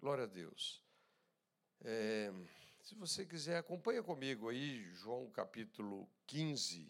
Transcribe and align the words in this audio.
Glória 0.00 0.24
a 0.24 0.28
Deus. 0.28 0.80
É, 1.80 2.30
se 2.84 2.94
você 2.94 3.26
quiser, 3.26 3.56
acompanha 3.56 4.00
comigo 4.00 4.48
aí, 4.48 4.84
João 4.92 5.28
capítulo 5.28 6.08
15. 6.24 6.88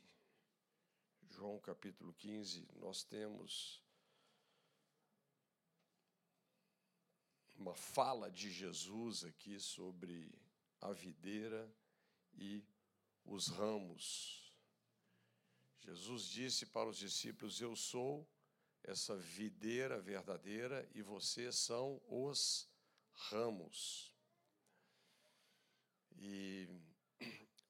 João 1.31 1.58
capítulo 1.58 2.13
15, 2.13 2.68
nós 2.75 3.05
temos 3.05 3.83
uma 7.57 7.75
fala 7.75 8.30
de 8.30 8.50
Jesus 8.50 9.25
aqui 9.25 9.59
sobre 9.59 10.30
a 10.79 10.93
videira 10.93 11.66
e 12.34 12.62
os 13.25 13.48
ramos. 13.48 14.52
Jesus 15.79 16.25
disse 16.25 16.66
para 16.66 16.90
os 16.90 16.98
discípulos: 16.98 17.59
Eu 17.59 17.75
sou 17.75 18.29
essa 18.84 19.16
videira 19.16 19.98
verdadeira 19.98 20.86
e 20.95 21.00
vocês 21.00 21.56
são 21.56 22.02
os 22.06 22.68
ramos. 23.19 24.12
E 26.17 26.68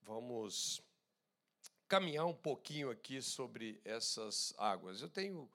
vamos 0.03 0.83
caminhar 1.87 2.27
um 2.27 2.35
pouquinho 2.35 2.91
aqui 2.91 3.21
sobre 3.21 3.81
essas 3.85 4.55
águas. 4.57 5.01
Eu 5.01 5.09
tenho 5.09 5.51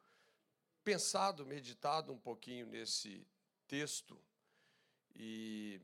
pensado, 0.84 1.46
meditado 1.46 2.12
um 2.12 2.20
pouquinho 2.20 2.66
nesse 2.68 3.26
texto 3.68 4.20
e 5.16 5.80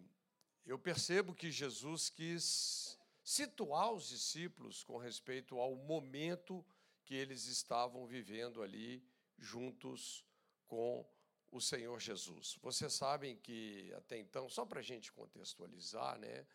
eu 0.65 0.77
percebo 0.77 1.33
que 1.33 1.51
Jesus 1.51 2.09
quis 2.09 2.99
situar 3.23 3.91
os 3.91 4.09
discípulos 4.09 4.83
com 4.83 4.97
respeito 4.97 5.57
ao 5.59 5.75
momento 5.75 6.65
que 7.05 7.15
eles 7.15 7.45
estavam 7.45 8.05
vivendo 8.05 8.61
ali 8.61 9.03
juntos 9.37 10.23
com 10.67 11.07
o 11.51 11.59
Senhor 11.59 11.99
Jesus. 11.99 12.57
Vocês 12.61 12.93
sabem 12.93 13.35
que 13.35 13.91
até 13.95 14.17
então, 14.17 14.49
só 14.49 14.65
para 14.65 14.79
a 14.79 14.83
gente 14.83 15.11
contextualizar, 15.11 16.19
né? 16.19 16.45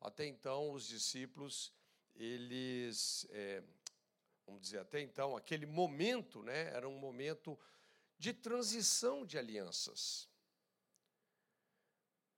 Até 0.00 0.26
então 0.26 0.72
os 0.72 0.86
discípulos, 0.86 1.72
eles, 2.14 3.26
é, 3.30 3.62
vamos 4.44 4.62
dizer, 4.62 4.78
até 4.78 5.00
então 5.00 5.36
aquele 5.36 5.66
momento, 5.66 6.42
né? 6.42 6.68
Era 6.74 6.88
um 6.88 6.98
momento 6.98 7.58
de 8.18 8.32
transição 8.32 9.24
de 9.24 9.38
alianças. 9.38 10.28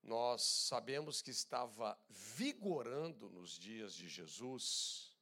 Nós 0.03 0.43
sabemos 0.43 1.23
que 1.23 1.31
estava 1.31 1.99
vigorando 2.09 3.31
nos 3.31 3.59
dias 3.59 3.95
de 3.95 4.09
Jesus 4.09 5.17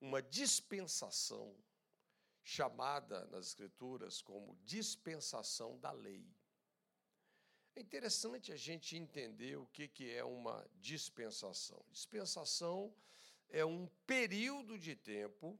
uma 0.00 0.22
dispensação 0.22 1.54
chamada 2.42 3.26
nas 3.26 3.48
Escrituras 3.48 4.20
como 4.20 4.56
dispensação 4.64 5.78
da 5.78 5.90
lei. 5.92 6.26
É 7.74 7.80
interessante 7.80 8.52
a 8.52 8.56
gente 8.56 8.96
entender 8.96 9.56
o 9.56 9.66
que 9.66 10.10
é 10.10 10.22
uma 10.22 10.66
dispensação. 10.74 11.82
Dispensação 11.90 12.94
é 13.48 13.64
um 13.64 13.86
período 14.06 14.78
de 14.78 14.94
tempo 14.94 15.58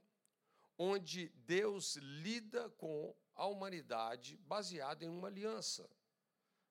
onde 0.77 1.29
Deus 1.47 1.97
lida 1.97 2.69
com 2.71 3.15
a 3.35 3.47
humanidade 3.47 4.37
baseado 4.39 5.03
em 5.03 5.09
uma 5.09 5.29
aliança. 5.29 5.89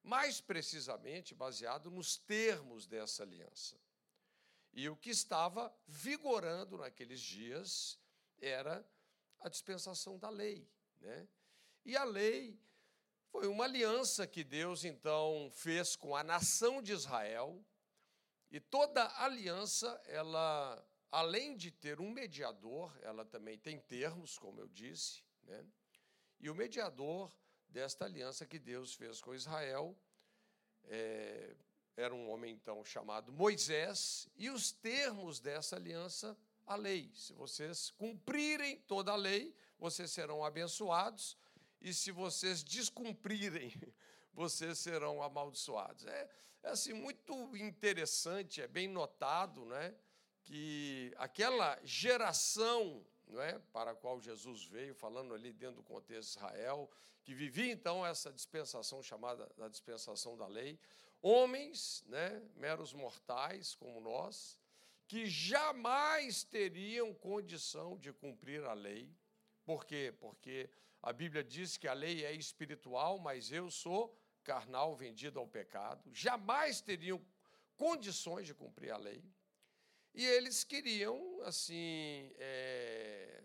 Mais 0.03 0.41
precisamente, 0.41 1.33
baseado 1.33 1.89
nos 1.89 2.17
termos 2.17 2.87
dessa 2.87 3.23
aliança. 3.23 3.79
E 4.73 4.87
o 4.89 4.95
que 4.95 5.09
estava 5.09 5.73
vigorando 5.87 6.77
naqueles 6.77 7.19
dias 7.19 7.99
era 8.39 8.85
a 9.41 9.49
dispensação 9.49 10.17
da 10.17 10.29
lei. 10.29 10.67
Né? 10.99 11.27
E 11.85 11.97
a 11.97 12.03
lei 12.03 12.59
foi 13.31 13.47
uma 13.47 13.65
aliança 13.65 14.27
que 14.27 14.43
Deus 14.43 14.83
então 14.83 15.49
fez 15.53 15.95
com 15.95 16.15
a 16.15 16.23
nação 16.23 16.81
de 16.81 16.91
Israel. 16.91 17.63
E 18.49 18.59
toda 18.59 19.07
aliança, 19.21 20.01
ela, 20.05 20.85
além 21.11 21.55
de 21.55 21.71
ter 21.71 22.01
um 22.01 22.11
mediador, 22.11 22.97
ela 23.01 23.25
também 23.25 23.57
tem 23.57 23.79
termos, 23.79 24.37
como 24.37 24.59
eu 24.59 24.67
disse, 24.67 25.23
né? 25.43 25.65
E 26.39 26.49
o 26.49 26.55
mediador 26.55 27.31
desta 27.69 28.05
aliança 28.05 28.45
que 28.45 28.59
Deus 28.59 28.93
fez 28.93 29.21
com 29.21 29.33
Israel 29.33 29.95
é, 30.85 31.55
era 31.95 32.13
um 32.13 32.29
homem 32.29 32.53
então 32.53 32.83
chamado 32.83 33.31
Moisés, 33.31 34.27
e 34.35 34.49
os 34.49 34.71
termos 34.71 35.39
dessa 35.39 35.75
aliança 35.75 36.37
a 36.65 36.75
lei. 36.75 37.11
Se 37.13 37.33
vocês 37.33 37.91
cumprirem 37.91 38.77
toda 38.87 39.11
a 39.11 39.15
lei, 39.15 39.55
vocês 39.77 40.11
serão 40.11 40.43
abençoados, 40.43 41.37
e 41.81 41.93
se 41.93 42.11
vocês 42.11 42.63
descumprirem, 42.63 43.73
vocês 44.33 44.77
serão 44.77 45.21
amaldiçoados. 45.21 46.05
É, 46.05 46.29
é 46.63 46.69
assim 46.69 46.93
muito 46.93 47.33
interessante, 47.57 48.61
é 48.61 48.67
bem 48.67 48.87
notado, 48.87 49.65
né, 49.65 49.95
que 50.43 51.13
aquela 51.17 51.79
geração 51.83 53.05
é, 53.39 53.59
para 53.71 53.91
a 53.91 53.95
qual 53.95 54.19
Jesus 54.19 54.65
veio, 54.65 54.93
falando 54.93 55.33
ali 55.33 55.53
dentro 55.53 55.77
do 55.77 55.83
contexto 55.83 56.33
de 56.33 56.37
Israel, 56.37 56.89
que 57.23 57.33
vivia 57.33 57.71
então 57.71 58.05
essa 58.05 58.31
dispensação 58.31 59.01
chamada 59.01 59.49
da 59.57 59.67
dispensação 59.67 60.37
da 60.37 60.47
lei, 60.47 60.79
homens, 61.21 62.03
né, 62.07 62.41
meros 62.55 62.93
mortais 62.93 63.75
como 63.75 63.99
nós, 63.99 64.59
que 65.11 65.25
jamais 65.25 66.41
teriam 66.41 67.13
condição 67.13 67.97
de 67.97 68.13
cumprir 68.13 68.63
a 68.63 68.71
lei. 68.71 69.13
Por 69.65 69.85
quê? 69.85 70.15
Porque 70.17 70.69
a 71.01 71.11
Bíblia 71.11 71.43
diz 71.43 71.75
que 71.75 71.85
a 71.85 71.93
lei 71.93 72.23
é 72.23 72.31
espiritual, 72.31 73.19
mas 73.19 73.51
eu 73.51 73.69
sou 73.69 74.17
carnal 74.41 74.95
vendido 74.95 75.37
ao 75.37 75.45
pecado. 75.45 76.09
Jamais 76.13 76.79
teriam 76.79 77.21
condições 77.75 78.47
de 78.47 78.53
cumprir 78.53 78.91
a 78.91 78.95
lei. 78.95 79.21
E 80.13 80.25
eles 80.25 80.63
queriam, 80.63 81.41
assim, 81.41 82.31
é, 82.37 83.43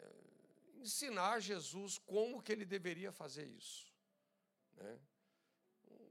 ensinar 0.77 1.41
Jesus 1.41 1.99
como 1.99 2.41
que 2.41 2.53
ele 2.53 2.65
deveria 2.65 3.11
fazer 3.11 3.49
isso. 3.49 3.93
Né? 4.77 5.01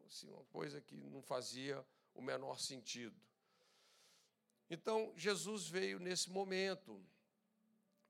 Assim, 0.06 0.30
uma 0.30 0.44
coisa 0.48 0.82
que 0.82 0.98
não 0.98 1.22
fazia 1.22 1.82
o 2.14 2.22
menor 2.22 2.60
sentido. 2.60 3.16
Então, 4.70 5.14
Jesus 5.16 5.68
veio 5.68 6.00
nesse 6.00 6.30
momento. 6.30 7.04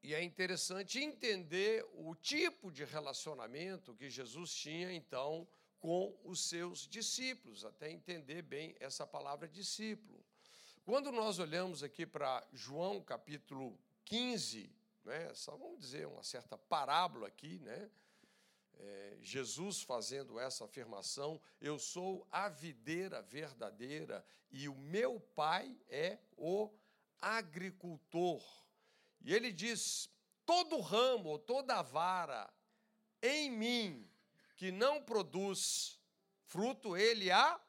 E 0.02 0.14
é 0.14 0.24
interessante 0.24 1.00
entender 1.00 1.84
o 1.94 2.14
tipo 2.16 2.72
de 2.72 2.86
relacionamento 2.86 3.96
que 3.96 4.10
Jesus 4.10 4.54
tinha, 4.54 4.94
então, 4.94 5.48
com 5.80 6.16
os 6.24 6.48
seus 6.48 6.88
discípulos, 6.88 7.66
até 7.66 7.92
entender 7.92 8.42
bem 8.42 8.76
essa 8.80 9.06
palavra 9.06 9.48
discípulo. 9.48 10.24
Quando 10.86 11.12
nós 11.12 11.40
olhamos 11.40 11.82
aqui 11.82 12.06
para 12.06 12.48
João 12.54 13.02
capítulo 13.02 13.78
15, 14.06 14.70
né, 15.04 15.34
só 15.34 15.58
vamos 15.58 15.80
dizer 15.80 16.08
uma 16.08 16.24
certa 16.24 16.58
parábola 16.58 17.28
aqui, 17.28 17.58
né? 17.60 17.90
É, 18.80 19.18
Jesus 19.22 19.82
fazendo 19.82 20.40
essa 20.40 20.66
afirmação: 20.66 21.42
Eu 21.60 21.80
sou 21.80 22.28
a 22.32 22.50
videira 22.50 23.22
verdadeira 23.22 24.26
e 24.52 24.68
o 24.70 24.76
meu 24.76 25.20
pai 25.20 25.78
é 25.90 26.20
o 26.38 26.72
agricultor. 27.22 28.44
E 29.22 29.34
ele 29.34 29.52
diz: 29.52 30.10
todo 30.46 30.80
ramo 30.80 31.40
toda 31.40 31.82
vara 31.82 32.52
em 33.22 33.50
mim 33.50 34.10
que 34.56 34.72
não 34.72 35.02
produz 35.02 36.00
fruto, 36.46 36.96
ele 36.96 37.32
a 37.32 37.60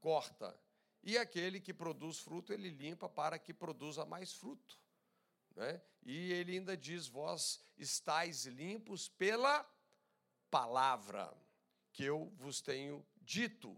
corta. 0.00 0.58
E 1.02 1.16
aquele 1.16 1.60
que 1.60 1.72
produz 1.72 2.18
fruto, 2.18 2.52
ele 2.52 2.68
limpa 2.68 3.08
para 3.08 3.38
que 3.38 3.54
produza 3.54 4.04
mais 4.04 4.34
fruto. 4.34 4.78
Né? 5.56 5.80
E 6.02 6.32
ele 6.32 6.52
ainda 6.52 6.76
diz: 6.76 7.06
Vós 7.06 7.60
estáis 7.78 8.44
limpos 8.44 9.08
pela 9.08 9.66
palavra 10.50 11.32
que 11.92 12.04
eu 12.04 12.32
vos 12.36 12.60
tenho 12.60 13.04
dito. 13.22 13.76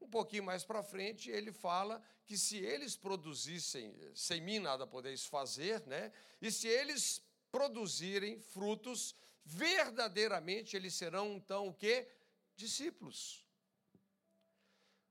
Um 0.00 0.08
pouquinho 0.08 0.44
mais 0.44 0.64
para 0.64 0.82
frente, 0.82 1.30
ele 1.30 1.52
fala 1.52 2.02
que 2.24 2.38
se 2.38 2.56
eles 2.58 2.96
produzissem, 2.96 3.94
sem 4.14 4.40
mim 4.40 4.58
nada 4.58 4.86
podeis 4.86 5.26
fazer, 5.26 5.86
né? 5.86 6.12
E 6.40 6.50
se 6.50 6.68
eles 6.68 7.22
produzirem 7.50 8.38
frutos, 8.38 9.14
verdadeiramente 9.44 10.76
eles 10.76 10.94
serão 10.94 11.34
então 11.34 11.68
o 11.68 11.74
quê? 11.74 12.08
Discípulos. 12.56 13.44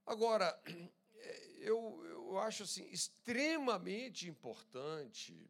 Agora, 0.05 0.59
eu, 1.59 2.03
eu 2.05 2.39
acho 2.39 2.63
assim 2.63 2.87
extremamente 2.89 4.27
importante 4.27 5.49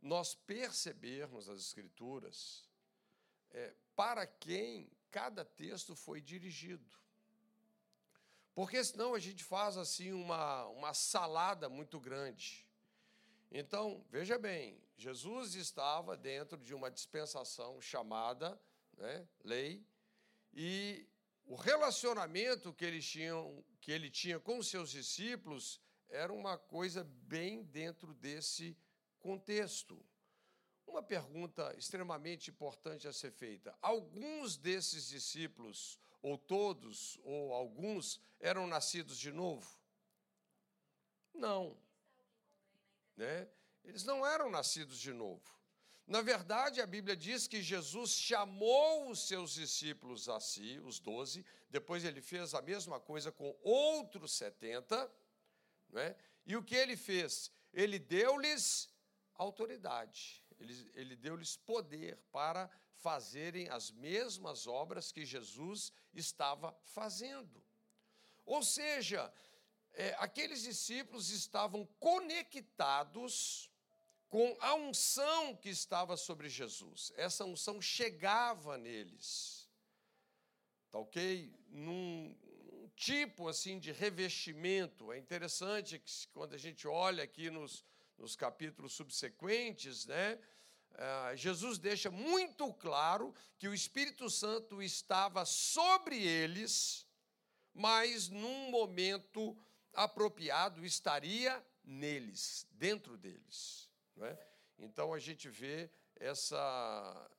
nós 0.00 0.34
percebermos 0.34 1.48
as 1.48 1.60
escrituras 1.60 2.68
é, 3.50 3.74
para 3.94 4.26
quem 4.26 4.90
cada 5.10 5.44
texto 5.44 5.94
foi 5.94 6.20
dirigido. 6.20 6.84
Porque 8.54 8.82
senão 8.84 9.14
a 9.14 9.18
gente 9.18 9.42
faz 9.42 9.76
assim 9.76 10.12
uma, 10.12 10.66
uma 10.68 10.94
salada 10.94 11.68
muito 11.68 11.98
grande. 11.98 12.66
Então, 13.50 14.04
veja 14.10 14.38
bem, 14.38 14.80
Jesus 14.96 15.54
estava 15.54 16.16
dentro 16.16 16.58
de 16.58 16.74
uma 16.74 16.90
dispensação 16.90 17.80
chamada 17.80 18.60
né, 18.96 19.26
lei, 19.42 19.84
e 20.52 21.08
o 21.46 21.56
relacionamento 21.56 22.72
que, 22.72 22.84
eles 22.84 23.08
tinham, 23.08 23.64
que 23.80 23.90
ele 23.90 24.08
tinha 24.08 24.38
com 24.38 24.62
seus 24.62 24.90
discípulos 24.90 25.80
era 26.08 26.32
uma 26.32 26.56
coisa 26.56 27.04
bem 27.04 27.64
dentro 27.64 28.14
desse 28.14 28.76
contexto. 29.18 30.04
Uma 30.86 31.02
pergunta 31.02 31.74
extremamente 31.76 32.50
importante 32.50 33.08
a 33.08 33.12
ser 33.12 33.32
feita: 33.32 33.76
alguns 33.80 34.56
desses 34.56 35.08
discípulos, 35.08 35.98
ou 36.22 36.38
todos, 36.38 37.18
ou 37.22 37.52
alguns, 37.52 38.20
eram 38.38 38.66
nascidos 38.66 39.18
de 39.18 39.32
novo? 39.32 39.68
Não. 41.34 41.76
Né? 43.16 43.48
Eles 43.84 44.04
não 44.04 44.26
eram 44.26 44.50
nascidos 44.50 44.98
de 44.98 45.12
novo. 45.12 45.42
Na 46.06 46.20
verdade, 46.20 46.82
a 46.82 46.86
Bíblia 46.86 47.16
diz 47.16 47.48
que 47.48 47.62
Jesus 47.62 48.10
chamou 48.10 49.10
os 49.10 49.26
seus 49.26 49.54
discípulos 49.54 50.28
a 50.28 50.38
si, 50.38 50.78
os 50.80 51.00
doze, 51.00 51.44
depois 51.70 52.04
ele 52.04 52.20
fez 52.20 52.54
a 52.54 52.60
mesma 52.60 53.00
coisa 53.00 53.32
com 53.32 53.56
outros 53.62 54.32
setenta, 54.32 55.10
né? 55.88 56.14
e 56.44 56.56
o 56.56 56.62
que 56.62 56.76
ele 56.76 56.96
fez? 56.96 57.50
Ele 57.72 57.98
deu-lhes 57.98 58.88
autoridade 59.34 60.43
ele, 60.64 60.90
ele 60.94 61.16
deu-lhes 61.16 61.56
poder 61.56 62.16
para 62.32 62.70
fazerem 62.96 63.68
as 63.68 63.90
mesmas 63.90 64.66
obras 64.66 65.12
que 65.12 65.24
Jesus 65.26 65.92
estava 66.14 66.76
fazendo. 66.82 67.62
Ou 68.46 68.62
seja, 68.62 69.32
é, 69.92 70.14
aqueles 70.18 70.62
discípulos 70.62 71.30
estavam 71.30 71.86
conectados 72.00 73.70
com 74.28 74.56
a 74.60 74.74
unção 74.74 75.54
que 75.56 75.68
estava 75.68 76.16
sobre 76.16 76.48
Jesus. 76.48 77.12
Essa 77.16 77.44
unção 77.44 77.80
chegava 77.80 78.76
neles. 78.76 79.70
Tá 80.90 80.98
ok? 80.98 81.54
Num, 81.68 82.36
num 82.72 82.88
tipo 82.96 83.48
assim 83.48 83.78
de 83.78 83.92
revestimento. 83.92 85.12
É 85.12 85.18
interessante 85.18 85.98
que 85.98 86.28
quando 86.28 86.54
a 86.54 86.58
gente 86.58 86.88
olha 86.88 87.22
aqui 87.22 87.50
nos, 87.50 87.84
nos 88.18 88.36
capítulos 88.36 88.92
subsequentes, 88.92 90.06
né? 90.06 90.38
Uh, 90.92 91.36
Jesus 91.36 91.78
deixa 91.78 92.10
muito 92.10 92.72
claro 92.74 93.34
que 93.58 93.66
o 93.66 93.74
Espírito 93.74 94.30
Santo 94.30 94.80
estava 94.80 95.44
sobre 95.44 96.24
eles, 96.24 97.04
mas 97.72 98.28
num 98.28 98.70
momento 98.70 99.56
apropriado 99.92 100.84
estaria 100.84 101.64
neles, 101.82 102.66
dentro 102.70 103.16
deles. 103.16 103.90
É? 104.20 104.38
Então 104.78 105.12
a 105.12 105.18
gente 105.18 105.48
vê 105.48 105.90
essa, 106.16 107.30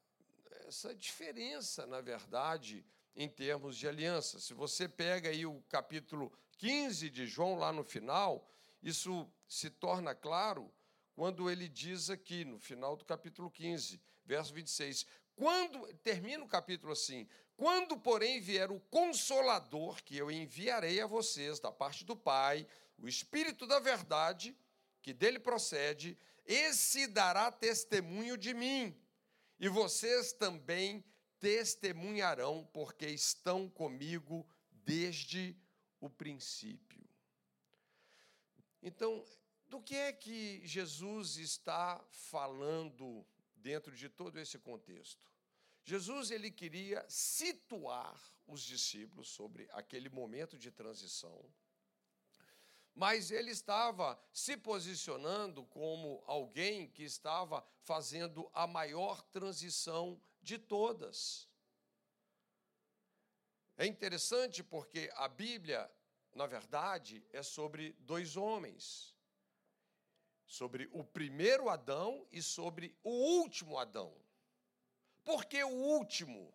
essa 0.68 0.94
diferença, 0.94 1.86
na 1.86 2.02
verdade, 2.02 2.86
em 3.16 3.30
termos 3.30 3.78
de 3.78 3.88
aliança. 3.88 4.40
Se 4.40 4.54
você 4.54 4.90
pega 4.90 5.30
aí 5.30 5.46
o 5.46 5.62
capítulo 5.70 6.32
15 6.58 7.10
de 7.10 7.26
João, 7.26 7.56
lá 7.56 7.72
no 7.72 7.84
final, 7.84 8.46
isso 8.84 9.30
se 9.48 9.70
torna 9.70 10.14
claro 10.16 10.74
quando 11.14 11.50
ele 11.50 11.70
diz 11.70 12.10
aqui, 12.10 12.44
no 12.44 12.60
final 12.60 12.96
do 12.96 13.06
capítulo 13.06 13.50
15, 13.50 14.02
verso 14.26 14.54
26, 14.54 15.06
quando, 15.36 15.88
termina 15.98 16.44
o 16.44 16.48
capítulo 16.48 16.92
assim, 16.92 17.28
quando, 17.56 17.98
porém, 17.98 18.42
vier 18.42 18.70
o 18.70 18.80
Consolador, 18.80 20.04
que 20.04 20.18
eu 20.18 20.30
enviarei 20.30 21.00
a 21.00 21.08
vocês 21.08 21.60
da 21.60 21.72
parte 21.72 22.04
do 22.04 22.16
Pai, 22.16 22.68
o 22.98 23.08
Espírito 23.08 23.66
da 23.66 23.80
Verdade, 23.80 24.56
que 25.02 25.14
dele 25.14 25.40
procede, 25.40 26.18
esse 26.46 27.08
dará 27.08 27.52
testemunho 27.52 28.38
de 28.38 28.54
mim, 28.54 28.96
e 29.58 29.70
vocês 29.70 30.34
também 30.34 31.04
testemunharão, 31.40 32.68
porque 32.74 33.08
estão 33.08 33.70
comigo 33.70 34.46
desde 34.72 35.56
o 36.02 36.10
princípio. 36.10 37.05
Então, 38.88 39.26
do 39.68 39.82
que 39.82 39.96
é 39.96 40.14
que 40.14 40.62
Jesus 40.64 41.38
está 41.38 42.00
falando 42.12 43.26
dentro 43.56 43.96
de 43.96 44.08
todo 44.08 44.40
esse 44.40 44.60
contexto? 44.60 45.26
Jesus 45.84 46.30
ele 46.30 46.52
queria 46.52 47.04
situar 47.10 48.16
os 48.46 48.62
discípulos 48.62 49.28
sobre 49.30 49.68
aquele 49.72 50.08
momento 50.08 50.56
de 50.56 50.70
transição, 50.70 51.44
mas 52.94 53.32
ele 53.32 53.50
estava 53.50 54.24
se 54.32 54.56
posicionando 54.56 55.66
como 55.66 56.24
alguém 56.28 56.88
que 56.88 57.02
estava 57.02 57.66
fazendo 57.80 58.48
a 58.54 58.68
maior 58.68 59.24
transição 59.24 60.22
de 60.44 60.60
todas. 60.60 61.50
É 63.78 63.88
interessante 63.88 64.64
porque 64.64 65.12
a 65.16 65.28
Bíblia, 65.28 65.92
na 66.36 66.46
verdade, 66.46 67.26
é 67.32 67.42
sobre 67.42 67.94
dois 68.02 68.38
homens 68.38 69.16
sobre 70.46 70.88
o 70.92 71.04
primeiro 71.04 71.70
Adão 71.70 72.26
e 72.32 72.42
sobre 72.42 72.96
o 73.04 73.10
último 73.10 73.78
Adão. 73.78 74.16
Por 75.24 75.46
que 75.46 75.64
o 75.64 75.70
último? 75.70 76.54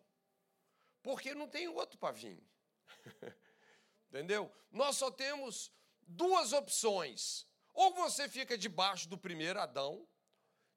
Porque 1.01 1.35
não 1.35 1.47
tem 1.47 1.67
outro 1.67 1.97
para 1.97 2.13
vir. 2.13 2.41
Entendeu? 4.09 4.51
Nós 4.71 4.97
só 4.97 5.11
temos 5.11 5.71
duas 6.01 6.53
opções. 6.53 7.45
Ou 7.73 7.93
você 7.93 8.27
fica 8.29 8.57
debaixo 8.57 9.07
do 9.09 9.17
primeiro 9.17 9.59
Adão, 9.59 10.07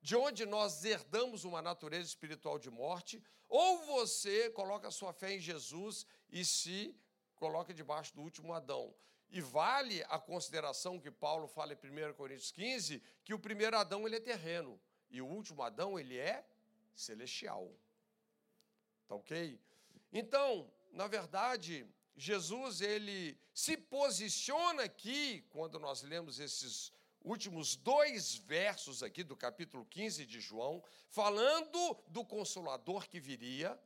de 0.00 0.16
onde 0.16 0.44
nós 0.44 0.84
herdamos 0.84 1.44
uma 1.44 1.62
natureza 1.62 2.08
espiritual 2.08 2.58
de 2.58 2.70
morte, 2.70 3.22
ou 3.48 3.78
você 3.84 4.50
coloca 4.50 4.90
sua 4.90 5.12
fé 5.12 5.34
em 5.34 5.40
Jesus 5.40 6.06
e 6.28 6.44
se 6.44 6.96
coloca 7.44 7.74
debaixo 7.74 8.14
do 8.14 8.22
último 8.22 8.54
Adão. 8.54 8.94
E 9.28 9.38
vale 9.38 10.02
a 10.04 10.18
consideração 10.18 10.98
que 10.98 11.10
Paulo 11.10 11.46
fala 11.46 11.74
em 11.74 11.76
1 11.76 12.14
Coríntios 12.14 12.50
15, 12.50 13.02
que 13.22 13.34
o 13.34 13.38
primeiro 13.38 13.76
Adão 13.76 14.06
ele 14.06 14.16
é 14.16 14.20
terreno 14.20 14.80
e 15.10 15.20
o 15.20 15.26
último 15.26 15.62
Adão 15.62 15.98
ele 15.98 16.16
é 16.16 16.42
celestial. 16.94 17.70
Tá 19.06 19.14
OK? 19.16 19.60
Então, 20.10 20.72
na 20.90 21.06
verdade, 21.06 21.86
Jesus 22.16 22.80
ele 22.80 23.38
se 23.52 23.76
posiciona 23.76 24.84
aqui 24.84 25.42
quando 25.50 25.78
nós 25.78 26.00
lemos 26.02 26.40
esses 26.40 26.90
últimos 27.22 27.76
dois 27.76 28.36
versos 28.36 29.02
aqui 29.02 29.22
do 29.22 29.36
capítulo 29.36 29.84
15 29.84 30.24
de 30.24 30.40
João, 30.40 30.82
falando 31.10 31.94
do 32.08 32.24
consolador 32.24 33.06
que 33.06 33.20
viria, 33.20 33.78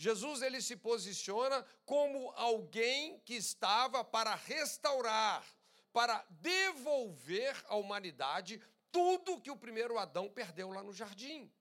Jesus 0.00 0.40
ele 0.40 0.62
se 0.62 0.76
posiciona 0.76 1.62
como 1.84 2.30
alguém 2.30 3.20
que 3.20 3.34
estava 3.34 4.02
para 4.02 4.34
restaurar, 4.34 5.46
para 5.92 6.24
devolver 6.30 7.54
à 7.68 7.74
humanidade 7.76 8.58
tudo 8.90 9.42
que 9.42 9.50
o 9.50 9.58
primeiro 9.58 9.98
Adão 9.98 10.26
perdeu 10.26 10.70
lá 10.70 10.82
no 10.82 10.90
jardim. 10.90 11.52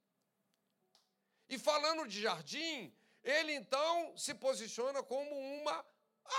E 1.49 1.59
falando 1.59 2.07
de 2.07 2.21
jardim, 2.21 2.95
ele 3.21 3.51
então 3.51 4.17
se 4.17 4.33
posiciona 4.33 5.03
como 5.03 5.37
uma 5.59 5.85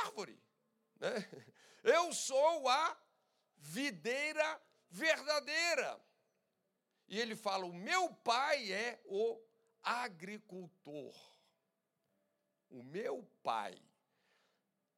árvore. 0.07 0.43
Né? 0.99 1.11
Eu 1.85 2.15
sou 2.15 2.67
a 2.67 2.99
videira 3.59 4.63
verdadeira. 4.89 6.03
E 7.09 7.21
ele 7.21 7.37
fala: 7.37 7.67
o 7.67 7.75
meu 7.75 8.09
pai 8.15 8.73
é 8.73 8.99
o 9.05 9.39
agricultor 9.83 11.40
o 12.71 12.83
meu 12.83 13.29
Pai. 13.43 13.75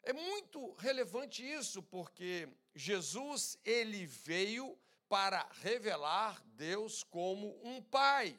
É 0.05 0.13
muito 0.13 0.73
relevante 0.75 1.45
isso, 1.45 1.83
porque 1.83 2.49
Jesus 2.75 3.57
ele 3.65 4.05
veio 4.05 4.77
para 5.09 5.47
revelar 5.61 6.43
Deus 6.57 7.05
como 7.05 7.61
um 7.63 7.81
pai. 7.83 8.37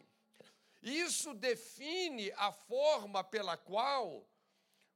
Isso 0.81 1.33
define 1.33 2.31
a 2.33 2.51
forma 2.51 3.23
pela 3.23 3.55
qual 3.55 4.27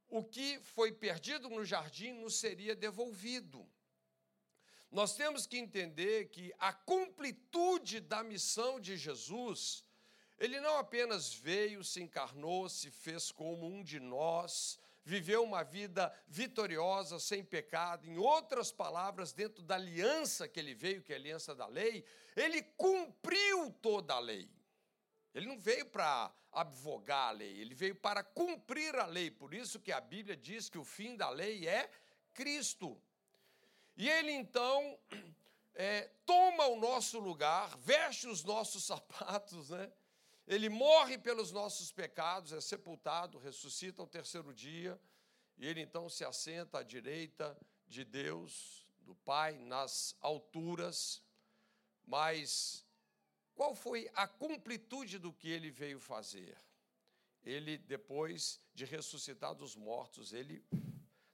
o 0.10 0.24
que 0.24 0.60
foi 0.60 0.92
perdido 0.92 1.50
no 1.50 1.64
jardim 1.64 2.14
nos 2.14 2.40
seria 2.40 2.76
devolvido. 2.76 3.66
Nós 4.92 5.16
temos 5.16 5.46
que 5.46 5.58
entender 5.58 6.30
que 6.30 6.54
a 6.58 6.74
completude 6.74 8.00
da 8.00 8.24
missão 8.24 8.80
de 8.80 8.98
Jesus 8.98 9.86
ele 10.40 10.60
não 10.60 10.78
apenas 10.78 11.34
veio, 11.34 11.84
se 11.84 12.02
encarnou, 12.02 12.70
se 12.70 12.92
fez 12.92 13.32
como 13.32 13.66
um 13.68 13.84
de 13.84 14.00
nós, 14.00 14.80
viveu 15.04 15.44
uma 15.44 15.64
vida 15.64 16.14
vitoriosa, 16.28 17.20
sem 17.20 17.44
pecado, 17.44 18.06
em 18.06 18.18
outras 18.18 18.72
palavras, 18.72 19.32
dentro 19.32 19.64
da 19.64 19.76
aliança 19.76 20.48
que 20.48 20.60
ele 20.60 20.76
veio, 20.76 21.02
que 21.02 21.14
é 21.14 21.16
a 21.16 21.20
aliança 21.20 21.56
da 21.56 21.66
lei, 21.66 22.04
ele 22.36 22.62
cumpriu 22.62 23.72
toda 23.82 24.14
a 24.14 24.20
lei. 24.20 24.50
Ele 25.34 25.46
não 25.46 25.58
veio 25.58 25.86
para 25.86 26.32
advogar 26.52 27.30
a 27.30 27.32
lei, 27.32 27.60
ele 27.60 27.74
veio 27.74 27.96
para 27.96 28.24
cumprir 28.24 28.96
a 28.96 29.06
lei. 29.06 29.32
Por 29.32 29.54
isso 29.54 29.80
que 29.80 29.92
a 29.92 30.02
Bíblia 30.02 30.36
diz 30.36 30.70
que 30.70 30.78
o 30.78 30.84
fim 30.84 31.16
da 31.16 31.30
lei 31.30 31.68
é 31.68 31.90
Cristo. 32.34 33.02
E 33.96 34.10
ele 34.10 34.32
então 34.32 35.00
é, 35.74 36.10
toma 36.26 36.68
o 36.68 36.80
nosso 36.80 37.20
lugar, 37.20 37.76
veste 37.78 38.28
os 38.28 38.44
nossos 38.44 38.84
sapatos, 38.86 39.70
né? 39.70 39.92
Ele 40.48 40.70
morre 40.70 41.18
pelos 41.18 41.52
nossos 41.52 41.92
pecados, 41.92 42.54
é 42.54 42.62
sepultado, 42.62 43.38
ressuscita 43.38 44.02
ao 44.02 44.08
terceiro 44.08 44.54
dia. 44.54 45.00
e 45.58 45.66
ele 45.66 45.82
então 45.82 46.08
se 46.08 46.24
assenta 46.24 46.80
à 46.80 46.84
direita 46.84 47.58
de 47.88 48.06
Deus, 48.06 48.88
do 49.00 49.16
Pai, 49.16 49.58
nas 49.58 50.16
alturas, 50.22 51.22
mas 52.06 52.86
qual 53.56 53.74
foi 53.74 54.10
a 54.14 54.28
completude 54.28 55.18
do 55.18 55.34
que 55.34 55.50
ele 55.50 55.72
veio 55.72 56.00
fazer? 56.00 56.58
Ele, 57.44 57.78
depois 57.78 58.62
de 58.74 58.86
ressuscitar 58.86 59.56
dos 59.56 59.76
mortos, 59.76 60.32
ele 60.32 60.64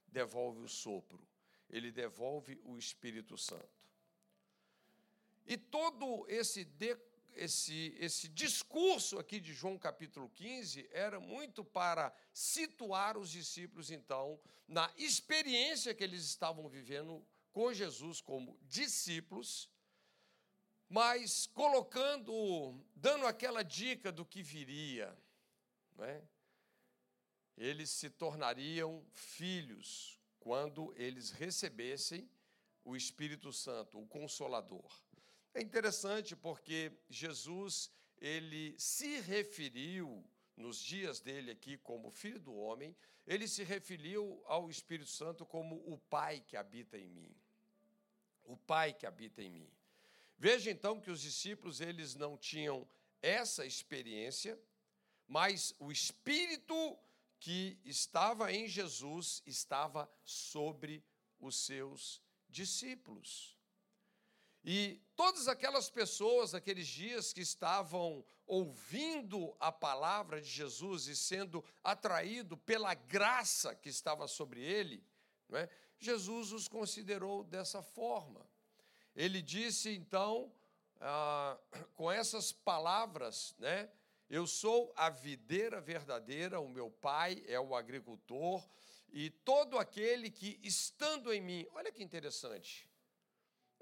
devolve 0.08 0.62
o 0.62 0.68
sopro, 0.68 1.26
ele 1.68 1.92
devolve 1.92 2.60
o 2.64 2.78
Espírito 2.78 3.36
Santo. 3.36 3.84
E 5.46 5.56
todo 5.56 6.24
esse, 6.28 6.64
de, 6.64 6.96
esse, 7.36 7.96
esse 7.98 8.28
discurso 8.28 9.18
aqui 9.18 9.40
de 9.40 9.52
João 9.52 9.78
capítulo 9.78 10.28
15 10.30 10.88
era 10.92 11.20
muito 11.20 11.64
para 11.64 12.14
situar 12.32 13.16
os 13.16 13.30
discípulos, 13.30 13.90
então, 13.90 14.40
na 14.66 14.92
experiência 14.96 15.94
que 15.94 16.04
eles 16.04 16.24
estavam 16.24 16.68
vivendo 16.68 17.26
com 17.52 17.72
Jesus 17.72 18.20
como 18.20 18.58
discípulos 18.62 19.68
mas 20.88 21.46
colocando, 21.46 22.80
dando 22.94 23.26
aquela 23.26 23.62
dica 23.62 24.12
do 24.12 24.24
que 24.24 24.42
viria, 24.42 25.16
né? 25.96 26.22
eles 27.56 27.90
se 27.90 28.10
tornariam 28.10 29.04
filhos 29.10 30.20
quando 30.38 30.94
eles 30.96 31.30
recebessem 31.30 32.30
o 32.84 32.94
Espírito 32.94 33.52
Santo, 33.52 33.98
o 33.98 34.06
Consolador. 34.06 35.03
É 35.54 35.62
interessante 35.62 36.34
porque 36.34 36.92
Jesus 37.08 37.88
ele 38.18 38.74
se 38.76 39.20
referiu 39.20 40.24
nos 40.56 40.78
dias 40.78 41.20
dele 41.20 41.52
aqui 41.52 41.76
como 41.78 42.10
filho 42.10 42.40
do 42.40 42.54
homem, 42.54 42.96
ele 43.26 43.46
se 43.46 43.62
referiu 43.62 44.42
ao 44.46 44.68
Espírito 44.68 45.10
Santo 45.10 45.46
como 45.46 45.76
o 45.86 45.96
Pai 45.96 46.40
que 46.40 46.56
habita 46.56 46.98
em 46.98 47.08
mim. 47.08 47.34
O 48.44 48.56
Pai 48.56 48.92
que 48.92 49.06
habita 49.06 49.42
em 49.42 49.50
mim. 49.50 49.70
Veja 50.36 50.70
então 50.70 51.00
que 51.00 51.10
os 51.10 51.20
discípulos 51.20 51.80
eles 51.80 52.14
não 52.14 52.36
tinham 52.36 52.86
essa 53.22 53.64
experiência, 53.64 54.60
mas 55.26 55.74
o 55.78 55.90
espírito 55.90 56.98
que 57.38 57.78
estava 57.84 58.52
em 58.52 58.66
Jesus 58.66 59.42
estava 59.46 60.10
sobre 60.24 61.02
os 61.38 61.56
seus 61.64 62.20
discípulos. 62.48 63.56
E 64.64 65.00
todas 65.14 65.46
aquelas 65.46 65.90
pessoas, 65.90 66.54
aqueles 66.54 66.86
dias 66.86 67.32
que 67.32 67.42
estavam 67.42 68.24
ouvindo 68.46 69.54
a 69.60 69.70
palavra 69.70 70.40
de 70.40 70.48
Jesus 70.48 71.06
e 71.06 71.14
sendo 71.14 71.62
atraído 71.82 72.56
pela 72.56 72.94
graça 72.94 73.74
que 73.74 73.88
estava 73.88 74.26
sobre 74.26 74.62
ele, 74.62 75.04
é? 75.52 75.68
Jesus 75.98 76.52
os 76.52 76.66
considerou 76.66 77.44
dessa 77.44 77.82
forma. 77.82 78.46
Ele 79.14 79.40
disse 79.40 79.90
então, 79.90 80.52
ah, 81.00 81.58
com 81.94 82.10
essas 82.10 82.52
palavras, 82.52 83.54
né? 83.58 83.88
Eu 84.28 84.46
sou 84.46 84.92
a 84.96 85.10
videira 85.10 85.80
verdadeira, 85.80 86.58
o 86.58 86.68
meu 86.68 86.90
pai 86.90 87.44
é 87.46 87.60
o 87.60 87.74
agricultor, 87.74 88.66
e 89.12 89.30
todo 89.30 89.78
aquele 89.78 90.30
que, 90.30 90.58
estando 90.62 91.32
em 91.32 91.40
mim, 91.40 91.66
olha 91.72 91.92
que 91.92 92.02
interessante, 92.02 92.88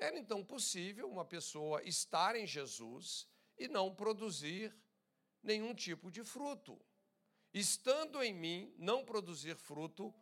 era 0.02 0.18
então 0.18 0.44
possível 0.44 1.09
uma 1.09 1.25
pessoa 1.25 1.82
estar 1.85 2.35
em 2.35 2.47
Jesus 2.47 3.28
e 3.56 3.68
não 3.68 3.94
produzir 3.94 4.75
nenhum 5.42 5.75
tipo 5.75 6.11
de 6.11 6.25
fruto. 6.25 6.80
Estando 7.54 8.23
em 8.23 8.35
mim, 8.35 8.75
não 8.78 9.04
produzir 9.04 9.56
fruto, 9.56 10.12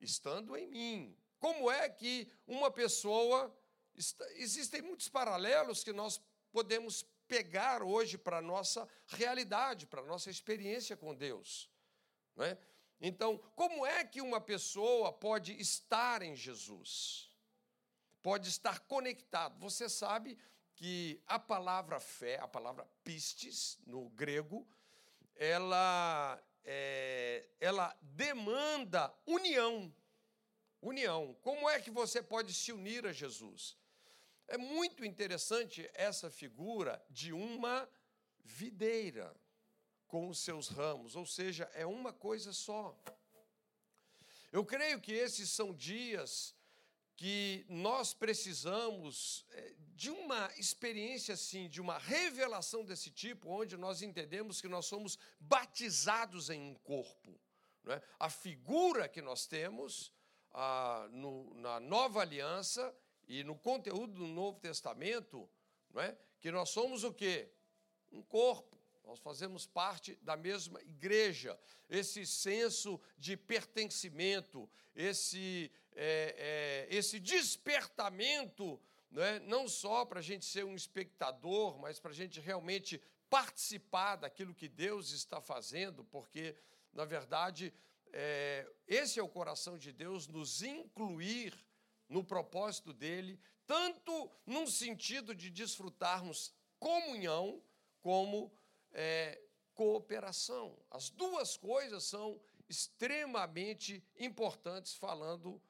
estando 0.00 0.56
em 0.56 0.66
mim. 0.66 1.16
Como 1.38 1.70
é 1.70 1.88
que 1.88 2.30
uma 2.46 2.70
pessoa 2.70 3.54
existem 4.36 4.82
muitos 4.82 5.08
paralelos 5.08 5.82
que 5.84 5.92
nós 5.92 6.20
podemos 6.50 7.02
pegar 7.26 7.82
hoje 7.82 8.16
para 8.16 8.38
a 8.38 8.42
nossa 8.42 8.88
realidade, 9.06 9.86
para 9.86 10.00
a 10.00 10.06
nossa 10.06 10.30
experiência 10.30 10.96
com 10.96 11.14
Deus. 11.14 11.68
Não 12.34 12.44
é? 12.44 12.58
Então, 13.00 13.38
como 13.54 13.84
é 13.84 14.04
que 14.04 14.20
uma 14.20 14.40
pessoa 14.40 15.12
pode 15.12 15.52
estar 15.60 16.22
em 16.22 16.34
Jesus? 16.34 17.30
Pode 18.22 18.48
estar 18.48 18.80
conectado. 18.80 19.58
Você 19.60 19.88
sabe 19.88 20.38
que 20.74 21.22
a 21.26 21.38
palavra 21.38 21.98
fé, 22.00 22.38
a 22.38 22.48
palavra 22.48 22.86
pistes, 23.04 23.78
no 23.86 24.10
grego, 24.10 24.66
ela, 25.34 26.42
é, 26.64 27.48
ela 27.60 27.96
demanda 28.02 29.12
união. 29.26 29.92
União. 30.82 31.36
Como 31.42 31.68
é 31.68 31.80
que 31.80 31.90
você 31.90 32.22
pode 32.22 32.52
se 32.52 32.72
unir 32.72 33.06
a 33.06 33.12
Jesus? 33.12 33.76
É 34.48 34.56
muito 34.56 35.04
interessante 35.04 35.88
essa 35.94 36.30
figura 36.30 37.04
de 37.10 37.32
uma 37.32 37.88
videira 38.44 39.34
com 40.06 40.28
os 40.28 40.38
seus 40.38 40.68
ramos, 40.68 41.16
ou 41.16 41.26
seja, 41.26 41.70
é 41.74 41.84
uma 41.84 42.12
coisa 42.12 42.52
só. 42.52 42.96
Eu 44.52 44.64
creio 44.64 45.00
que 45.00 45.12
esses 45.12 45.50
são 45.50 45.74
dias 45.74 46.55
que 47.16 47.64
nós 47.68 48.12
precisamos 48.12 49.44
é, 49.50 49.74
de 49.94 50.10
uma 50.10 50.50
experiência 50.58 51.34
assim, 51.34 51.68
de 51.68 51.80
uma 51.80 51.98
revelação 51.98 52.84
desse 52.84 53.10
tipo, 53.10 53.48
onde 53.48 53.76
nós 53.76 54.02
entendemos 54.02 54.60
que 54.60 54.68
nós 54.68 54.86
somos 54.86 55.18
batizados 55.40 56.50
em 56.50 56.60
um 56.60 56.74
corpo. 56.74 57.40
É? 57.88 58.02
A 58.18 58.28
figura 58.28 59.08
que 59.08 59.22
nós 59.22 59.46
temos 59.46 60.12
no, 61.10 61.54
na 61.54 61.78
nova 61.78 62.20
aliança 62.20 62.94
e 63.28 63.44
no 63.44 63.56
conteúdo 63.56 64.14
do 64.14 64.26
Novo 64.26 64.58
Testamento, 64.58 65.48
é? 65.96 66.16
que 66.40 66.50
nós 66.50 66.70
somos 66.70 67.04
o 67.04 67.12
quê? 67.12 67.52
Um 68.10 68.22
corpo. 68.22 68.75
Nós 69.06 69.20
fazemos 69.20 69.68
parte 69.68 70.16
da 70.16 70.36
mesma 70.36 70.82
igreja. 70.82 71.56
Esse 71.88 72.26
senso 72.26 73.00
de 73.16 73.36
pertencimento, 73.36 74.68
esse, 74.96 75.70
é, 75.94 76.88
é, 76.90 76.96
esse 76.96 77.20
despertamento, 77.20 78.80
não, 79.08 79.22
é? 79.22 79.38
não 79.38 79.68
só 79.68 80.04
para 80.04 80.18
a 80.18 80.22
gente 80.22 80.44
ser 80.44 80.64
um 80.64 80.74
espectador, 80.74 81.78
mas 81.78 82.00
para 82.00 82.10
a 82.10 82.14
gente 82.14 82.40
realmente 82.40 83.00
participar 83.30 84.16
daquilo 84.16 84.52
que 84.52 84.68
Deus 84.68 85.12
está 85.12 85.40
fazendo, 85.40 86.04
porque, 86.04 86.56
na 86.92 87.04
verdade, 87.04 87.72
é, 88.12 88.68
esse 88.88 89.20
é 89.20 89.22
o 89.22 89.28
coração 89.28 89.78
de 89.78 89.92
Deus, 89.92 90.26
nos 90.26 90.62
incluir 90.62 91.56
no 92.08 92.24
propósito 92.24 92.92
dele, 92.92 93.38
tanto 93.68 94.28
num 94.44 94.66
sentido 94.66 95.32
de 95.32 95.48
desfrutarmos 95.48 96.52
comunhão, 96.80 97.62
como 98.00 98.52
é, 98.96 99.38
cooperação. 99.74 100.74
As 100.90 101.10
duas 101.10 101.54
coisas 101.54 102.04
são 102.04 102.40
extremamente 102.66 104.02
importantes, 104.18 104.96
falando 104.96 105.62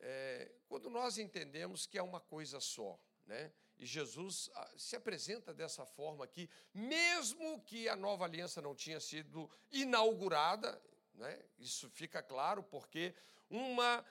é, 0.00 0.50
quando 0.68 0.90
nós 0.90 1.16
entendemos 1.16 1.86
que 1.86 1.96
é 1.96 2.02
uma 2.02 2.20
coisa 2.20 2.58
só. 2.58 2.98
Né? 3.24 3.52
E 3.78 3.86
Jesus 3.86 4.50
ah, 4.54 4.70
se 4.76 4.96
apresenta 4.96 5.54
dessa 5.54 5.86
forma 5.86 6.24
aqui, 6.24 6.50
mesmo 6.74 7.62
que 7.62 7.88
a 7.88 7.94
nova 7.94 8.24
aliança 8.24 8.60
não 8.60 8.74
tinha 8.74 8.98
sido 8.98 9.48
inaugurada, 9.70 10.82
né? 11.14 11.40
isso 11.56 11.88
fica 11.88 12.20
claro, 12.20 12.64
porque 12.64 13.14
uma 13.48 14.04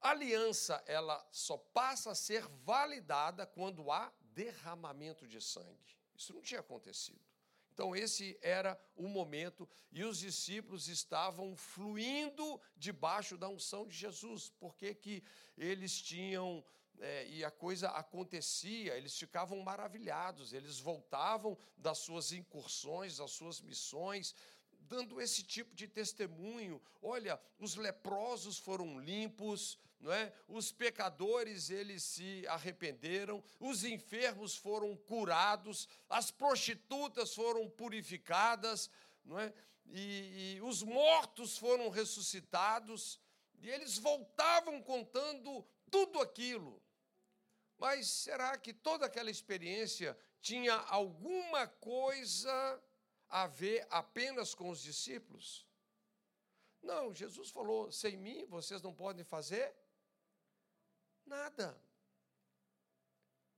aliança 0.00 0.82
ela 0.86 1.24
só 1.30 1.58
passa 1.58 2.12
a 2.12 2.14
ser 2.14 2.46
validada 2.64 3.46
quando 3.46 3.90
há 3.90 4.10
derramamento 4.18 5.26
de 5.26 5.42
sangue. 5.42 6.00
Isso 6.14 6.32
não 6.32 6.40
tinha 6.40 6.60
acontecido. 6.60 7.31
Então, 7.72 7.96
esse 7.96 8.38
era 8.42 8.78
o 8.94 9.08
momento, 9.08 9.66
e 9.90 10.04
os 10.04 10.18
discípulos 10.18 10.88
estavam 10.88 11.56
fluindo 11.56 12.60
debaixo 12.76 13.38
da 13.38 13.48
unção 13.48 13.86
de 13.86 13.96
Jesus, 13.96 14.50
porque 14.60 14.94
que 14.94 15.24
eles 15.56 16.00
tinham, 16.00 16.62
é, 17.00 17.26
e 17.28 17.42
a 17.42 17.50
coisa 17.50 17.88
acontecia, 17.88 18.94
eles 18.94 19.16
ficavam 19.16 19.58
maravilhados, 19.60 20.52
eles 20.52 20.78
voltavam 20.78 21.56
das 21.78 21.98
suas 21.98 22.30
incursões, 22.32 23.16
das 23.16 23.30
suas 23.30 23.60
missões, 23.60 24.34
dando 24.80 25.18
esse 25.18 25.42
tipo 25.42 25.74
de 25.74 25.88
testemunho. 25.88 26.80
Olha, 27.00 27.40
os 27.58 27.74
leprosos 27.76 28.58
foram 28.58 29.00
limpos, 29.00 29.78
não 30.02 30.12
é? 30.12 30.32
Os 30.48 30.72
pecadores 30.72 31.70
eles 31.70 32.02
se 32.02 32.44
arrependeram, 32.48 33.42
os 33.60 33.84
enfermos 33.84 34.56
foram 34.56 34.96
curados, 34.96 35.88
as 36.08 36.28
prostitutas 36.30 37.32
foram 37.32 37.70
purificadas, 37.70 38.90
não 39.24 39.38
é? 39.38 39.54
E, 39.86 40.56
e 40.56 40.60
os 40.60 40.82
mortos 40.82 41.56
foram 41.56 41.88
ressuscitados, 41.88 43.20
e 43.60 43.70
eles 43.70 43.96
voltavam 43.96 44.82
contando 44.82 45.64
tudo 45.88 46.20
aquilo. 46.20 46.82
Mas 47.78 48.08
será 48.08 48.58
que 48.58 48.72
toda 48.72 49.06
aquela 49.06 49.30
experiência 49.30 50.18
tinha 50.40 50.74
alguma 50.74 51.68
coisa 51.68 52.82
a 53.28 53.46
ver 53.46 53.86
apenas 53.88 54.52
com 54.52 54.68
os 54.68 54.82
discípulos? 54.82 55.64
Não, 56.82 57.14
Jesus 57.14 57.50
falou: 57.50 57.92
sem 57.92 58.16
mim 58.16 58.44
vocês 58.46 58.82
não 58.82 58.92
podem 58.92 59.24
fazer 59.24 59.72
nada. 61.26 61.80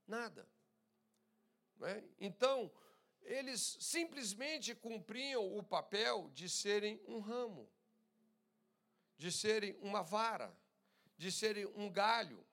Nada. 0.07 0.49
É? 1.83 2.03
Então, 2.19 2.71
eles 3.23 3.79
simplesmente 3.81 4.75
cumpriam 4.75 5.57
o 5.57 5.63
papel 5.63 6.31
de 6.31 6.49
serem 6.49 7.01
um 7.07 7.21
ramo, 7.21 7.69
de 9.17 9.33
serem 9.33 9.77
uma 9.81 10.03
vara, 10.03 10.55
de 11.17 11.33
serem 11.33 11.67
um 11.67 11.91
galho, 11.91 12.45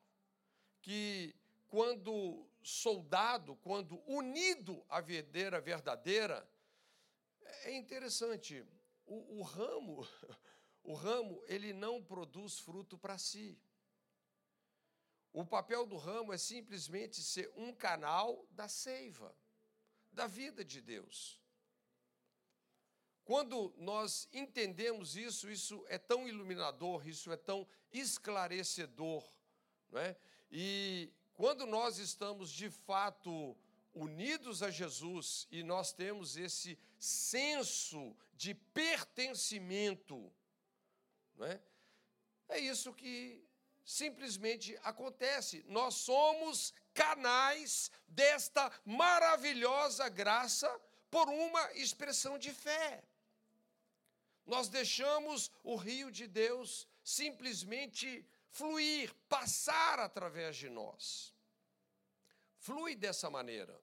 que 0.82 1.36
quando 1.68 2.48
soldado, 2.64 3.56
quando 3.58 4.02
unido 4.06 4.84
à 4.90 5.02
videira 5.02 5.60
verdadeira, 5.60 6.48
é 7.64 7.76
interessante, 7.76 8.66
o, 9.06 9.40
o 9.40 9.42
ramo, 9.42 10.08
o 10.84 10.94
ramo, 10.94 11.44
ele 11.48 11.74
não 11.74 12.04
produz 12.04 12.60
fruto 12.60 12.98
para 12.98 13.18
si. 13.18 13.58
O 15.34 15.46
papel 15.46 15.86
do 15.86 15.98
ramo 15.98 16.34
é 16.34 16.38
simplesmente 16.38 17.22
ser 17.22 17.52
um 17.56 17.74
canal 17.74 18.46
da 18.52 18.68
seiva, 18.68 19.36
da 20.12 20.28
vida 20.28 20.64
de 20.64 20.82
Deus. 20.82 21.40
Quando 23.24 23.74
nós 23.78 24.28
entendemos 24.34 25.16
isso, 25.16 25.50
isso 25.50 25.86
é 25.88 25.98
tão 25.98 26.28
iluminador, 26.28 27.08
isso 27.08 27.32
é 27.32 27.38
tão 27.38 27.66
esclarecedor, 27.92 29.26
não 29.90 30.02
é? 30.02 30.18
E 30.52 31.14
quando 31.34 31.66
nós 31.66 31.98
estamos 31.98 32.52
de 32.52 32.70
fato 32.70 33.56
unidos 33.94 34.62
a 34.62 34.70
Jesus 34.70 35.48
e 35.50 35.64
nós 35.64 35.94
temos 35.94 36.36
esse 36.36 36.78
senso 37.00 38.16
de 38.34 38.54
pertencimento, 38.54 40.34
não 41.36 41.46
é? 41.46 41.62
É 42.50 42.60
isso 42.60 42.94
que 42.94 43.48
simplesmente 43.84 44.78
acontece. 44.84 45.64
Nós 45.68 45.96
somos 45.96 46.74
canais 46.94 47.92
desta 48.08 48.72
maravilhosa 48.86 50.08
graça 50.10 50.70
por 51.10 51.28
uma 51.28 51.74
expressão 51.74 52.38
de 52.38 52.52
fé. 52.52 53.04
Nós 54.46 54.70
deixamos 54.70 55.52
o 55.64 55.76
rio 55.76 56.12
de 56.12 56.28
Deus 56.28 56.88
simplesmente 57.04 58.26
fluir, 58.50 59.14
passar 59.28 60.00
através 60.00 60.56
de 60.56 60.70
nós. 60.70 61.34
Flui 62.58 62.96
dessa 62.96 63.30
maneira. 63.30 63.80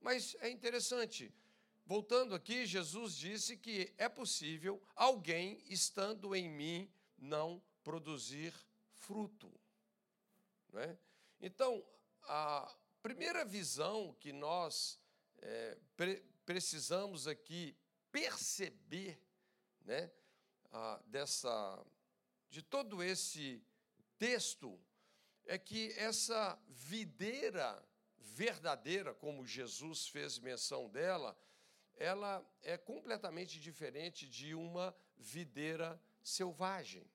Mas 0.00 0.36
é 0.40 0.50
interessante, 0.50 1.32
voltando 1.86 2.34
aqui, 2.34 2.66
Jesus 2.66 3.16
disse 3.16 3.56
que 3.56 3.92
é 3.96 4.08
possível 4.08 4.82
alguém 4.94 5.62
estando 5.68 6.34
em 6.34 6.48
mim 6.48 6.92
não 7.16 7.62
produzir 7.84 8.52
fruto. 8.94 9.52
Não 10.72 10.80
é? 10.80 10.98
Então, 11.40 11.86
a 12.22 12.74
primeira 13.02 13.44
visão 13.44 14.14
que 14.14 14.32
nós 14.32 14.98
é, 15.38 15.78
pre 15.96 16.24
precisamos 16.44 17.26
aqui 17.26 17.74
perceber 18.12 19.18
né, 19.80 20.10
a, 20.70 21.00
dessa, 21.06 21.82
de 22.50 22.62
todo 22.62 23.02
esse 23.02 23.62
texto 24.18 24.78
é 25.46 25.58
que 25.58 25.92
essa 25.96 26.58
videira 26.68 27.82
verdadeira, 28.18 29.14
como 29.14 29.46
Jesus 29.46 30.08
fez 30.08 30.38
menção 30.38 30.88
dela, 30.88 31.36
ela 31.96 32.44
é 32.62 32.76
completamente 32.76 33.60
diferente 33.60 34.28
de 34.28 34.54
uma 34.54 34.94
videira 35.16 36.00
selvagem. 36.22 37.08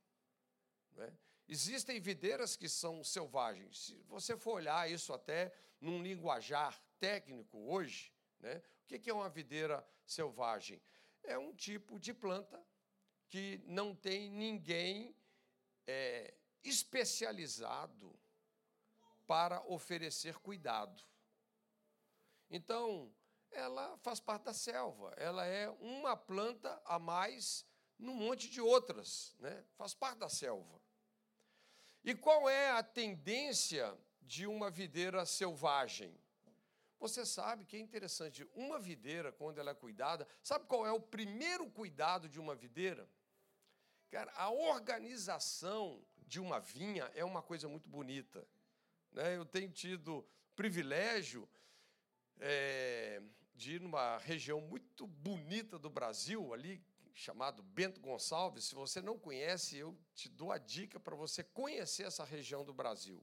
Né? 0.99 1.11
Existem 1.47 1.99
videiras 1.99 2.55
que 2.55 2.67
são 2.67 3.03
selvagens. 3.03 3.85
Se 3.85 3.95
você 4.03 4.37
for 4.37 4.53
olhar 4.55 4.91
isso 4.91 5.13
até 5.13 5.51
num 5.79 6.03
linguajar 6.03 6.77
técnico 6.99 7.57
hoje, 7.57 8.13
né? 8.39 8.61
o 8.83 8.99
que 8.99 9.09
é 9.09 9.13
uma 9.13 9.29
videira 9.29 9.87
selvagem? 10.05 10.81
É 11.23 11.37
um 11.37 11.55
tipo 11.55 11.97
de 11.97 12.13
planta 12.13 12.61
que 13.29 13.61
não 13.65 13.95
tem 13.95 14.29
ninguém 14.29 15.15
é, 15.87 16.33
especializado 16.63 18.19
para 19.25 19.61
oferecer 19.67 20.37
cuidado. 20.39 21.01
Então, 22.49 23.13
ela 23.51 23.97
faz 23.99 24.19
parte 24.19 24.43
da 24.43 24.53
selva, 24.53 25.13
ela 25.17 25.45
é 25.45 25.69
uma 25.69 26.17
planta 26.17 26.81
a 26.83 26.99
mais 26.99 27.65
num 27.97 28.15
monte 28.15 28.49
de 28.49 28.61
outras, 28.61 29.35
né? 29.39 29.63
faz 29.75 29.93
parte 29.93 30.19
da 30.19 30.29
selva. 30.29 30.78
E 32.03 32.15
qual 32.15 32.49
é 32.49 32.71
a 32.71 32.83
tendência 32.83 33.97
de 34.21 34.47
uma 34.47 34.69
videira 34.69 35.25
selvagem? 35.25 36.15
Você 36.99 37.25
sabe 37.25 37.65
que 37.65 37.77
é 37.77 37.79
interessante, 37.79 38.45
uma 38.53 38.77
videira, 38.77 39.31
quando 39.31 39.57
ela 39.57 39.71
é 39.71 39.75
cuidada, 39.75 40.27
sabe 40.43 40.65
qual 40.65 40.85
é 40.85 40.91
o 40.91 40.99
primeiro 40.99 41.69
cuidado 41.69 42.27
de 42.27 42.39
uma 42.39 42.55
videira? 42.55 43.09
Cara, 44.11 44.31
a 44.35 44.49
organização 44.49 46.03
de 46.27 46.39
uma 46.39 46.59
vinha 46.59 47.09
é 47.15 47.23
uma 47.23 47.41
coisa 47.41 47.67
muito 47.69 47.89
bonita. 47.89 48.45
Né? 49.11 49.37
Eu 49.37 49.45
tenho 49.45 49.71
tido 49.71 50.27
privilégio 50.55 51.47
é, 52.39 53.21
de 53.55 53.75
ir 53.75 53.81
numa 53.81 54.17
região 54.17 54.59
muito 54.59 55.07
bonita 55.07 55.79
do 55.79 55.89
Brasil, 55.89 56.53
ali 56.53 56.83
chamado 57.19 57.61
Bento 57.61 57.99
Gonçalves. 57.99 58.65
Se 58.65 58.75
você 58.75 59.01
não 59.01 59.19
conhece, 59.19 59.77
eu 59.77 59.97
te 60.15 60.29
dou 60.29 60.51
a 60.51 60.57
dica 60.57 60.99
para 60.99 61.15
você 61.15 61.43
conhecer 61.43 62.03
essa 62.03 62.23
região 62.23 62.63
do 62.63 62.73
Brasil. 62.73 63.21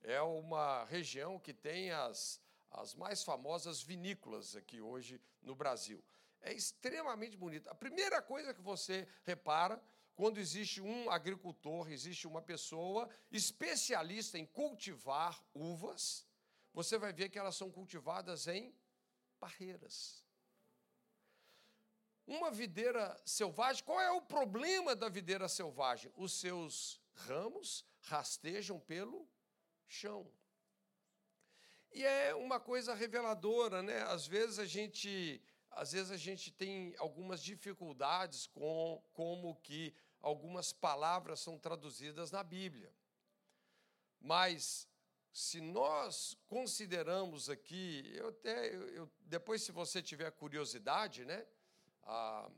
É 0.00 0.22
uma 0.22 0.84
região 0.84 1.38
que 1.38 1.52
tem 1.52 1.90
as, 1.90 2.40
as 2.70 2.94
mais 2.94 3.24
famosas 3.24 3.82
vinícolas 3.82 4.54
aqui 4.54 4.80
hoje 4.80 5.20
no 5.42 5.54
Brasil. 5.54 6.02
É 6.40 6.52
extremamente 6.52 7.36
bonita. 7.36 7.68
A 7.70 7.74
primeira 7.74 8.22
coisa 8.22 8.54
que 8.54 8.62
você 8.62 9.08
repara 9.24 9.82
quando 10.14 10.38
existe 10.38 10.80
um 10.80 11.10
agricultor, 11.10 11.90
existe 11.90 12.26
uma 12.26 12.42
pessoa 12.42 13.08
especialista 13.32 14.38
em 14.38 14.46
cultivar 14.46 15.44
uvas, 15.52 16.24
você 16.72 16.98
vai 16.98 17.12
ver 17.12 17.28
que 17.28 17.38
elas 17.38 17.56
são 17.56 17.70
cultivadas 17.70 18.46
em 18.46 18.72
parreiras. 19.40 20.24
Uma 22.28 22.50
videira 22.50 23.18
selvagem, 23.24 23.82
qual 23.82 23.98
é 23.98 24.10
o 24.10 24.20
problema 24.20 24.94
da 24.94 25.08
videira 25.08 25.48
selvagem? 25.48 26.12
Os 26.14 26.38
seus 26.38 27.00
ramos 27.14 27.86
rastejam 28.02 28.78
pelo 28.78 29.26
chão. 29.86 30.30
E 31.90 32.04
é 32.04 32.34
uma 32.34 32.60
coisa 32.60 32.92
reveladora, 32.92 33.82
né? 33.82 34.02
Às 34.02 34.26
vezes 34.26 34.58
a 34.58 34.66
gente, 34.66 35.42
às 35.70 35.92
vezes 35.92 36.10
a 36.10 36.18
gente 36.18 36.52
tem 36.52 36.94
algumas 36.98 37.42
dificuldades 37.42 38.46
com 38.46 39.02
como 39.14 39.56
que 39.62 39.94
algumas 40.20 40.70
palavras 40.70 41.40
são 41.40 41.58
traduzidas 41.58 42.30
na 42.30 42.44
Bíblia. 42.44 42.94
Mas 44.20 44.86
se 45.32 45.62
nós 45.62 46.36
consideramos 46.46 47.48
aqui, 47.48 48.12
eu 48.14 48.28
até 48.28 48.74
eu, 48.74 49.10
depois 49.20 49.62
se 49.62 49.72
você 49.72 50.02
tiver 50.02 50.30
curiosidade, 50.32 51.24
né? 51.24 51.46
Ah, 52.10 52.50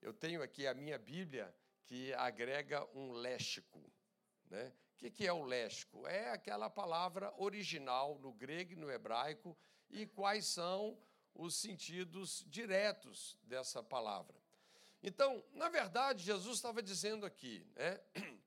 eu 0.00 0.12
tenho 0.14 0.40
aqui 0.44 0.64
a 0.64 0.72
minha 0.72 0.96
Bíblia 0.96 1.52
que 1.86 2.14
agrega 2.14 2.88
um 2.94 3.10
léxico, 3.10 3.82
né? 4.48 4.72
O 4.94 4.96
que, 4.98 5.10
que 5.10 5.26
é 5.26 5.32
o 5.32 5.42
léxico? 5.42 6.06
É 6.06 6.30
aquela 6.30 6.70
palavra 6.70 7.34
original 7.36 8.16
no 8.20 8.32
grego 8.32 8.74
e 8.74 8.76
no 8.76 8.88
hebraico 8.88 9.58
e 9.90 10.06
quais 10.06 10.46
são 10.46 10.96
os 11.34 11.56
sentidos 11.56 12.44
diretos 12.46 13.36
dessa 13.42 13.82
palavra. 13.82 14.40
Então, 15.02 15.44
na 15.52 15.68
verdade, 15.68 16.22
Jesus 16.22 16.58
estava 16.58 16.80
dizendo 16.80 17.26
aqui, 17.26 17.66
né? 17.74 18.00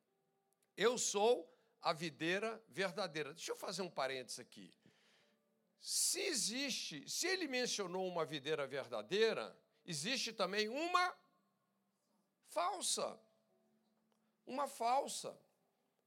Eu 0.78 0.98
sou 0.98 1.54
a 1.82 1.92
videira 1.92 2.64
verdadeira. 2.70 3.34
Deixa 3.34 3.52
eu 3.52 3.58
fazer 3.58 3.82
um 3.82 3.90
parênteses 3.90 4.40
aqui. 4.40 4.74
Se 5.80 6.20
existe, 6.22 7.08
se 7.10 7.28
ele 7.28 7.48
mencionou 7.48 8.08
uma 8.08 8.26
videira 8.26 8.66
verdadeira, 8.66 9.56
existe 9.86 10.34
também 10.34 10.68
uma 10.68 11.16
falsa. 12.50 13.20
Uma 14.46 14.68
falsa. 14.68 15.38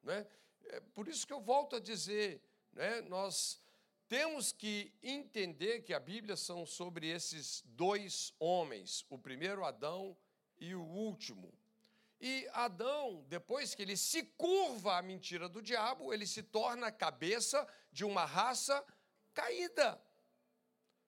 Né? 0.02 0.26
É 0.66 0.80
por 0.80 1.08
isso 1.08 1.26
que 1.26 1.32
eu 1.32 1.40
volto 1.40 1.76
a 1.76 1.80
dizer, 1.80 2.42
né? 2.72 3.00
nós 3.02 3.60
temos 4.08 4.52
que 4.52 4.92
entender 5.02 5.82
que 5.82 5.92
a 5.92 6.00
Bíblia 6.00 6.36
são 6.36 6.64
sobre 6.64 7.08
esses 7.08 7.62
dois 7.66 8.32
homens, 8.38 9.04
o 9.10 9.18
primeiro 9.18 9.64
Adão 9.64 10.16
e 10.58 10.74
o 10.74 10.82
último. 10.82 11.52
E 12.20 12.48
Adão, 12.52 13.24
depois 13.28 13.74
que 13.74 13.82
ele 13.82 13.96
se 13.96 14.22
curva 14.22 14.96
à 14.96 15.02
mentira 15.02 15.48
do 15.48 15.62
diabo, 15.62 16.12
ele 16.12 16.26
se 16.26 16.42
torna 16.42 16.88
a 16.88 16.92
cabeça 16.92 17.66
de 17.92 18.04
uma 18.04 18.24
raça 18.24 18.84
caída. 19.32 20.00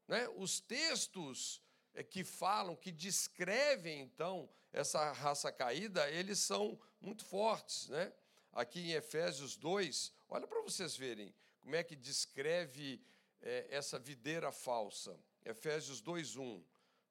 Né? 0.06 0.28
Os 0.36 0.60
textos 0.60 1.60
que 2.08 2.24
falam, 2.24 2.76
que 2.76 2.90
descrevem 2.90 4.00
então 4.00 4.48
essa 4.72 5.12
raça 5.12 5.50
caída, 5.50 6.08
eles 6.10 6.38
são 6.38 6.78
muito 7.00 7.24
fortes, 7.24 7.88
né? 7.88 8.12
Aqui 8.52 8.80
em 8.80 8.92
Efésios 8.92 9.56
2, 9.56 10.12
olha 10.28 10.46
para 10.46 10.62
vocês 10.62 10.96
verem 10.96 11.34
como 11.60 11.76
é 11.76 11.82
que 11.82 11.94
descreve 11.94 13.00
é, 13.40 13.66
essa 13.70 13.98
videira 13.98 14.50
falsa. 14.50 15.18
Efésios 15.44 16.00
2:1, 16.02 16.62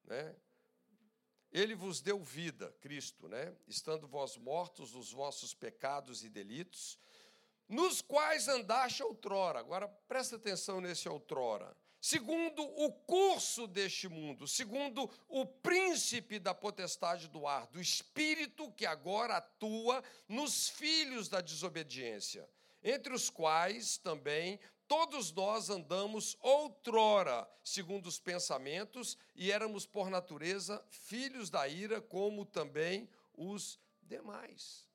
né? 0.05 0.35
Ele 1.51 1.73
vos 1.73 1.99
deu 1.99 2.23
vida, 2.23 2.71
Cristo, 2.79 3.27
né? 3.27 3.55
Estando 3.67 4.07
vós 4.07 4.37
mortos 4.37 4.93
nos 4.93 5.11
vossos 5.11 5.53
pecados 5.53 6.23
e 6.23 6.29
delitos, 6.29 6.99
nos 7.67 8.01
quais 8.01 8.47
andaste 8.47 9.01
outrora. 9.01 9.59
Agora 9.59 9.87
presta 9.87 10.35
atenção 10.35 10.79
nesse 10.79 11.09
outrora. 11.09 11.75
Segundo 12.01 12.63
o 12.63 12.91
curso 12.91 13.67
deste 13.67 14.07
mundo, 14.07 14.47
segundo 14.47 15.09
o 15.27 15.45
príncipe 15.45 16.39
da 16.39 16.53
potestade 16.53 17.27
do 17.27 17.45
ar, 17.45 17.67
do 17.67 17.81
espírito 17.81 18.71
que 18.71 18.85
agora 18.85 19.37
atua 19.37 20.01
nos 20.27 20.69
filhos 20.69 21.27
da 21.27 21.41
desobediência, 21.41 22.49
entre 22.81 23.13
os 23.13 23.29
quais 23.29 23.97
também 23.97 24.59
Todos 24.89 25.31
nós 25.31 25.69
andamos 25.69 26.35
outrora, 26.41 27.47
segundo 27.63 28.07
os 28.07 28.19
pensamentos, 28.19 29.15
e 29.35 29.51
éramos 29.51 29.85
por 29.85 30.09
natureza 30.09 30.83
filhos 30.89 31.51
da 31.51 31.67
ira, 31.67 32.01
como 32.01 32.43
também 32.43 33.07
os 33.35 33.79
demais. 34.01 34.89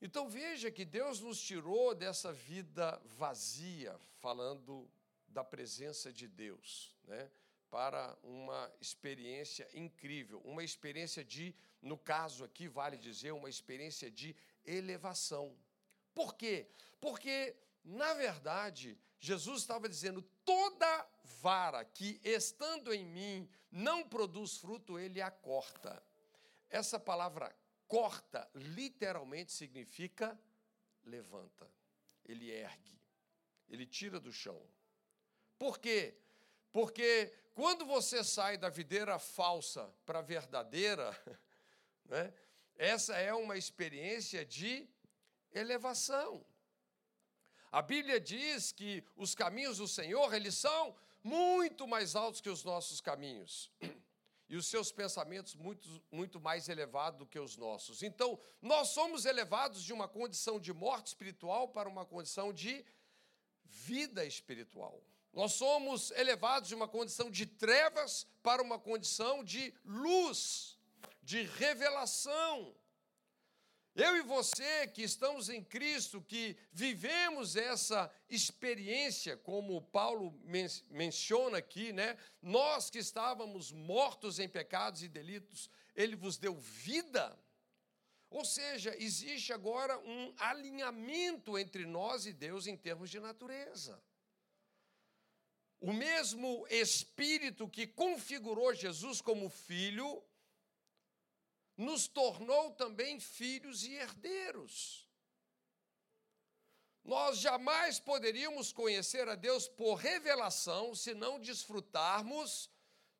Então 0.00 0.28
veja 0.28 0.70
que 0.70 0.84
Deus 0.84 1.18
nos 1.18 1.40
tirou 1.40 1.92
dessa 1.92 2.32
vida 2.32 3.02
vazia, 3.18 3.98
falando 4.20 4.88
da 5.36 5.44
presença 5.44 6.10
de 6.10 6.26
Deus, 6.26 6.96
né? 7.04 7.30
para 7.70 8.16
uma 8.22 8.72
experiência 8.80 9.68
incrível, 9.74 10.40
uma 10.46 10.64
experiência 10.64 11.22
de, 11.22 11.54
no 11.82 11.98
caso 11.98 12.42
aqui, 12.42 12.66
vale 12.68 12.96
dizer, 12.96 13.32
uma 13.32 13.50
experiência 13.50 14.10
de 14.10 14.34
elevação. 14.64 15.54
Por 16.14 16.36
quê? 16.36 16.70
Porque 16.98 17.54
na 17.84 18.14
verdade, 18.14 18.98
Jesus 19.20 19.60
estava 19.60 19.90
dizendo: 19.90 20.22
toda 20.42 21.06
vara 21.42 21.84
que 21.84 22.18
estando 22.24 22.94
em 22.94 23.04
mim 23.04 23.48
não 23.70 24.08
produz 24.08 24.56
fruto, 24.56 24.98
ele 24.98 25.20
a 25.20 25.30
corta. 25.30 26.02
Essa 26.70 26.98
palavra 26.98 27.54
corta 27.86 28.48
literalmente 28.54 29.52
significa 29.52 30.40
levanta, 31.04 31.70
ele 32.24 32.50
ergue, 32.50 32.98
ele 33.68 33.84
tira 33.84 34.18
do 34.18 34.32
chão. 34.32 34.60
Por 35.58 35.78
quê? 35.78 36.14
Porque 36.72 37.32
quando 37.54 37.86
você 37.86 38.22
sai 38.22 38.58
da 38.58 38.68
videira 38.68 39.18
falsa 39.18 39.90
para 40.04 40.18
a 40.18 40.22
verdadeira, 40.22 41.16
né, 42.04 42.32
essa 42.76 43.16
é 43.16 43.32
uma 43.32 43.56
experiência 43.56 44.44
de 44.44 44.86
elevação. 45.52 46.44
A 47.72 47.80
Bíblia 47.82 48.20
diz 48.20 48.72
que 48.72 49.02
os 49.16 49.34
caminhos 49.34 49.78
do 49.78 49.88
Senhor, 49.88 50.32
eles 50.34 50.54
são 50.54 50.94
muito 51.22 51.86
mais 51.88 52.14
altos 52.14 52.40
que 52.40 52.50
os 52.50 52.62
nossos 52.62 53.00
caminhos. 53.00 53.72
E 54.48 54.56
os 54.56 54.66
seus 54.66 54.92
pensamentos 54.92 55.56
muito, 55.56 55.88
muito 56.12 56.40
mais 56.40 56.68
elevados 56.68 57.18
do 57.18 57.26
que 57.26 57.38
os 57.38 57.56
nossos. 57.56 58.02
Então, 58.02 58.38
nós 58.62 58.88
somos 58.88 59.24
elevados 59.24 59.82
de 59.82 59.92
uma 59.92 60.06
condição 60.06 60.60
de 60.60 60.72
morte 60.72 61.08
espiritual 61.08 61.68
para 61.68 61.88
uma 61.88 62.06
condição 62.06 62.52
de 62.52 62.84
vida 63.64 64.24
espiritual. 64.24 65.02
Nós 65.36 65.52
somos 65.52 66.12
elevados 66.12 66.66
de 66.66 66.74
uma 66.74 66.88
condição 66.88 67.30
de 67.30 67.44
trevas 67.44 68.26
para 68.42 68.62
uma 68.62 68.78
condição 68.78 69.44
de 69.44 69.74
luz, 69.84 70.78
de 71.22 71.42
revelação. 71.42 72.74
Eu 73.94 74.16
e 74.16 74.22
você 74.22 74.86
que 74.86 75.02
estamos 75.02 75.50
em 75.50 75.62
Cristo, 75.62 76.22
que 76.22 76.56
vivemos 76.72 77.54
essa 77.54 78.10
experiência, 78.30 79.36
como 79.36 79.82
Paulo 79.82 80.32
men 80.42 80.68
menciona 80.88 81.58
aqui, 81.58 81.92
né? 81.92 82.16
Nós 82.40 82.88
que 82.88 82.98
estávamos 82.98 83.70
mortos 83.70 84.38
em 84.38 84.48
pecados 84.48 85.02
e 85.02 85.08
delitos, 85.08 85.68
ele 85.94 86.16
vos 86.16 86.38
deu 86.38 86.54
vida. 86.56 87.38
Ou 88.30 88.42
seja, 88.42 88.96
existe 88.98 89.52
agora 89.52 89.98
um 89.98 90.34
alinhamento 90.38 91.58
entre 91.58 91.84
nós 91.84 92.24
e 92.24 92.32
Deus 92.32 92.66
em 92.66 92.76
termos 92.76 93.10
de 93.10 93.20
natureza. 93.20 94.02
O 95.80 95.92
mesmo 95.92 96.66
Espírito 96.68 97.68
que 97.68 97.86
configurou 97.86 98.74
Jesus 98.74 99.20
como 99.20 99.48
filho, 99.48 100.22
nos 101.76 102.08
tornou 102.08 102.70
também 102.72 103.20
filhos 103.20 103.84
e 103.84 103.94
herdeiros. 103.94 105.06
Nós 107.04 107.38
jamais 107.38 108.00
poderíamos 108.00 108.72
conhecer 108.72 109.28
a 109.28 109.36
Deus 109.36 109.68
por 109.68 109.94
revelação 109.94 110.94
se 110.94 111.14
não 111.14 111.38
desfrutarmos, 111.38 112.68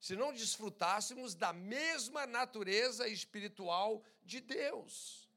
se 0.00 0.16
não 0.16 0.32
desfrutássemos 0.32 1.34
da 1.34 1.52
mesma 1.52 2.26
natureza 2.26 3.06
espiritual 3.06 4.02
de 4.24 4.40
Deus. 4.40 5.30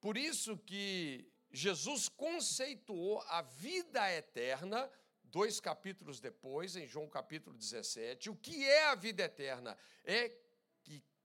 Por 0.00 0.16
isso 0.16 0.56
que 0.58 1.28
Jesus 1.50 2.08
conceituou 2.08 3.20
a 3.28 3.42
vida 3.42 4.10
eterna 4.12 4.90
dois 5.24 5.60
capítulos 5.60 6.20
depois, 6.20 6.76
em 6.76 6.86
João 6.86 7.08
capítulo 7.08 7.56
17. 7.56 8.30
O 8.30 8.36
que 8.36 8.64
é 8.64 8.86
a 8.86 8.94
vida 8.94 9.22
eterna? 9.22 9.76
É 10.04 10.36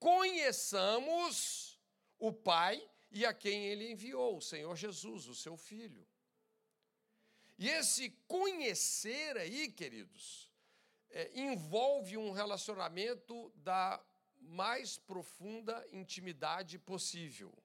conheçamos 0.03 1.79
o 2.19 2.33
Pai 2.33 2.85
e 3.09 3.25
a 3.25 3.33
quem 3.33 3.67
ele 3.67 3.89
enviou, 3.89 4.35
o 4.35 4.41
Senhor 4.41 4.75
Jesus, 4.75 5.27
o 5.27 5.33
seu 5.33 5.55
Filho. 5.55 6.05
E 7.57 7.69
esse 7.69 8.09
conhecer 8.27 9.37
aí, 9.37 9.71
queridos, 9.71 10.51
é, 11.09 11.31
envolve 11.33 12.17
um 12.17 12.31
relacionamento 12.31 13.49
da 13.55 14.03
mais 14.41 14.97
profunda 14.97 15.87
intimidade 15.93 16.77
possível. 16.77 17.57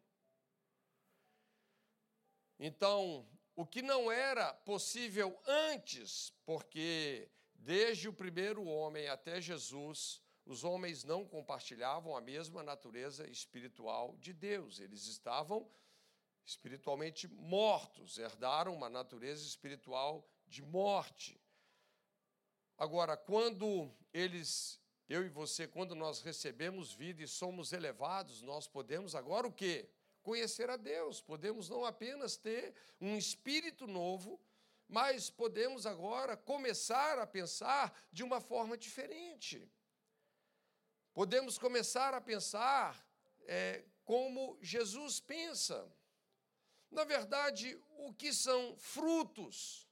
Então, 2.59 3.27
o 3.55 3.66
que 3.66 3.83
não 3.83 4.11
era 4.11 4.53
possível 4.53 5.38
antes, 5.47 6.33
porque 6.44 7.31
desde 7.55 8.09
o 8.09 8.12
primeiro 8.12 8.64
homem 8.64 9.09
até 9.09 9.40
Jesus, 9.40 10.23
os 10.44 10.64
homens 10.64 11.05
não 11.05 11.27
compartilhavam 11.27 12.16
a 12.16 12.21
mesma 12.21 12.62
natureza 12.62 13.29
espiritual 13.29 14.16
de 14.18 14.33
Deus. 14.33 14.81
Eles 14.81 15.07
estavam 15.07 15.71
espiritualmente 16.47 17.29
mortos, 17.29 18.16
herdaram 18.16 18.75
uma 18.75 18.88
natureza 18.88 19.47
espiritual 19.47 20.27
de 20.47 20.62
morte. 20.62 21.38
Agora, 22.79 23.16
quando 23.16 23.92
eles, 24.14 24.81
eu 25.09 25.27
e 25.27 25.29
você, 25.29 25.68
quando 25.68 25.94
nós 25.94 26.23
recebemos 26.23 26.92
vida 26.94 27.23
e 27.23 27.29
somos 27.29 27.73
elevados, 27.73 28.40
nós 28.40 28.66
podemos 28.66 29.14
agora 29.14 29.47
o 29.47 29.53
quê? 29.53 29.90
Conhecer 30.22 30.68
a 30.70 30.76
Deus. 30.76 31.20
Podemos 31.20 31.68
não 31.68 31.85
apenas 31.85 32.37
ter 32.37 32.74
um 33.00 33.16
espírito 33.16 33.87
novo, 33.87 34.40
mas 34.88 35.31
podemos 35.31 35.87
agora 35.87 36.37
começar 36.37 37.18
a 37.18 37.26
pensar 37.26 37.94
de 38.12 38.22
uma 38.22 38.40
forma 38.40 38.76
diferente 38.76 39.70
podemos 41.18 41.59
começar 41.59 42.14
a 42.14 42.20
pensar 42.20 43.04
é, 43.40 43.83
como 44.04 44.57
Jesus 44.62 45.18
pensa. 45.18 45.92
Na 46.88 47.02
verdade, 47.02 47.76
o 47.96 48.14
que 48.14 48.33
são 48.33 48.76
frutos? 48.78 49.85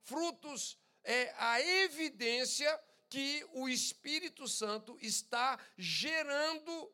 Frutos 0.00 0.78
é 1.04 1.34
a 1.36 1.60
evidência 1.60 2.82
que 3.10 3.46
o 3.52 3.68
Espírito 3.68 4.48
Santo 4.48 4.96
está 5.02 5.60
gerando 5.76 6.90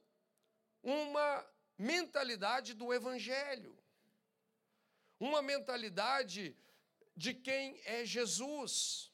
uma 0.83 1.46
mentalidade 1.79 2.75
do 2.75 2.93
Evangelho, 2.93 3.77
uma 5.19 5.43
mentalidade 5.43 6.57
de 7.17 7.33
quem 7.33 7.81
é 7.85 8.05
Jesus, 8.05 9.11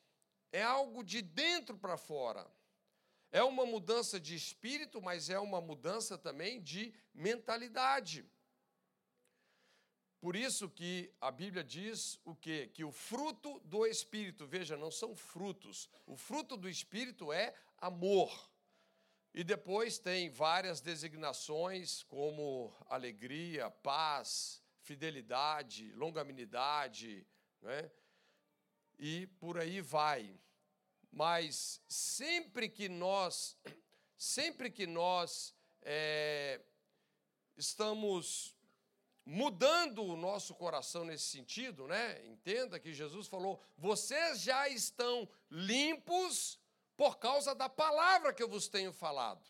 é 0.50 0.62
algo 0.62 1.04
de 1.04 1.22
dentro 1.22 1.76
para 1.78 1.96
fora. 1.96 2.50
É 3.30 3.42
uma 3.42 3.64
mudança 3.64 4.20
de 4.20 4.34
espírito, 4.34 5.00
mas 5.00 5.30
é 5.30 5.38
uma 5.38 5.60
mudança 5.60 6.18
também 6.18 6.60
de 6.60 6.92
mentalidade. 7.14 8.26
Por 10.20 10.36
isso 10.36 10.68
que 10.68 11.12
a 11.20 11.30
Bíblia 11.32 11.64
diz 11.64 12.20
o 12.24 12.36
quê? 12.36 12.70
Que 12.72 12.84
o 12.84 12.92
fruto 12.92 13.58
do 13.60 13.86
espírito, 13.86 14.46
veja, 14.46 14.76
não 14.76 14.90
são 14.90 15.16
frutos. 15.16 15.88
O 16.06 16.16
fruto 16.16 16.56
do 16.56 16.68
espírito 16.68 17.32
é 17.32 17.54
amor. 17.78 18.51
E 19.34 19.42
depois 19.42 19.98
tem 19.98 20.28
várias 20.28 20.80
designações 20.80 22.02
como 22.02 22.72
alegria, 22.88 23.70
paz, 23.70 24.62
fidelidade, 24.80 25.90
longanimidade, 25.92 27.26
né? 27.62 27.90
E 28.98 29.26
por 29.40 29.58
aí 29.58 29.80
vai. 29.80 30.38
mas 31.10 31.80
sempre 31.86 32.68
que 32.68 32.88
nós, 32.88 33.56
sempre 34.16 34.70
que 34.70 34.86
nós 34.86 35.54
é, 35.82 36.60
estamos 37.56 38.56
mudando 39.24 40.02
o 40.02 40.16
nosso 40.16 40.54
coração 40.54 41.04
nesse 41.04 41.26
sentido, 41.26 41.86
né? 41.86 42.26
Entenda 42.26 42.80
que 42.80 42.94
Jesus 42.94 43.28
falou: 43.28 43.62
vocês 43.76 44.40
já 44.40 44.68
estão 44.68 45.28
limpos 45.50 46.58
por 46.96 47.18
causa 47.18 47.54
da 47.54 47.68
palavra 47.68 48.32
que 48.32 48.42
eu 48.42 48.48
vos 48.48 48.68
tenho 48.68 48.92
falado. 48.92 49.44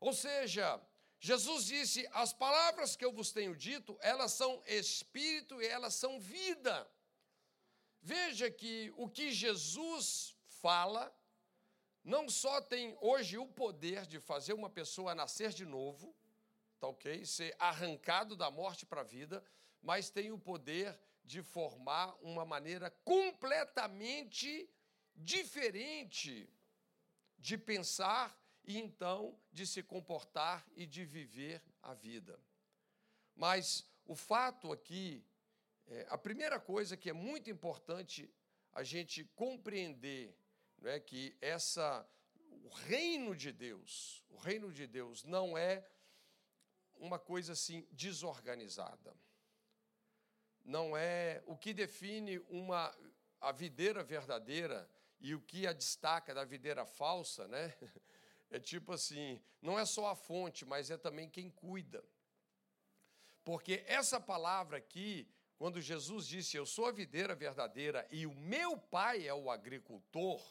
Ou 0.00 0.12
seja, 0.12 0.80
Jesus 1.18 1.64
disse: 1.64 2.08
as 2.12 2.32
palavras 2.32 2.94
que 2.96 3.04
eu 3.04 3.12
vos 3.12 3.32
tenho 3.32 3.56
dito, 3.56 3.98
elas 4.00 4.32
são 4.32 4.62
espírito 4.66 5.60
e 5.60 5.66
elas 5.66 5.94
são 5.94 6.20
vida. 6.20 6.88
Veja 8.00 8.50
que 8.50 8.92
o 8.96 9.08
que 9.08 9.32
Jesus 9.32 10.36
fala 10.46 11.12
não 12.04 12.28
só 12.28 12.60
tem 12.60 12.96
hoje 13.00 13.36
o 13.36 13.46
poder 13.46 14.06
de 14.06 14.20
fazer 14.20 14.52
uma 14.52 14.70
pessoa 14.70 15.14
nascer 15.14 15.50
de 15.50 15.66
novo, 15.66 16.14
tá 16.78 16.86
ok? 16.86 17.24
Ser 17.24 17.54
arrancado 17.58 18.36
da 18.36 18.50
morte 18.50 18.86
para 18.86 19.00
a 19.00 19.04
vida, 19.04 19.44
mas 19.82 20.10
tem 20.10 20.30
o 20.30 20.38
poder 20.38 20.98
de 21.24 21.42
formar 21.42 22.16
uma 22.22 22.44
maneira 22.44 22.90
completamente 23.04 24.70
diferente 25.18 26.48
de 27.38 27.58
pensar 27.58 28.36
e 28.64 28.78
então 28.78 29.38
de 29.52 29.66
se 29.66 29.82
comportar 29.82 30.66
e 30.76 30.86
de 30.86 31.04
viver 31.04 31.62
a 31.82 31.94
vida. 31.94 32.38
Mas 33.34 33.86
o 34.04 34.14
fato 34.14 34.72
aqui, 34.72 35.24
é, 35.86 36.06
a 36.08 36.16
primeira 36.16 36.60
coisa 36.60 36.96
que 36.96 37.10
é 37.10 37.12
muito 37.12 37.50
importante 37.50 38.32
a 38.72 38.82
gente 38.82 39.24
compreender, 39.34 40.36
não 40.78 40.90
é 40.90 41.00
que 41.00 41.36
essa 41.40 42.08
o 42.64 42.68
reino 42.68 43.34
de 43.34 43.50
Deus, 43.50 44.24
o 44.28 44.36
reino 44.36 44.72
de 44.72 44.86
Deus 44.86 45.24
não 45.24 45.56
é 45.56 45.86
uma 46.96 47.18
coisa 47.18 47.52
assim 47.52 47.86
desorganizada. 47.90 49.16
Não 50.64 50.96
é 50.96 51.42
o 51.46 51.56
que 51.56 51.72
define 51.72 52.38
uma 52.50 52.94
a 53.40 53.52
videira 53.52 54.02
verdadeira 54.02 54.88
e 55.20 55.34
o 55.34 55.40
que 55.40 55.66
a 55.66 55.72
destaca 55.72 56.34
da 56.34 56.44
videira 56.44 56.84
falsa, 56.84 57.46
né? 57.48 57.74
É 58.50 58.58
tipo 58.58 58.92
assim, 58.92 59.42
não 59.60 59.78
é 59.78 59.84
só 59.84 60.06
a 60.06 60.16
fonte, 60.16 60.64
mas 60.64 60.90
é 60.90 60.96
também 60.96 61.28
quem 61.28 61.50
cuida. 61.50 62.02
Porque 63.44 63.84
essa 63.86 64.18
palavra 64.18 64.78
aqui, 64.78 65.28
quando 65.58 65.82
Jesus 65.82 66.26
disse: 66.26 66.56
"Eu 66.56 66.64
sou 66.64 66.86
a 66.86 66.90
videira 66.90 67.34
verdadeira 67.34 68.08
e 68.10 68.26
o 68.26 68.34
meu 68.34 68.78
pai 68.78 69.28
é 69.28 69.34
o 69.34 69.50
agricultor", 69.50 70.42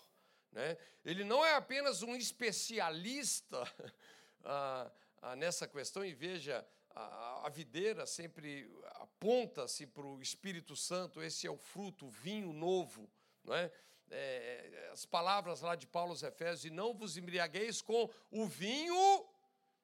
né? 0.51 0.77
Ele 1.03 1.23
não 1.23 1.43
é 1.43 1.55
apenas 1.55 2.03
um 2.03 2.15
especialista 2.15 3.63
ah, 4.45 4.91
ah, 5.21 5.35
nessa 5.35 5.67
questão, 5.67 6.05
e 6.05 6.13
veja, 6.13 6.63
a, 6.91 7.49
videira 7.49 8.05
sempre 8.05 8.69
aponta-se 8.95 9.85
para 9.85 10.05
o 10.05 10.21
Espírito 10.21 10.75
Santo, 10.75 11.21
esse 11.21 11.47
é 11.47 11.51
o 11.51 11.57
fruto, 11.57 12.07
o 12.07 12.09
vinho 12.09 12.53
novo. 12.53 13.09
Não 13.43 13.53
é? 13.55 13.71
É, 14.09 14.89
as 14.91 15.05
palavras 15.05 15.61
lá 15.61 15.75
de 15.75 15.85
Paulo 15.85 16.11
aos 16.11 16.23
Efésios, 16.23 16.65
e 16.65 16.69
não 16.69 16.93
vos 16.93 17.17
embriagueis 17.17 17.81
com 17.81 18.09
o 18.31 18.47
vinho 18.47 19.27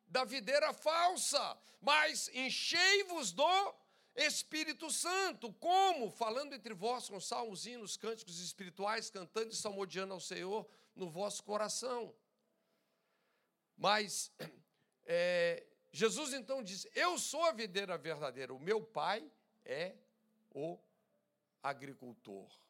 da 0.07 0.23
videira 0.23 0.73
falsa, 0.73 1.57
mas 1.81 2.29
enchei-vos 2.33 3.31
do 3.31 3.75
Espírito 4.15 4.89
Santo. 4.89 5.51
Como? 5.53 6.09
Falando 6.09 6.53
entre 6.53 6.73
vós 6.73 7.09
com 7.09 7.19
salmos, 7.19 7.65
hinos, 7.65 7.97
cânticos 7.97 8.39
espirituais, 8.39 9.09
cantando 9.09 9.51
e 9.51 9.55
salmodiando 9.55 10.13
ao 10.13 10.19
Senhor 10.19 10.67
no 10.95 11.09
vosso 11.09 11.43
coração. 11.43 12.15
Mas 13.75 14.31
é, 15.05 15.65
Jesus 15.91 16.33
então 16.33 16.63
diz: 16.63 16.87
Eu 16.95 17.17
sou 17.17 17.43
a 17.43 17.51
videira 17.51 17.97
verdadeira, 17.97 18.53
o 18.53 18.59
meu 18.59 18.81
pai 18.81 19.29
é 19.65 19.95
o 20.51 20.79
agricultor. 21.61 22.62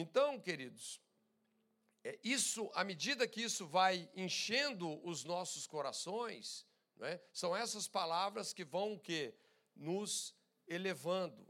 Então, 0.00 0.38
queridos, 0.38 1.00
é 2.04 2.16
isso, 2.22 2.70
à 2.72 2.84
medida 2.84 3.26
que 3.26 3.42
isso 3.42 3.66
vai 3.66 4.08
enchendo 4.14 5.04
os 5.04 5.24
nossos 5.24 5.66
corações, 5.66 6.64
é? 7.00 7.20
são 7.32 7.56
essas 7.56 7.88
palavras 7.88 8.52
que 8.52 8.64
vão 8.64 8.96
que 8.96 9.34
nos 9.74 10.36
elevando. 10.68 11.44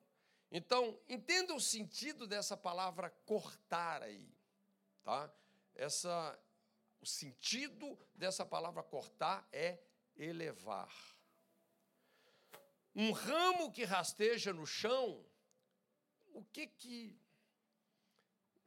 Então, 0.50 0.98
entenda 1.06 1.54
o 1.54 1.60
sentido 1.60 2.26
dessa 2.26 2.56
palavra 2.56 3.10
cortar 3.26 4.02
aí, 4.02 4.34
tá? 5.04 5.30
Essa 5.74 6.38
o 7.02 7.06
sentido 7.06 7.98
dessa 8.14 8.46
palavra 8.46 8.82
cortar 8.82 9.46
é 9.52 9.78
elevar. 10.16 10.90
Um 12.94 13.12
ramo 13.12 13.70
que 13.70 13.84
rasteja 13.84 14.54
no 14.54 14.66
chão, 14.66 15.22
o 16.32 16.42
que 16.44 16.66
que, 16.66 17.14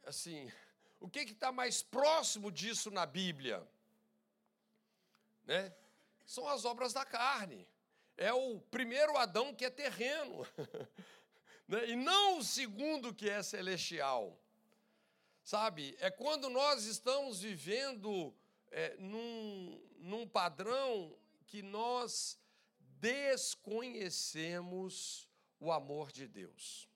assim, 0.06 0.52
o 1.00 1.10
que 1.10 1.20
está 1.20 1.52
mais 1.52 1.82
próximo 1.82 2.52
disso 2.52 2.92
na 2.92 3.06
Bíblia? 3.06 3.68
Né? 5.46 5.74
São 6.26 6.48
as 6.48 6.66
obras 6.66 6.94
da 6.94 7.06
carne. 7.06 7.68
É 8.18 8.32
o 8.32 8.60
primeiro 8.60 9.18
Adão 9.18 9.54
que 9.54 9.66
é 9.66 9.70
terreno, 9.70 10.46
né? 11.68 11.90
e 11.90 11.96
não 11.96 12.38
o 12.38 12.44
segundo 12.44 13.14
que 13.14 13.30
é 13.30 13.42
celestial. 13.42 14.38
Sabe, 15.44 15.96
é 16.00 16.12
quando 16.12 16.50
nós 16.50 16.86
estamos 16.86 17.42
vivendo 17.42 18.34
é, 18.70 18.96
num, 18.98 19.82
num 19.98 20.28
padrão 20.28 21.18
que 21.48 21.64
nós 21.64 22.40
desconhecemos 23.00 25.28
o 25.60 25.72
amor 25.72 26.12
de 26.12 26.28
Deus. 26.28 26.91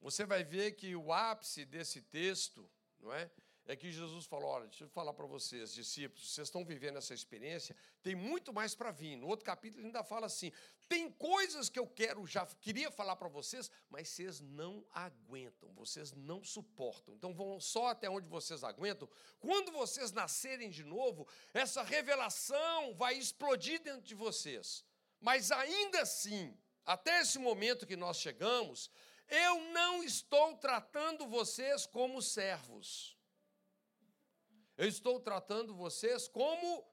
Você 0.00 0.24
vai 0.24 0.42
ver 0.42 0.72
que 0.72 0.96
o 0.96 1.12
ápice 1.12 1.64
desse 1.64 2.00
texto, 2.00 2.68
não 3.00 3.12
é? 3.12 3.30
É 3.66 3.76
que 3.76 3.92
Jesus 3.92 4.26
falou: 4.26 4.48
olha, 4.50 4.66
deixa 4.66 4.84
eu 4.84 4.88
falar 4.88 5.12
para 5.12 5.26
vocês, 5.26 5.72
discípulos, 5.72 6.32
vocês 6.32 6.48
estão 6.48 6.64
vivendo 6.64 6.96
essa 6.96 7.14
experiência, 7.14 7.76
tem 8.02 8.16
muito 8.16 8.52
mais 8.52 8.74
para 8.74 8.90
vir. 8.90 9.14
No 9.16 9.28
outro 9.28 9.44
capítulo 9.44 9.80
ele 9.80 9.88
ainda 9.88 10.02
fala 10.02 10.26
assim: 10.26 10.50
tem 10.88 11.08
coisas 11.12 11.68
que 11.68 11.78
eu 11.78 11.86
quero, 11.86 12.26
já 12.26 12.44
queria 12.46 12.90
falar 12.90 13.14
para 13.14 13.28
vocês, 13.28 13.70
mas 13.88 14.08
vocês 14.08 14.40
não 14.40 14.84
aguentam, 14.90 15.72
vocês 15.74 16.12
não 16.12 16.42
suportam. 16.42 17.14
Então 17.14 17.32
vão 17.32 17.60
só 17.60 17.88
até 17.88 18.10
onde 18.10 18.26
vocês 18.26 18.64
aguentam. 18.64 19.08
Quando 19.38 19.70
vocês 19.70 20.10
nascerem 20.10 20.68
de 20.68 20.82
novo, 20.82 21.28
essa 21.54 21.82
revelação 21.84 22.94
vai 22.96 23.14
explodir 23.14 23.80
dentro 23.82 24.02
de 24.02 24.16
vocês. 24.16 24.84
Mas 25.20 25.52
ainda 25.52 26.00
assim, 26.00 26.56
até 26.84 27.20
esse 27.20 27.38
momento 27.38 27.86
que 27.86 27.94
nós 27.94 28.16
chegamos, 28.16 28.90
eu 29.30 29.60
não 29.72 30.02
estou 30.02 30.56
tratando 30.56 31.26
vocês 31.26 31.86
como 31.86 32.20
servos. 32.20 33.16
Eu 34.76 34.88
estou 34.88 35.20
tratando 35.20 35.74
vocês 35.74 36.26
como 36.26 36.86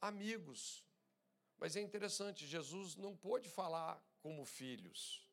amigos. 0.00 0.84
Mas 1.56 1.76
é 1.76 1.80
interessante, 1.80 2.46
Jesus 2.46 2.96
não 2.96 3.16
pôde 3.16 3.48
falar 3.48 4.02
como 4.20 4.44
filhos. 4.44 5.26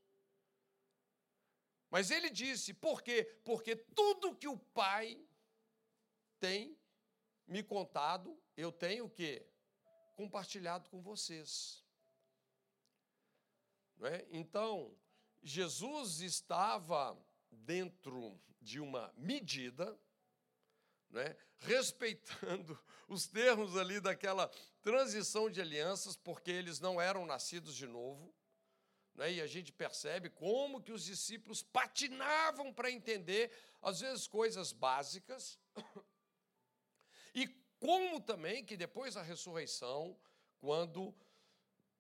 Mas 1.90 2.10
ele 2.10 2.30
disse, 2.30 2.74
por 2.74 3.02
quê? 3.02 3.26
Porque 3.44 3.76
tudo 3.76 4.36
que 4.36 4.48
o 4.48 4.58
Pai 4.58 5.22
tem 6.40 6.80
me 7.46 7.62
contado, 7.62 8.42
eu 8.56 8.72
tenho 8.72 9.06
o 9.06 9.10
quê? 9.10 9.46
Compartilhado 10.16 10.90
com 10.90 11.02
vocês. 11.02 11.86
Não 13.98 14.08
é? 14.08 14.26
Então, 14.32 14.98
Jesus 15.42 16.22
estava 16.22 17.18
dentro 17.52 18.40
de 18.62 18.80
uma 18.80 19.12
medida, 19.18 19.98
né, 21.10 21.36
respeitando 21.60 22.80
os 23.08 23.28
termos 23.28 23.76
ali 23.76 24.00
daquela 24.00 24.48
transição 24.82 25.50
de 25.50 25.60
alianças, 25.60 26.16
porque 26.16 26.52
eles 26.52 26.80
não 26.80 27.02
eram 27.02 27.26
nascidos 27.26 27.76
de 27.76 27.88
novo. 27.88 28.34
Né, 29.16 29.34
e 29.34 29.42
a 29.42 29.48
gente 29.48 29.74
percebe 29.74 30.30
como 30.30 30.82
que 30.82 30.92
os 30.92 31.04
discípulos 31.04 31.62
patinavam 31.62 32.72
para 32.72 32.90
entender, 32.90 33.52
às 33.82 34.00
vezes, 34.00 34.28
coisas 34.28 34.72
básicas, 34.72 35.60
e 37.36 37.48
como 37.80 38.22
também 38.22 38.64
que 38.64 38.78
depois 38.78 39.16
da 39.16 39.22
ressurreição, 39.22 40.18
quando 40.60 41.14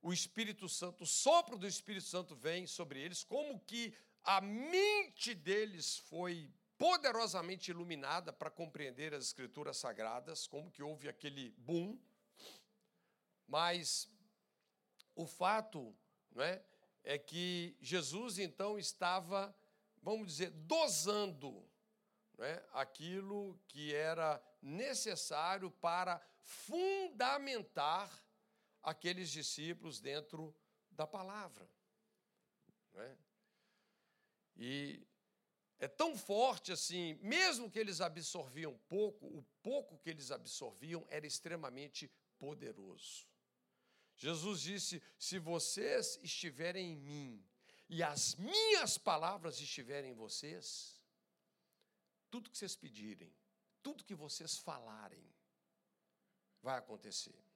o 0.02 0.12
Espírito 0.12 0.68
Santo, 0.68 1.04
o 1.04 1.08
sopro 1.08 1.58
do 1.58 1.68
Espírito 1.68 2.06
Santo 2.06 2.36
vem 2.36 2.66
sobre 2.66 3.00
eles, 3.00 3.24
como 3.24 3.60
que 3.60 3.94
a 4.24 4.42
mente 4.42 5.34
deles 5.34 5.98
foi 5.98 6.52
poderosamente 6.78 7.70
iluminada 7.70 8.34
para 8.34 8.50
compreender 8.50 9.14
as 9.14 9.26
escrituras 9.26 9.78
sagradas, 9.78 10.48
como 10.48 10.72
que 10.72 10.82
houve 10.82 11.08
aquele 11.08 11.52
boom. 11.52 12.00
Mas 13.48 14.10
o 15.14 15.28
fato, 15.28 15.96
não 16.32 16.44
é, 16.44 16.64
é 17.04 17.20
que 17.20 17.78
Jesus 17.80 18.40
então 18.40 18.80
estava, 18.80 19.56
vamos 20.02 20.28
dizer, 20.28 20.50
dosando 20.50 21.64
né, 22.38 22.64
aquilo 22.74 23.60
que 23.68 23.94
era 23.94 24.42
necessário 24.62 25.70
para 25.70 26.20
fundamentar 26.42 28.10
aqueles 28.82 29.30
discípulos 29.30 30.00
dentro 30.00 30.56
da 30.89 31.06
palavra. 31.06 31.70
Né? 32.94 33.17
E 34.56 35.08
é 35.80 35.88
tão 35.88 36.15
forte 36.15 36.72
assim, 36.72 37.15
mesmo 37.15 37.70
que 37.70 37.80
eles 37.80 38.02
absorviam 38.02 38.78
pouco, 38.88 39.26
o 39.26 39.44
pouco 39.63 39.98
que 39.98 40.10
eles 40.10 40.32
absorviam 40.32 41.06
era 41.10 41.26
extremamente 41.26 42.12
poderoso. 42.38 43.28
Jesus 44.15 44.62
disse: 44.62 45.02
Se 45.17 45.39
vocês 45.39 46.20
estiverem 46.22 46.91
em 46.91 46.96
mim 46.96 47.46
e 47.89 48.04
as 48.04 48.36
minhas 48.36 48.98
palavras 48.98 49.60
estiverem 49.60 50.12
em 50.12 50.15
vocês, 50.15 51.02
tudo 52.30 52.50
que 52.50 52.58
vocês 52.58 52.76
pedirem, 52.76 53.34
tudo 53.82 54.04
que 54.04 54.13
vocês 54.13 54.58
falarem, 54.58 55.28
vai 56.62 56.78
acontecer. 56.78 57.51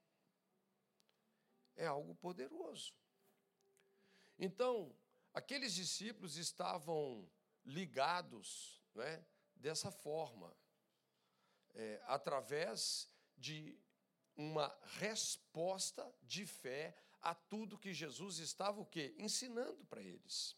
É 1.75 1.85
algo 1.85 2.15
poderoso. 2.15 2.93
Então, 4.38 4.95
aqueles 5.33 5.73
discípulos 5.73 6.38
estavam 6.38 7.29
ligados 7.65 8.81
não 8.93 9.03
é, 9.03 9.25
dessa 9.55 9.91
forma, 9.91 10.55
é, 11.73 12.01
através 12.05 13.09
de 13.38 13.77
uma 14.35 14.73
resposta 14.99 16.13
de 16.21 16.45
fé 16.45 16.95
a 17.21 17.33
tudo 17.33 17.77
que 17.77 17.93
Jesus 17.93 18.38
estava 18.38 18.79
o 18.79 18.85
quê? 18.85 19.13
Ensinando 19.17 19.83
para 19.85 20.01
eles. 20.01 20.55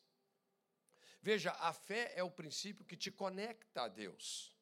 Veja, 1.22 1.52
a 1.54 1.74
fé 1.74 2.14
é 2.16 2.24
o 2.24 2.30
princípio 2.30 2.86
que 2.86 2.98
te 2.98 3.12
conecta 3.12 3.84
a 3.84 3.88
Deus. 3.88 4.56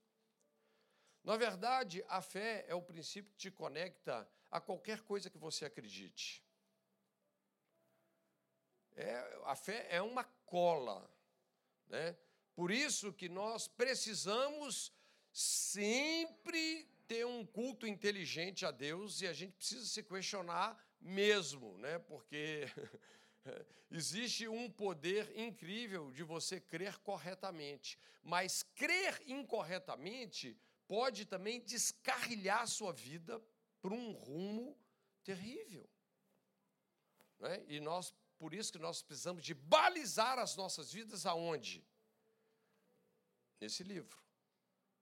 Na 1.23 1.35
verdade, 1.35 2.03
a 2.07 2.21
fé 2.21 2.65
é 2.67 2.75
o 2.75 2.81
princípio 2.81 3.31
que 3.31 3.37
te 3.37 3.51
conecta 3.51 4.29
a 4.51 4.61
qualquer 4.61 5.01
coisa 5.01 5.29
que 5.29 5.37
você 5.37 5.65
acredite. 5.65 6.44
É, 8.95 9.39
a 9.43 9.55
fé 9.55 9.87
é 9.89 10.01
uma 10.01 10.23
cola, 10.45 11.09
né? 11.87 12.15
Por 12.55 12.71
isso 12.71 13.11
que 13.11 13.27
nós 13.27 13.67
precisamos 13.67 14.93
sempre 15.31 16.89
ter 17.07 17.25
um 17.25 17.45
culto 17.45 17.85
inteligente 17.85 18.65
a 18.65 18.71
Deus 18.71 19.21
e 19.21 19.27
a 19.27 19.33
gente 19.33 19.53
precisa 19.53 19.85
se 19.85 20.01
questionar 20.01 20.81
mesmo, 21.01 21.77
né? 21.77 21.99
Porque 21.99 22.63
existe 23.91 24.47
um 24.47 24.71
poder 24.71 25.37
incrível 25.37 26.11
de 26.11 26.23
você 26.23 26.59
crer 26.59 26.97
corretamente, 26.99 27.99
mas 28.23 28.63
crer 28.63 29.21
incorretamente 29.27 30.57
pode 30.87 31.25
também 31.25 31.59
descarrilhar 31.61 32.65
sua 32.67 32.93
vida 32.93 33.41
para 33.81 33.93
um 33.93 34.13
rumo 34.13 34.77
terrível. 35.23 35.87
Né? 37.39 37.63
E 37.67 37.79
nós, 37.79 38.13
por 38.45 38.53
isso 38.53 38.71
que 38.71 38.77
nós 38.77 39.01
precisamos 39.01 39.43
de 39.43 39.55
balizar 39.55 40.37
as 40.37 40.55
nossas 40.55 40.93
vidas 40.93 41.25
aonde? 41.25 41.83
Nesse 43.59 43.83
livro. 43.83 44.21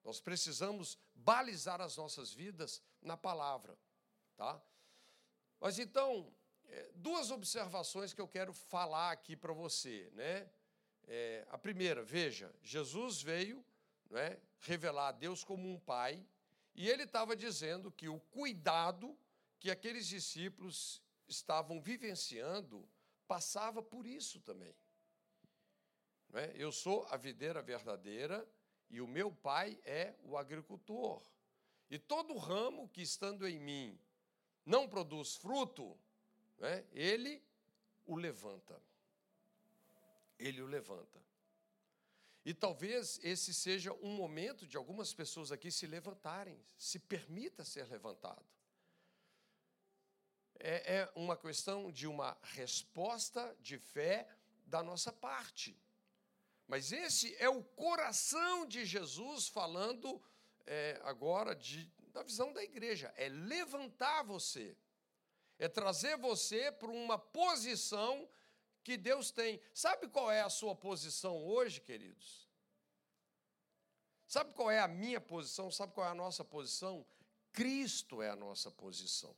Nós 0.02 0.22
precisamos 0.22 0.98
balizar 1.14 1.82
as 1.82 1.98
nossas 1.98 2.32
vidas 2.32 2.82
na 3.02 3.18
palavra, 3.18 3.78
tá? 4.38 4.64
Mas 5.60 5.78
então, 5.78 6.34
é, 6.70 6.92
duas 6.96 7.32
observações 7.32 8.14
que 8.14 8.22
eu 8.22 8.30
quero 8.30 8.54
falar 8.54 9.12
aqui 9.12 9.36
para 9.36 9.52
você, 9.52 10.10
né? 10.14 10.50
É, 11.06 11.46
a 11.50 11.58
primeira, 11.58 12.02
veja, 12.02 12.50
Jesus 12.62 13.22
veio 13.22 13.62
né, 14.10 14.40
revelar 14.62 15.10
a 15.10 15.12
Deus 15.12 15.44
como 15.44 15.70
um 15.70 15.78
pai, 15.78 16.26
e 16.74 16.88
ele 16.88 17.04
estava 17.04 17.36
dizendo 17.36 17.92
que 17.92 18.08
o 18.08 18.22
cuidado 18.22 19.20
que 19.60 19.70
aqueles 19.70 20.08
discípulos 20.08 21.04
estavam 21.28 21.82
vivenciando 21.82 22.88
passava 23.28 23.82
por 23.82 24.06
isso 24.06 24.40
também. 24.42 24.76
Né? 26.30 26.52
Eu 26.56 26.72
sou 26.72 27.06
a 27.10 27.18
videira 27.18 27.62
verdadeira 27.62 28.48
e 28.90 29.02
o 29.02 29.08
meu 29.08 29.32
pai 29.32 29.80
é 29.86 30.16
o 30.24 30.38
agricultor. 30.38 31.22
E 31.90 32.00
todo 32.00 32.38
ramo 32.38 32.90
que 32.90 33.02
estando 33.02 33.48
em 33.48 33.60
mim 33.60 34.00
não 34.66 34.88
produz 34.88 35.36
fruto, 35.36 35.98
né, 36.58 36.86
ele 36.92 37.44
o 38.06 38.16
levanta. 38.16 38.82
Ele 40.40 40.62
o 40.62 40.66
levanta. 40.66 41.22
E 42.46 42.54
talvez 42.54 43.20
esse 43.24 43.54
seja 43.54 43.94
um 43.94 44.16
momento 44.16 44.68
de 44.68 44.76
algumas 44.76 45.14
pessoas 45.14 45.52
aqui 45.52 45.72
se 45.72 45.88
levantarem, 45.88 46.60
se 46.78 47.00
permita 47.00 47.64
ser 47.64 47.88
levantado. 47.88 48.44
É, 50.60 50.98
é 50.98 51.12
uma 51.16 51.36
questão 51.36 51.92
de 51.92 52.08
uma 52.08 52.38
resposta 52.42 53.56
de 53.60 53.78
fé 53.78 54.28
da 54.66 54.82
nossa 54.82 55.12
parte. 55.12 55.78
Mas 56.68 56.92
esse 56.92 57.36
é 57.38 57.50
o 57.50 57.64
coração 57.64 58.66
de 58.66 58.86
Jesus 58.86 59.48
falando 59.48 60.22
é, 60.66 61.00
agora 61.04 61.56
de, 61.56 61.86
da 62.12 62.24
visão 62.24 62.54
da 62.54 62.64
igreja: 62.64 63.14
é 63.18 63.30
levantar 63.30 64.24
você, 64.24 64.78
é 65.60 65.68
trazer 65.68 66.18
você 66.18 66.72
para 66.72 66.90
uma 66.90 67.18
posição 67.18 68.30
que 68.84 68.98
Deus 68.98 69.32
tem. 69.32 69.62
Sabe 69.74 70.08
qual 70.08 70.32
é 70.32 70.42
a 70.42 70.50
sua 70.50 70.76
posição 70.76 71.46
hoje, 71.46 71.80
queridos? 71.82 72.50
Sabe 74.28 74.54
qual 74.54 74.72
é 74.72 74.80
a 74.80 74.88
minha 74.88 75.22
posição? 75.22 75.70
Sabe 75.70 75.94
qual 75.94 76.08
é 76.08 76.10
a 76.10 76.16
nossa 76.16 76.44
posição? 76.44 77.06
Cristo 77.52 78.22
é 78.22 78.30
a 78.30 78.36
nossa 78.36 78.72
posição. 78.72 79.36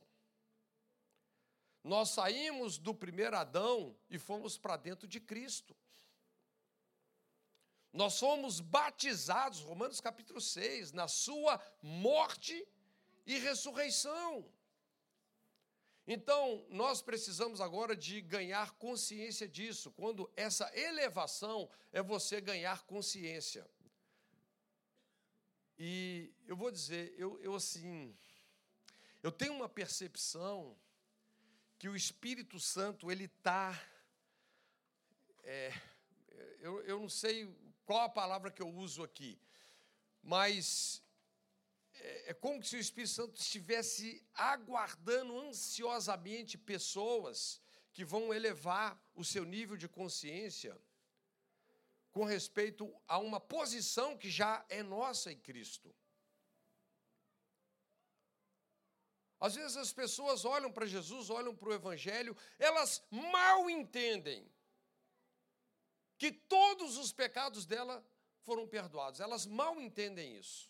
Nós 1.86 2.08
saímos 2.10 2.78
do 2.78 2.92
primeiro 2.92 3.36
Adão 3.36 3.96
e 4.10 4.18
fomos 4.18 4.58
para 4.58 4.76
dentro 4.76 5.06
de 5.06 5.20
Cristo. 5.20 5.76
Nós 7.92 8.18
fomos 8.18 8.58
batizados, 8.58 9.60
Romanos 9.60 10.00
capítulo 10.00 10.40
6, 10.40 10.90
na 10.90 11.06
sua 11.06 11.62
morte 11.80 12.66
e 13.24 13.38
ressurreição. 13.38 14.52
Então, 16.08 16.66
nós 16.70 17.00
precisamos 17.00 17.60
agora 17.60 17.94
de 17.94 18.20
ganhar 18.20 18.72
consciência 18.72 19.46
disso, 19.46 19.92
quando 19.92 20.28
essa 20.34 20.68
elevação 20.76 21.70
é 21.92 22.02
você 22.02 22.40
ganhar 22.40 22.82
consciência. 22.82 23.64
E 25.78 26.34
eu 26.48 26.56
vou 26.56 26.72
dizer, 26.72 27.14
eu, 27.16 27.40
eu 27.40 27.54
assim, 27.54 28.12
eu 29.22 29.30
tenho 29.30 29.52
uma 29.52 29.68
percepção 29.68 30.76
que 31.78 31.88
o 31.88 31.96
Espírito 31.96 32.58
Santo, 32.58 33.10
ele 33.10 33.24
está. 33.24 33.80
É, 35.44 35.72
eu, 36.60 36.82
eu 36.82 37.00
não 37.00 37.08
sei 37.08 37.54
qual 37.84 38.02
a 38.02 38.08
palavra 38.08 38.50
que 38.50 38.62
eu 38.62 38.68
uso 38.68 39.02
aqui, 39.02 39.38
mas 40.22 41.02
é, 41.94 42.30
é 42.30 42.34
como 42.34 42.62
se 42.64 42.76
o 42.76 42.80
Espírito 42.80 43.12
Santo 43.12 43.40
estivesse 43.40 44.24
aguardando 44.34 45.38
ansiosamente 45.40 46.58
pessoas 46.58 47.60
que 47.92 48.04
vão 48.04 48.32
elevar 48.34 49.00
o 49.14 49.24
seu 49.24 49.44
nível 49.44 49.76
de 49.76 49.88
consciência 49.88 50.76
com 52.10 52.24
respeito 52.24 52.94
a 53.06 53.18
uma 53.18 53.38
posição 53.38 54.16
que 54.16 54.30
já 54.30 54.64
é 54.68 54.82
nossa 54.82 55.30
em 55.30 55.38
Cristo. 55.38 55.94
Às 59.46 59.54
vezes 59.54 59.76
as 59.76 59.92
pessoas 59.92 60.44
olham 60.44 60.70
para 60.72 60.86
Jesus, 60.94 61.30
olham 61.30 61.54
para 61.54 61.68
o 61.68 61.74
Evangelho, 61.80 62.36
elas 62.58 62.90
mal 63.10 63.70
entendem 63.70 64.40
que 66.18 66.32
todos 66.32 66.96
os 66.96 67.12
pecados 67.12 67.64
dela 67.64 67.96
foram 68.46 68.66
perdoados. 68.66 69.20
Elas 69.20 69.46
mal 69.60 69.80
entendem 69.80 70.36
isso. 70.36 70.68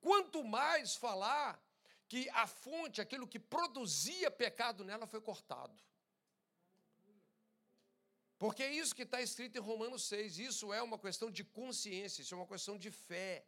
Quanto 0.00 0.42
mais 0.42 0.96
falar 0.96 1.62
que 2.08 2.28
a 2.30 2.46
fonte, 2.46 3.00
aquilo 3.00 3.28
que 3.32 3.38
produzia 3.38 4.28
pecado 4.28 4.84
nela, 4.84 5.06
foi 5.06 5.20
cortado. 5.20 5.80
Porque 8.36 8.64
é 8.64 8.72
isso 8.72 8.96
que 8.96 9.04
está 9.04 9.22
escrito 9.22 9.56
em 9.58 9.60
Romanos 9.60 10.02
6. 10.08 10.40
Isso 10.40 10.72
é 10.72 10.82
uma 10.82 10.98
questão 10.98 11.30
de 11.30 11.44
consciência, 11.44 12.22
isso 12.22 12.34
é 12.34 12.36
uma 12.36 12.52
questão 12.54 12.76
de 12.76 12.90
fé, 12.90 13.46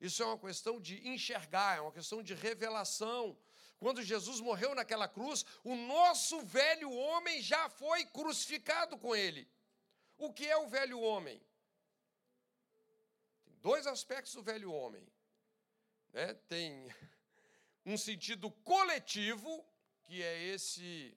isso 0.00 0.22
é 0.22 0.26
uma 0.26 0.38
questão 0.38 0.80
de 0.80 1.06
enxergar, 1.08 1.78
é 1.78 1.80
uma 1.80 1.92
questão 1.92 2.22
de 2.22 2.34
revelação. 2.34 3.36
Quando 3.78 4.02
Jesus 4.02 4.40
morreu 4.40 4.74
naquela 4.74 5.08
cruz, 5.08 5.44
o 5.62 5.74
nosso 5.74 6.40
velho 6.42 6.90
homem 6.90 7.40
já 7.42 7.68
foi 7.68 8.04
crucificado 8.06 8.98
com 8.98 9.14
ele. 9.14 9.48
O 10.16 10.32
que 10.32 10.46
é 10.48 10.56
o 10.56 10.68
velho 10.68 11.00
homem? 11.00 11.40
Tem 13.44 13.54
dois 13.60 13.86
aspectos 13.86 14.34
do 14.34 14.42
velho 14.42 14.72
homem 14.72 15.06
né, 16.12 16.34
tem 16.48 16.88
um 17.84 17.96
sentido 17.96 18.50
coletivo, 18.50 19.64
que 20.04 20.22
é 20.22 20.42
esse 20.42 21.16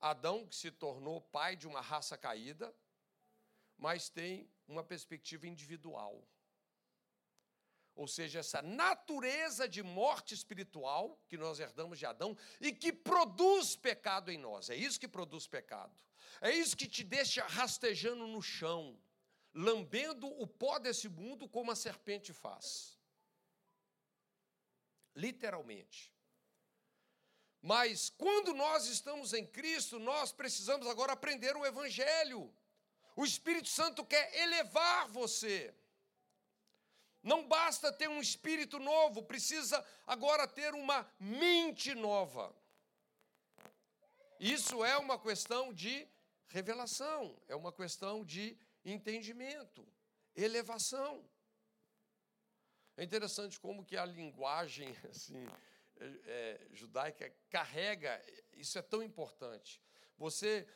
Adão 0.00 0.46
que 0.46 0.56
se 0.56 0.70
tornou 0.70 1.20
pai 1.20 1.56
de 1.56 1.66
uma 1.66 1.80
raça 1.80 2.18
caída, 2.18 2.74
mas 3.78 4.08
tem 4.08 4.48
uma 4.66 4.82
perspectiva 4.82 5.46
individual. 5.46 6.22
Ou 7.94 8.08
seja, 8.08 8.40
essa 8.40 8.62
natureza 8.62 9.68
de 9.68 9.82
morte 9.82 10.34
espiritual 10.34 11.20
que 11.28 11.36
nós 11.36 11.60
herdamos 11.60 11.98
de 11.98 12.06
Adão 12.06 12.36
e 12.60 12.72
que 12.72 12.92
produz 12.92 13.76
pecado 13.76 14.30
em 14.30 14.38
nós. 14.38 14.70
É 14.70 14.76
isso 14.76 14.98
que 14.98 15.08
produz 15.08 15.46
pecado. 15.46 15.94
É 16.40 16.50
isso 16.50 16.76
que 16.76 16.88
te 16.88 17.04
deixa 17.04 17.44
rastejando 17.44 18.26
no 18.26 18.40
chão, 18.40 18.98
lambendo 19.54 20.26
o 20.26 20.46
pó 20.46 20.78
desse 20.78 21.08
mundo 21.08 21.48
como 21.48 21.70
a 21.70 21.76
serpente 21.76 22.32
faz. 22.32 22.98
Literalmente. 25.14 26.12
Mas 27.60 28.10
quando 28.10 28.52
nós 28.54 28.86
estamos 28.86 29.32
em 29.32 29.46
Cristo, 29.46 29.98
nós 29.98 30.32
precisamos 30.32 30.86
agora 30.86 31.12
aprender 31.12 31.54
o 31.56 31.64
Evangelho. 31.64 32.52
O 33.14 33.24
Espírito 33.24 33.68
Santo 33.68 34.04
quer 34.04 34.34
elevar 34.36 35.06
você. 35.08 35.72
Não 37.22 37.46
basta 37.46 37.92
ter 37.92 38.08
um 38.08 38.20
espírito 38.20 38.78
novo, 38.78 39.22
precisa 39.22 39.84
agora 40.06 40.46
ter 40.46 40.74
uma 40.74 41.08
mente 41.20 41.94
nova. 41.94 42.54
Isso 44.40 44.84
é 44.84 44.98
uma 44.98 45.16
questão 45.16 45.72
de 45.72 46.08
revelação, 46.48 47.40
é 47.46 47.54
uma 47.54 47.72
questão 47.72 48.24
de 48.24 48.58
entendimento, 48.84 49.86
elevação. 50.34 51.24
É 52.96 53.04
interessante 53.04 53.60
como 53.60 53.84
que 53.84 53.96
a 53.96 54.04
linguagem 54.04 54.94
assim, 55.08 55.46
é, 55.96 56.04
é, 56.26 56.66
judaica 56.72 57.32
carrega, 57.48 58.20
isso 58.54 58.76
é 58.78 58.82
tão 58.82 59.00
importante. 59.00 59.80
Você, 60.18 60.66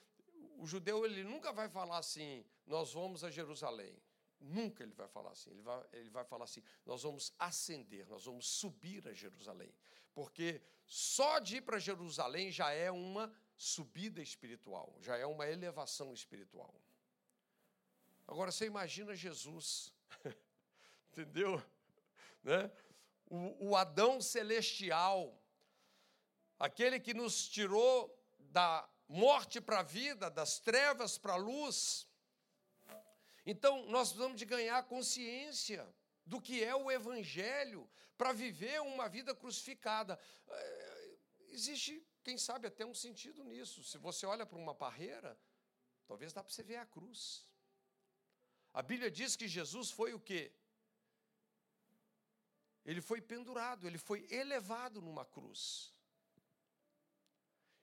o 0.58 0.66
judeu, 0.66 1.04
ele 1.04 1.24
nunca 1.24 1.52
vai 1.52 1.68
falar 1.68 1.98
assim, 1.98 2.44
nós 2.64 2.92
vamos 2.92 3.24
a 3.24 3.30
Jerusalém. 3.30 4.00
Nunca 4.40 4.82
ele 4.82 4.94
vai 4.94 5.08
falar 5.08 5.30
assim. 5.32 5.50
Ele 5.50 5.62
vai, 5.62 5.84
ele 5.92 6.10
vai 6.10 6.24
falar 6.24 6.44
assim: 6.44 6.62
nós 6.84 7.02
vamos 7.02 7.32
ascender, 7.38 8.06
nós 8.06 8.24
vamos 8.24 8.46
subir 8.46 9.06
a 9.08 9.12
Jerusalém. 9.12 9.74
Porque 10.14 10.62
só 10.86 11.38
de 11.38 11.56
ir 11.56 11.62
para 11.62 11.78
Jerusalém 11.78 12.50
já 12.50 12.70
é 12.70 12.90
uma 12.90 13.32
subida 13.56 14.22
espiritual, 14.22 14.96
já 15.00 15.16
é 15.16 15.26
uma 15.26 15.46
elevação 15.46 16.12
espiritual. 16.12 16.74
Agora 18.26 18.50
você 18.50 18.66
imagina 18.66 19.14
Jesus, 19.14 19.92
entendeu? 21.12 21.62
Né? 22.42 22.70
O, 23.26 23.70
o 23.70 23.76
Adão 23.76 24.20
celestial, 24.20 25.38
aquele 26.58 27.00
que 27.00 27.14
nos 27.14 27.48
tirou 27.48 28.12
da 28.38 28.88
morte 29.08 29.60
para 29.60 29.80
a 29.80 29.82
vida, 29.82 30.30
das 30.30 30.58
trevas 30.58 31.18
para 31.18 31.34
a 31.34 31.36
luz, 31.36 32.05
então, 33.46 33.86
nós 33.86 34.08
precisamos 34.08 34.36
de 34.36 34.44
ganhar 34.44 34.82
consciência 34.88 35.88
do 36.24 36.40
que 36.40 36.64
é 36.64 36.74
o 36.74 36.90
Evangelho 36.90 37.88
para 38.18 38.32
viver 38.32 38.80
uma 38.82 39.08
vida 39.08 39.32
crucificada. 39.34 40.18
É, 40.48 41.16
existe, 41.50 42.04
quem 42.24 42.36
sabe, 42.36 42.66
até 42.66 42.84
um 42.84 42.94
sentido 42.94 43.44
nisso. 43.44 43.84
Se 43.84 43.98
você 43.98 44.26
olha 44.26 44.44
para 44.44 44.58
uma 44.58 44.74
parreira, 44.74 45.38
talvez 46.08 46.32
dá 46.32 46.42
para 46.42 46.52
você 46.52 46.64
ver 46.64 46.76
a 46.76 46.86
cruz. 46.86 47.46
A 48.74 48.82
Bíblia 48.82 49.10
diz 49.10 49.36
que 49.36 49.46
Jesus 49.46 49.92
foi 49.92 50.12
o 50.12 50.20
quê? 50.20 50.52
Ele 52.84 53.00
foi 53.00 53.20
pendurado, 53.20 53.86
ele 53.86 53.98
foi 53.98 54.26
elevado 54.30 55.00
numa 55.00 55.24
cruz. 55.24 55.95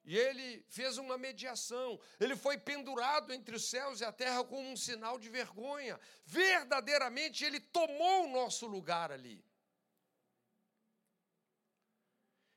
E 0.06 0.18
ele 0.18 0.66
fez 0.68 0.97
uma 0.97 1.18
mediação. 1.18 1.99
Ele 2.20 2.36
foi 2.36 2.58
pendurado 2.58 3.34
entre 3.34 3.56
os 3.56 3.70
céus 3.70 4.01
e 4.01 4.06
a 4.06 4.12
terra 4.12 4.43
como 4.43 4.70
um 4.70 4.76
sinal 4.76 5.18
de 5.18 5.30
vergonha. 5.30 5.99
Verdadeiramente, 6.26 7.45
ele 7.45 7.60
tomou 7.60 8.26
o 8.26 8.32
nosso 8.32 8.68
lugar 8.68 9.12
ali. 9.12 9.43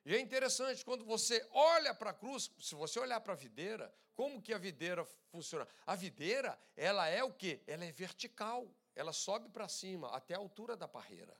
E 0.04 0.14
é 0.14 0.20
interessante, 0.20 0.84
quando 0.84 1.04
você 1.04 1.44
olha 1.50 1.92
para 1.92 2.10
a 2.10 2.14
cruz, 2.14 2.50
se 2.60 2.74
você 2.74 2.98
olhar 2.98 3.20
para 3.20 3.32
a 3.32 3.36
videira, 3.36 3.92
como 4.14 4.40
que 4.40 4.54
a 4.54 4.58
videira 4.58 5.04
funciona? 5.30 5.66
A 5.84 5.94
videira, 5.94 6.58
ela 6.76 7.08
é 7.08 7.22
o 7.22 7.32
quê? 7.32 7.62
Ela 7.66 7.84
é 7.84 7.92
vertical. 7.92 8.72
Ela 8.94 9.12
sobe 9.12 9.48
para 9.50 9.68
cima, 9.68 10.08
até 10.16 10.34
a 10.34 10.38
altura 10.38 10.76
da 10.76 10.88
parreira. 10.88 11.36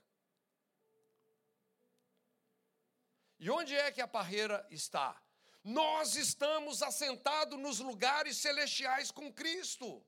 E 3.39 3.49
onde 3.49 3.75
é 3.75 3.91
que 3.91 4.01
a 4.01 4.07
parreira 4.07 4.65
está? 4.69 5.19
Nós 5.67 6.15
estamos 6.15 6.81
assentados 6.81 7.59
nos 7.59 7.79
lugares 7.79 8.37
celestiais 8.37 9.11
com 9.11 9.33
Cristo. 9.33 10.01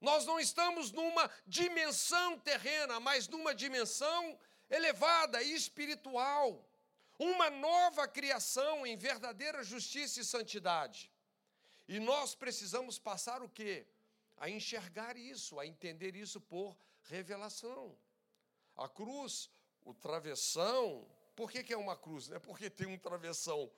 Nós 0.00 0.24
não 0.24 0.38
estamos 0.38 0.92
numa 0.92 1.28
dimensão 1.44 2.38
terrena, 2.38 3.00
mas 3.00 3.26
numa 3.26 3.52
dimensão 3.52 4.38
elevada 4.70 5.42
e 5.42 5.52
espiritual. 5.52 6.64
Uma 7.18 7.50
nova 7.50 8.06
criação 8.06 8.86
em 8.86 8.96
verdadeira 8.96 9.64
justiça 9.64 10.20
e 10.20 10.24
santidade. 10.24 11.12
E 11.88 11.98
nós 11.98 12.32
precisamos 12.32 13.00
passar 13.00 13.42
o 13.42 13.48
quê? 13.48 13.88
A 14.36 14.48
enxergar 14.48 15.16
isso, 15.16 15.58
a 15.58 15.66
entender 15.66 16.14
isso 16.14 16.40
por 16.40 16.76
revelação. 17.02 17.98
A 18.76 18.88
cruz, 18.88 19.50
o 19.84 19.92
travessão, 19.92 21.10
por 21.34 21.50
que, 21.50 21.64
que 21.64 21.72
é 21.72 21.76
uma 21.76 21.96
cruz? 21.96 22.28
Não 22.28 22.36
é 22.36 22.38
porque 22.38 22.70
tem 22.70 22.86
um 22.86 22.98
travessão 22.98 23.68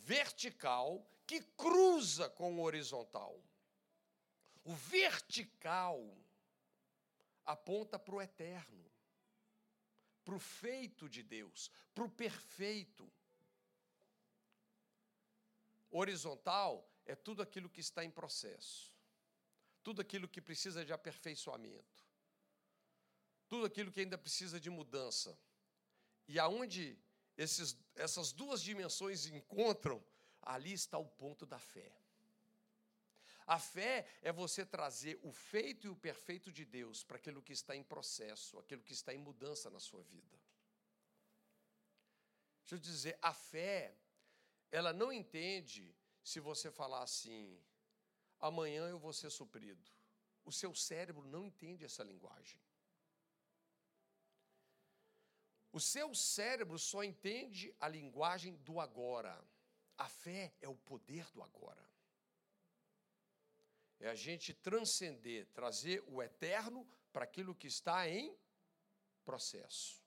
vertical 0.00 1.06
que 1.26 1.40
cruza 1.56 2.28
com 2.30 2.58
o 2.58 2.62
horizontal. 2.62 3.42
O 4.64 4.74
vertical 4.74 6.16
aponta 7.44 7.98
para 7.98 8.14
o 8.14 8.22
eterno, 8.22 8.90
para 10.24 10.34
o 10.34 10.38
feito 10.38 11.08
de 11.08 11.22
Deus, 11.22 11.70
para 11.94 12.04
o 12.04 12.10
perfeito. 12.10 13.10
Horizontal 15.90 16.88
é 17.04 17.14
tudo 17.14 17.42
aquilo 17.42 17.68
que 17.68 17.80
está 17.80 18.04
em 18.04 18.10
processo, 18.10 18.92
tudo 19.82 20.00
aquilo 20.00 20.28
que 20.28 20.40
precisa 20.40 20.84
de 20.84 20.92
aperfeiçoamento, 20.92 22.04
tudo 23.48 23.66
aquilo 23.66 23.92
que 23.92 24.00
ainda 24.00 24.16
precisa 24.16 24.58
de 24.58 24.70
mudança. 24.70 25.38
E 26.28 26.38
aonde 26.38 26.96
esses, 27.36 27.76
essas 27.94 28.32
duas 28.32 28.62
dimensões 28.62 29.26
encontram, 29.26 30.02
ali 30.40 30.72
está 30.72 30.98
o 30.98 31.06
ponto 31.06 31.46
da 31.46 31.58
fé. 31.58 31.92
A 33.46 33.58
fé 33.58 34.06
é 34.22 34.32
você 34.32 34.64
trazer 34.64 35.18
o 35.22 35.32
feito 35.32 35.86
e 35.86 35.90
o 35.90 35.96
perfeito 35.96 36.52
de 36.52 36.64
Deus 36.64 37.02
para 37.02 37.16
aquilo 37.16 37.42
que 37.42 37.52
está 37.52 37.74
em 37.74 37.82
processo, 37.82 38.58
aquilo 38.58 38.82
que 38.82 38.92
está 38.92 39.12
em 39.12 39.18
mudança 39.18 39.68
na 39.68 39.80
sua 39.80 40.02
vida. 40.02 40.40
Deixa 42.60 42.76
eu 42.76 42.78
dizer, 42.78 43.18
a 43.20 43.34
fé, 43.34 43.94
ela 44.70 44.92
não 44.92 45.12
entende 45.12 45.94
se 46.22 46.38
você 46.38 46.70
falar 46.70 47.02
assim, 47.02 47.60
amanhã 48.38 48.88
eu 48.88 48.98
vou 48.98 49.12
ser 49.12 49.30
suprido. 49.30 49.90
O 50.44 50.52
seu 50.52 50.74
cérebro 50.74 51.26
não 51.26 51.44
entende 51.44 51.84
essa 51.84 52.02
linguagem. 52.04 52.60
O 55.72 55.80
seu 55.80 56.14
cérebro 56.14 56.78
só 56.78 57.02
entende 57.02 57.74
a 57.80 57.88
linguagem 57.88 58.56
do 58.56 58.78
agora. 58.78 59.42
A 59.96 60.08
fé 60.08 60.52
é 60.60 60.68
o 60.68 60.76
poder 60.76 61.24
do 61.32 61.42
agora. 61.42 61.82
É 63.98 64.08
a 64.08 64.14
gente 64.14 64.52
transcender, 64.52 65.46
trazer 65.54 66.04
o 66.08 66.22
eterno 66.22 66.86
para 67.12 67.24
aquilo 67.24 67.54
que 67.54 67.68
está 67.68 68.08
em 68.08 68.36
processo. 69.24 70.02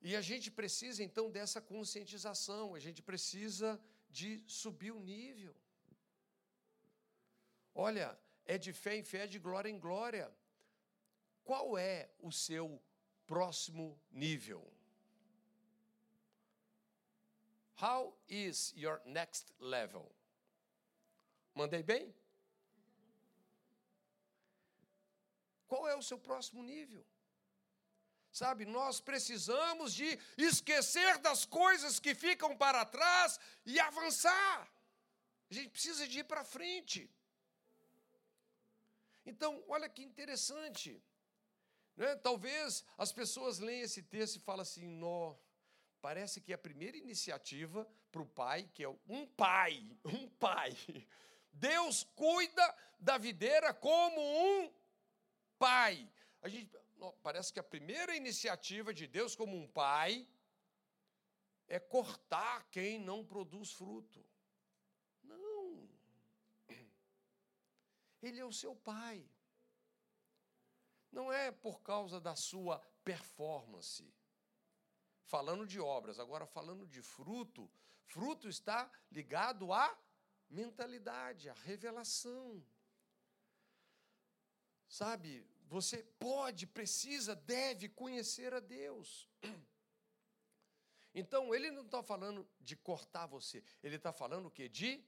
E 0.00 0.16
a 0.16 0.20
gente 0.20 0.50
precisa 0.50 1.02
então 1.02 1.30
dessa 1.30 1.60
conscientização, 1.60 2.74
a 2.74 2.78
gente 2.78 3.02
precisa 3.02 3.80
de 4.08 4.42
subir 4.46 4.92
o 4.92 5.00
nível. 5.00 5.54
Olha, 7.74 8.18
é 8.44 8.56
de 8.56 8.72
fé 8.72 8.96
em 8.96 9.02
fé, 9.02 9.26
de 9.26 9.38
glória 9.38 9.68
em 9.68 9.78
glória. 9.78 10.32
Qual 11.44 11.76
é 11.76 12.10
o 12.18 12.32
seu 12.32 12.82
próximo 13.26 13.98
nível. 14.10 14.62
How 17.80 18.16
is 18.28 18.72
your 18.76 19.00
next 19.04 19.52
level? 19.58 20.10
Mandei 21.54 21.82
bem? 21.82 22.14
Qual 25.68 25.86
é 25.88 25.96
o 25.96 26.02
seu 26.02 26.18
próximo 26.18 26.62
nível? 26.62 27.04
Sabe, 28.32 28.64
nós 28.66 29.00
precisamos 29.00 29.94
de 29.94 30.18
esquecer 30.36 31.18
das 31.18 31.44
coisas 31.44 31.98
que 31.98 32.14
ficam 32.14 32.56
para 32.56 32.84
trás 32.84 33.40
e 33.64 33.80
avançar. 33.80 34.70
A 35.50 35.54
gente 35.54 35.70
precisa 35.70 36.06
de 36.06 36.18
ir 36.20 36.24
para 36.24 36.44
frente. 36.44 37.10
Então, 39.24 39.64
olha 39.66 39.88
que 39.88 40.02
interessante. 40.02 41.02
Né? 41.96 42.14
Talvez 42.16 42.84
as 42.98 43.12
pessoas 43.12 43.58
leem 43.58 43.80
esse 43.80 44.02
texto 44.02 44.36
e 44.36 44.40
falam 44.40 44.62
assim: 44.62 44.86
nó, 44.86 45.34
parece 46.00 46.40
que 46.40 46.52
é 46.52 46.54
a 46.54 46.58
primeira 46.58 46.96
iniciativa 46.96 47.88
para 48.12 48.22
o 48.22 48.26
pai, 48.26 48.68
que 48.74 48.84
é 48.84 48.88
um 49.08 49.26
pai, 49.26 49.84
um 50.04 50.28
pai, 50.28 50.76
Deus 51.52 52.04
cuida 52.14 52.76
da 52.98 53.16
videira 53.18 53.72
como 53.72 54.20
um 54.20 54.72
pai. 55.58 56.08
A 56.42 56.48
gente 56.48 56.70
parece 57.22 57.52
que 57.52 57.58
a 57.58 57.64
primeira 57.64 58.14
iniciativa 58.14 58.92
de 58.92 59.06
Deus 59.06 59.34
como 59.34 59.56
um 59.56 59.66
pai 59.66 60.28
é 61.66 61.78
cortar 61.78 62.68
quem 62.70 62.98
não 62.98 63.24
produz 63.24 63.72
fruto. 63.72 64.24
Não. 65.22 65.88
Ele 68.22 68.38
é 68.38 68.44
o 68.44 68.52
seu 68.52 68.74
pai. 68.76 69.26
Não 71.16 71.32
é 71.32 71.50
por 71.50 71.80
causa 71.80 72.20
da 72.20 72.36
sua 72.36 72.78
performance. 73.02 74.04
Falando 75.24 75.66
de 75.66 75.80
obras, 75.80 76.18
agora 76.18 76.44
falando 76.44 76.86
de 76.86 77.00
fruto, 77.00 77.70
fruto 78.04 78.50
está 78.50 78.90
ligado 79.10 79.72
à 79.72 79.98
mentalidade, 80.50 81.48
à 81.48 81.54
revelação. 81.54 82.62
Sabe, 84.86 85.42
você 85.66 86.02
pode, 86.18 86.66
precisa, 86.66 87.34
deve 87.34 87.88
conhecer 87.88 88.52
a 88.52 88.60
Deus. 88.60 89.26
Então, 91.18 91.54
ele 91.54 91.70
não 91.70 91.86
está 91.86 92.02
falando 92.02 92.46
de 92.60 92.76
cortar 92.76 93.24
você, 93.24 93.64
ele 93.82 93.96
está 93.96 94.12
falando 94.12 94.48
o 94.48 94.50
quê? 94.50 94.68
De 94.68 95.02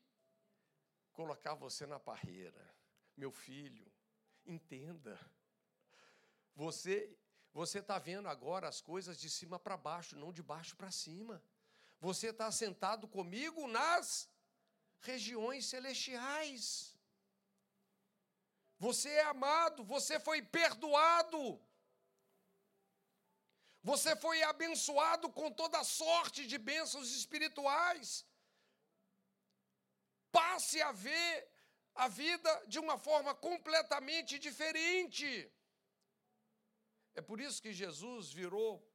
colocar 1.13 1.53
você 1.55 1.85
na 1.87 2.01
parreira. 2.01 2.75
Meu 3.15 3.31
filho, 3.31 3.87
entenda. 4.47 5.21
Você 6.65 6.95
você 7.61 7.79
está 7.79 7.99
vendo 7.99 8.29
agora 8.29 8.69
as 8.69 8.81
coisas 8.81 9.17
de 9.23 9.29
cima 9.31 9.59
para 9.59 9.77
baixo, 9.77 10.17
não 10.23 10.33
de 10.33 10.43
baixo 10.43 10.75
para 10.77 10.91
cima. 10.91 11.43
Você 12.01 12.29
está 12.29 12.49
sentado 12.53 13.09
comigo 13.17 13.67
nas 13.67 14.29
regiões 15.01 15.67
celestiais. 15.67 16.63
Você 18.79 19.09
é 19.09 19.25
amado, 19.25 19.85
você 19.85 20.21
foi 20.29 20.41
perdoado. 20.43 21.43
Você 23.91 24.15
foi 24.17 24.43
abençoado 24.43 25.31
com 25.39 25.51
toda 25.51 25.83
sorte 25.85 26.47
de 26.47 26.59
bênçãos 26.59 27.11
espirituais. 27.21 28.27
Passe 30.31 30.81
a 30.83 30.93
ver 30.93 31.49
a 31.95 32.09
vida 32.09 32.51
de 32.67 32.79
uma 32.79 32.99
forma 32.99 33.35
completamente 33.35 34.39
diferente. 34.39 35.31
É 37.15 37.21
por 37.21 37.41
isso 37.41 37.61
que 37.61 37.73
Jesus 37.73 38.33
virou 38.33 38.87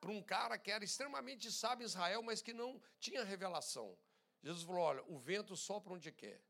para 0.00 0.10
um 0.10 0.22
cara 0.22 0.58
que 0.58 0.70
era 0.70 0.84
extremamente 0.84 1.50
sábio 1.50 1.84
em 1.84 1.86
Israel, 1.86 2.22
mas 2.22 2.42
que 2.42 2.52
não 2.52 2.80
tinha 3.00 3.24
revelação. 3.24 3.98
Jesus 4.42 4.64
falou: 4.64 4.82
Olha, 4.82 5.04
o 5.08 5.18
vento 5.18 5.56
sopra 5.56 5.92
onde 5.92 6.12
quer. 6.12 6.40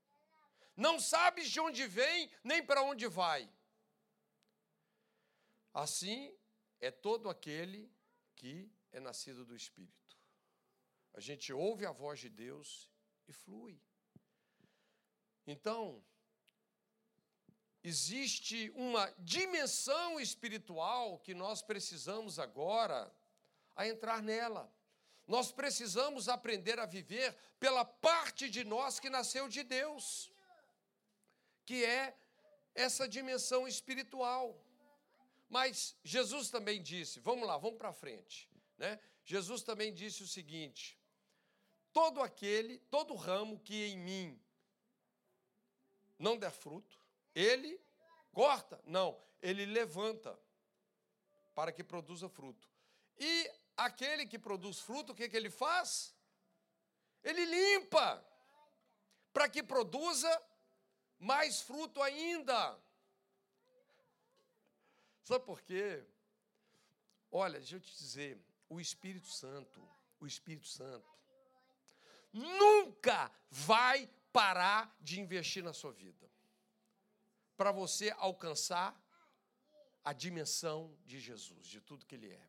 Não 0.77 1.01
sabes 1.01 1.51
de 1.51 1.59
onde 1.59 1.87
vem, 1.87 2.31
nem 2.45 2.65
para 2.65 2.83
onde 2.83 3.07
vai. 3.07 3.51
Assim 5.73 6.37
é 6.81 6.91
todo 6.91 7.31
aquele 7.31 7.91
que 8.35 8.71
é 8.93 9.01
nascido 9.01 9.45
do 9.45 9.57
Espírito. 9.57 10.17
A 11.15 11.21
gente 11.21 11.53
ouve 11.53 11.87
a 11.87 11.93
voz 11.93 12.21
de 12.21 12.29
Deus 12.29 12.91
e 13.27 13.33
flui. 13.33 13.81
Então, 15.47 16.05
existe 17.87 18.69
uma 18.75 19.15
dimensão 19.17 20.19
espiritual 20.19 21.21
que 21.21 21.33
nós 21.33 21.63
precisamos 21.63 22.37
agora 22.37 23.15
a 23.77 23.87
entrar 23.87 24.21
nela. 24.21 24.69
Nós 25.25 25.53
precisamos 25.53 26.29
aprender 26.29 26.81
a 26.81 26.87
viver 26.87 27.37
pela 27.61 27.85
parte 27.85 28.51
de 28.51 28.65
nós 28.65 28.99
que 28.99 29.09
nasceu 29.09 29.49
de 29.49 29.63
Deus, 29.63 30.33
que 31.65 31.85
é 31.85 32.17
essa 32.75 33.09
dimensão 33.09 33.69
espiritual. 33.69 34.61
Mas 35.49 35.97
Jesus 36.03 36.51
também 36.51 36.83
disse, 36.83 37.21
vamos 37.21 37.47
lá, 37.47 37.57
vamos 37.57 37.79
para 37.79 37.93
frente, 37.93 38.51
né? 38.77 38.99
Jesus 39.25 39.63
também 39.63 39.95
disse 39.95 40.25
o 40.25 40.27
seguinte: 40.27 40.99
todo 41.93 42.21
aquele, 42.21 42.81
todo 42.91 43.15
ramo 43.15 43.61
que 43.61 43.87
em 43.87 43.97
mim 43.97 44.43
não 46.19 46.37
der 46.37 46.51
fruto, 46.51 47.06
ele 47.37 47.79
corta? 48.33 48.81
Não, 48.87 49.23
ele 49.43 49.67
levanta 49.67 50.37
para 51.55 51.71
que 51.71 51.85
produza 51.85 52.29
fruto. 52.31 52.67
E 53.19 53.51
aquele 53.77 54.27
que 54.27 54.39
produz 54.39 54.81
fruto, 54.81 55.13
o 55.13 55.15
que, 55.15 55.29
que 55.29 55.37
ele 55.37 55.51
faz? 55.51 56.17
Ele 57.23 57.45
limpa 57.45 58.27
para 59.35 59.49
que 59.51 59.63
produza 59.63 60.43
mais 61.19 61.61
fruto 61.61 62.03
ainda. 62.03 62.79
Sabe 65.23 65.45
por 65.45 65.61
quê? 65.61 66.03
Olha, 67.31 67.59
deixa 67.59 67.77
eu 67.77 67.81
te 67.81 67.95
dizer, 67.95 68.41
o 68.69 68.81
Espírito 68.81 69.29
Santo, 69.29 69.87
o 70.21 70.27
Espírito 70.27 70.69
Santo, 70.69 71.11
nunca 72.33 73.31
vai 73.51 74.09
parar 74.33 74.97
de 75.01 75.21
investir 75.21 75.63
na 75.63 75.73
sua 75.73 75.93
vida. 75.93 76.31
Para 77.57 77.73
você 77.73 78.11
alcançar 78.19 79.01
a 80.05 80.13
dimensão 80.13 80.97
de 81.05 81.19
Jesus, 81.19 81.67
de 81.67 81.81
tudo 81.81 82.07
que 82.07 82.15
Ele 82.15 82.31
é. 82.31 82.49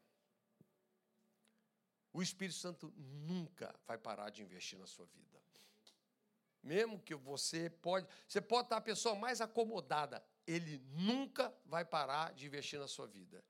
O 2.14 2.22
Espírito 2.22 2.58
Santo 2.58 2.94
nunca 2.98 3.74
vai 3.86 3.98
parar 3.98 4.30
de 4.30 4.42
investir 4.42 4.78
na 4.78 4.88
sua 4.88 5.06
vida. 5.06 5.38
Mesmo 6.64 7.00
que 7.00 7.16
você 7.16 7.70
pode, 7.70 8.08
você 8.28 8.42
pode 8.42 8.66
estar 8.66 8.78
a 8.78 8.82
pessoa 8.82 9.16
mais 9.16 9.40
acomodada, 9.40 10.24
ele 10.46 10.80
nunca 10.92 11.56
vai 11.66 11.86
parar 11.86 12.34
de 12.34 12.46
investir 12.46 12.80
na 12.80 12.88
sua 12.88 13.08
vida. 13.08 13.44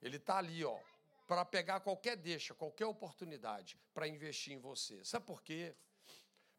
Ele 0.00 0.18
está 0.18 0.38
ali, 0.38 0.64
ó, 0.64 0.78
para 1.26 1.44
pegar 1.44 1.80
qualquer 1.80 2.16
deixa, 2.16 2.54
qualquer 2.54 2.86
oportunidade 2.86 3.78
para 3.92 4.06
investir 4.06 4.52
em 4.52 4.58
você. 4.58 5.04
Sabe 5.04 5.26
por 5.26 5.42
quê? 5.42 5.74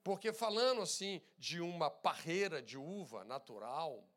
Porque 0.06 0.32
falando 0.32 0.84
assim 0.84 1.20
de 1.36 1.60
uma 1.60 1.89
parreira 1.89 2.62
de 2.62 2.78
uva 2.78 3.24
natural, 3.24 4.08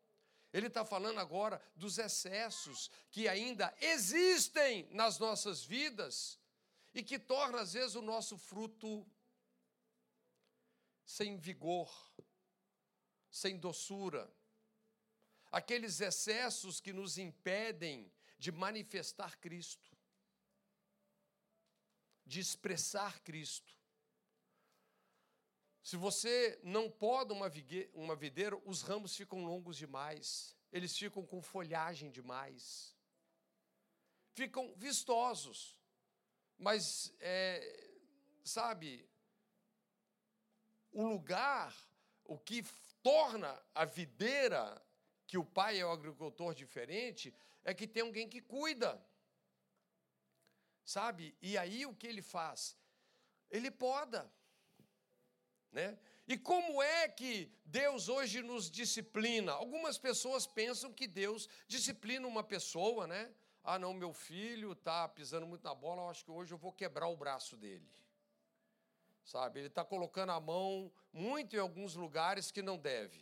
ele 0.53 0.67
está 0.67 0.85
falando 0.85 1.19
agora 1.19 1.59
dos 1.75 1.97
excessos 1.97 2.91
que 3.09 3.27
ainda 3.27 3.75
existem 3.81 4.87
nas 4.91 5.17
nossas 5.17 5.65
vidas 5.65 6.39
e 6.93 7.01
que 7.01 7.17
torna, 7.17 7.61
às 7.61 7.73
vezes, 7.73 7.95
o 7.95 8.03
nosso 8.03 8.37
fruto 8.37 9.03
sem 11.03 11.37
vigor, 11.37 11.91
sem 13.31 13.57
doçura 13.57 14.31
aqueles 15.51 15.99
excessos 16.01 16.79
que 16.79 16.93
nos 16.93 17.17
impedem 17.17 18.13
de 18.37 18.51
manifestar 18.51 19.37
Cristo, 19.37 19.97
de 22.27 22.39
expressar 22.39 23.21
Cristo. 23.21 23.78
Se 25.89 25.97
você 25.97 26.59
não 26.61 26.87
poda 26.87 27.33
uma, 27.33 27.49
videira, 27.49 28.55
os 28.63 28.83
ramos 28.83 29.17
ficam 29.17 29.43
longos 29.43 29.75
demais, 29.75 30.55
eles 30.71 30.95
ficam 30.95 31.25
com 31.25 31.41
folhagem 31.41 32.11
demais, 32.11 32.95
ficam 34.35 34.71
vistosos, 34.75 35.75
mas, 36.59 37.11
é, 37.19 37.91
sabe, 38.43 39.09
o 40.91 41.07
lugar, 41.07 41.75
o 42.23 42.37
que 42.37 42.63
torna 43.01 43.59
a 43.73 43.83
videira 43.83 44.79
que 45.25 45.39
o 45.39 45.43
pai 45.43 45.79
é 45.79 45.85
o 45.87 45.91
agricultor 45.91 46.53
diferente, 46.53 47.33
é 47.63 47.73
que 47.73 47.87
tem 47.87 48.03
alguém 48.03 48.29
que 48.29 48.41
cuida. 48.43 49.03
Sabe? 50.85 51.35
E 51.41 51.57
aí 51.57 51.83
o 51.87 51.95
que 51.95 52.05
ele 52.05 52.21
faz? 52.21 52.77
Ele 53.49 53.71
poda. 53.71 54.31
Né? 55.71 55.97
E 56.27 56.37
como 56.37 56.81
é 56.81 57.07
que 57.07 57.51
Deus 57.65 58.07
hoje 58.09 58.41
nos 58.41 58.69
disciplina? 58.69 59.51
Algumas 59.51 59.97
pessoas 59.97 60.45
pensam 60.45 60.93
que 60.93 61.07
Deus 61.07 61.47
disciplina 61.67 62.27
uma 62.27 62.43
pessoa, 62.43 63.07
né? 63.07 63.33
Ah, 63.63 63.77
não, 63.77 63.93
meu 63.93 64.13
filho 64.13 64.71
está 64.71 65.07
pisando 65.07 65.45
muito 65.45 65.63
na 65.63 65.75
bola, 65.75 66.03
eu 66.03 66.09
acho 66.09 66.23
que 66.23 66.31
hoje 66.31 66.53
eu 66.53 66.57
vou 66.57 66.71
quebrar 66.71 67.07
o 67.07 67.17
braço 67.17 67.57
dele. 67.57 67.87
Sabe? 69.23 69.59
Ele 69.59 69.67
está 69.67 69.85
colocando 69.85 70.31
a 70.31 70.39
mão 70.39 70.91
muito 71.13 71.55
em 71.55 71.59
alguns 71.59 71.95
lugares 71.95 72.51
que 72.51 72.61
não 72.61 72.77
deve. 72.77 73.21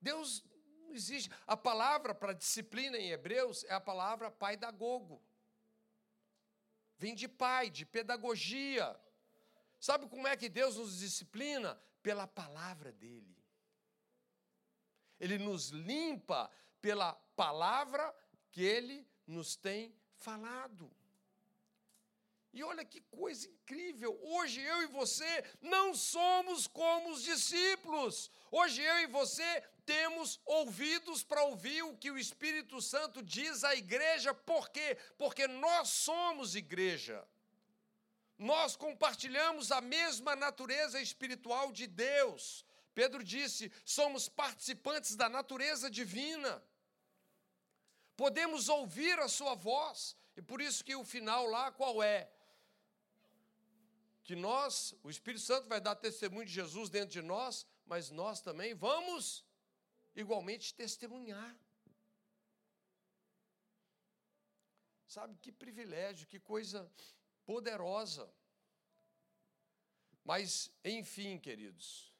Deus 0.00 0.44
não 0.80 0.92
existe. 0.94 1.30
A 1.46 1.56
palavra 1.56 2.14
para 2.14 2.32
disciplina 2.32 2.96
em 2.98 3.10
Hebreus 3.10 3.64
é 3.64 3.74
a 3.74 3.80
palavra 3.80 4.30
paidagogo. 4.30 5.22
Vem 6.98 7.14
de 7.14 7.28
pai, 7.28 7.68
de 7.68 7.84
pedagogia. 7.84 8.98
Sabe 9.82 10.06
como 10.06 10.28
é 10.28 10.36
que 10.36 10.48
Deus 10.48 10.76
nos 10.76 11.00
disciplina? 11.00 11.76
Pela 12.04 12.24
palavra 12.24 12.92
dele. 12.92 13.36
Ele 15.18 15.38
nos 15.38 15.70
limpa 15.70 16.48
pela 16.80 17.14
palavra 17.34 18.14
que 18.52 18.62
ele 18.62 19.04
nos 19.26 19.56
tem 19.56 19.92
falado. 20.14 20.88
E 22.52 22.62
olha 22.62 22.84
que 22.84 23.00
coisa 23.00 23.48
incrível! 23.48 24.16
Hoje 24.22 24.60
eu 24.60 24.84
e 24.84 24.86
você 24.86 25.44
não 25.60 25.96
somos 25.96 26.68
como 26.68 27.10
os 27.10 27.24
discípulos. 27.24 28.30
Hoje 28.52 28.80
eu 28.80 29.00
e 29.00 29.06
você 29.08 29.62
temos 29.84 30.40
ouvidos 30.44 31.24
para 31.24 31.42
ouvir 31.42 31.82
o 31.82 31.96
que 31.96 32.12
o 32.12 32.18
Espírito 32.18 32.80
Santo 32.80 33.20
diz 33.20 33.64
à 33.64 33.74
igreja. 33.74 34.32
Por 34.32 34.70
quê? 34.70 34.96
Porque 35.18 35.48
nós 35.48 35.88
somos 35.88 36.54
igreja. 36.54 37.26
Nós 38.42 38.76
compartilhamos 38.76 39.70
a 39.70 39.80
mesma 39.80 40.34
natureza 40.34 41.00
espiritual 41.00 41.72
de 41.72 41.86
Deus. 41.86 42.64
Pedro 42.94 43.22
disse: 43.22 43.70
somos 43.84 44.28
participantes 44.28 45.14
da 45.16 45.28
natureza 45.28 45.90
divina. 45.90 46.62
Podemos 48.16 48.68
ouvir 48.68 49.18
a 49.20 49.28
sua 49.28 49.54
voz. 49.54 50.16
E 50.36 50.42
por 50.42 50.60
isso 50.60 50.84
que 50.84 50.94
o 50.96 51.04
final 51.04 51.46
lá 51.46 51.70
qual 51.70 52.02
é? 52.02 52.30
que 54.24 54.36
nós, 54.36 54.94
o 55.02 55.10
Espírito 55.10 55.42
Santo 55.42 55.68
vai 55.68 55.80
dar 55.80 55.96
testemunho 55.96 56.46
de 56.46 56.52
Jesus 56.52 56.88
dentro 56.88 57.10
de 57.10 57.22
nós, 57.22 57.66
mas 57.84 58.10
nós 58.10 58.40
também 58.40 58.72
vamos 58.74 59.44
igualmente 60.14 60.74
testemunhar. 60.74 61.56
Sabe 65.06 65.36
que 65.38 65.50
privilégio, 65.52 66.26
que 66.26 66.38
coisa 66.38 66.90
poderosa. 67.44 68.32
Mas, 70.24 70.70
enfim, 70.84 71.38
queridos, 71.38 72.12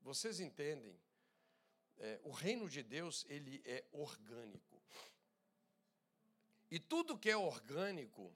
vocês 0.00 0.40
entendem, 0.40 0.98
é, 1.98 2.20
o 2.24 2.30
reino 2.30 2.68
de 2.68 2.82
Deus, 2.82 3.24
ele 3.28 3.62
é 3.64 3.84
orgânico. 3.92 4.82
E 6.70 6.78
tudo 6.78 7.18
que 7.18 7.30
é 7.30 7.36
orgânico, 7.36 8.34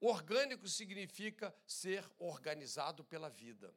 Orgânico 0.00 0.66
significa 0.66 1.54
ser 1.66 2.10
organizado 2.18 3.04
pela 3.04 3.28
vida. 3.28 3.74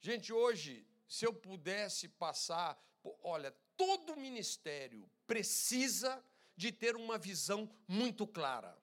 Gente, 0.00 0.32
hoje, 0.32 0.86
se 1.06 1.26
eu 1.26 1.34
pudesse 1.34 2.08
passar, 2.08 2.82
olha, 3.22 3.54
todo 3.76 4.16
ministério 4.16 5.08
precisa 5.26 6.24
de 6.56 6.72
ter 6.72 6.96
uma 6.96 7.18
visão 7.18 7.70
muito 7.86 8.26
clara. 8.26 8.76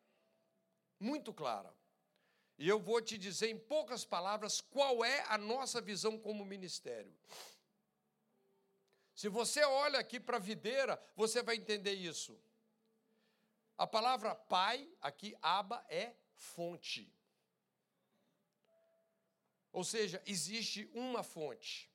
Muito 1.00 1.34
clara. 1.34 1.74
E 2.58 2.68
eu 2.68 2.80
vou 2.80 3.02
te 3.02 3.18
dizer 3.18 3.50
em 3.50 3.58
poucas 3.58 4.04
palavras 4.04 4.60
qual 4.60 5.04
é 5.04 5.24
a 5.30 5.38
nossa 5.38 5.80
visão 5.80 6.20
como 6.20 6.44
ministério. 6.44 7.16
Se 9.16 9.30
você 9.30 9.64
olha 9.64 10.00
aqui 10.00 10.20
para 10.20 10.38
a 10.38 10.42
videira, 10.42 11.02
você 11.16 11.42
vai 11.42 11.56
entender 11.56 11.94
isso. 11.94 12.38
A 13.78 13.88
palavra 13.88 14.36
pai, 14.36 14.90
aqui, 15.02 15.36
aba, 15.42 15.86
é 15.90 16.14
fonte. 16.34 17.10
Ou 19.72 19.84
seja, 19.84 20.22
existe 20.26 20.90
uma 20.94 21.24
fonte. 21.24 21.90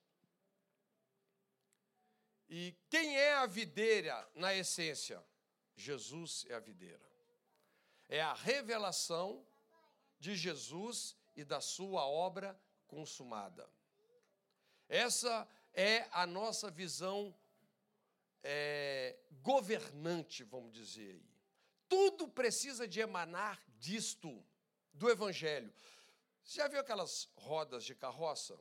E 2.49 2.75
quem 2.89 3.19
é 3.19 3.35
a 3.35 3.47
videira 3.47 4.31
na 4.35 4.55
essência? 4.55 5.23
Jesus 5.77 6.47
é 6.49 6.55
a 6.55 6.61
videira. 6.61 7.14
É 8.09 8.21
a 8.21 8.35
revelação 8.35 9.47
de 10.19 10.35
Jesus 10.35 11.17
e 11.37 11.45
da 11.45 11.61
sua 11.61 12.07
obra 12.07 12.59
consumada. 12.87 13.69
Essa 14.89 15.49
é 15.73 16.07
a 16.13 16.27
nossa 16.27 16.71
visão 16.71 17.35
é, 18.43 19.17
governante, 19.43 20.45
vamos 20.45 20.73
dizer 20.73 21.13
aí. 21.13 21.35
Tudo 21.89 22.29
precisa 22.29 22.87
de 22.87 23.01
emanar 23.01 23.63
disto, 23.79 24.45
do 24.93 25.11
Evangelho. 25.11 25.73
Você 26.43 26.61
já 26.61 26.69
viu 26.69 26.81
aquelas 26.81 27.29
rodas 27.37 27.85
de 27.85 27.95
carroça? 27.95 28.59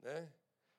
Né? 0.00 0.32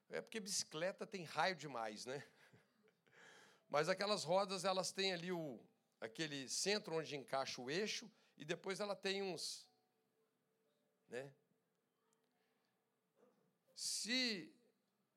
É 0.10 0.22
porque 0.22 0.40
bicicleta 0.40 1.06
tem 1.06 1.24
raio 1.24 1.56
demais, 1.56 2.06
né? 2.06 2.26
Mas 3.70 3.88
aquelas 3.88 4.24
rodas, 4.24 4.66
elas 4.66 4.92
têm 4.92 5.14
ali 5.14 5.32
o, 5.32 5.60
aquele 6.00 6.48
centro 6.50 6.96
onde 6.96 7.16
encaixa 7.16 7.62
o 7.62 7.70
eixo 7.70 8.12
e 8.38 8.46
depois 8.46 8.80
ela 8.80 8.96
tem 8.96 9.22
uns. 9.22 9.68
Né? 11.10 11.34
Se 13.76 14.54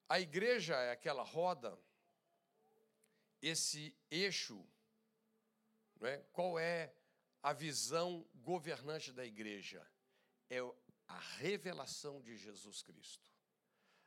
a 0.09 0.21
igreja 0.21 0.75
é 0.77 0.91
aquela 0.93 1.23
roda, 1.23 1.79
esse 3.41 3.97
eixo 4.11 4.67
não 6.01 6.09
é? 6.09 6.19
Qual 6.33 6.59
é 6.59 6.93
a 7.43 7.53
visão 7.53 8.27
governante 8.37 9.13
da 9.13 9.25
igreja? 9.25 9.87
É 10.49 10.59
a 11.07 11.19
revelação 11.37 12.21
de 12.21 12.37
Jesus 12.37 12.83
Cristo. 12.83 13.29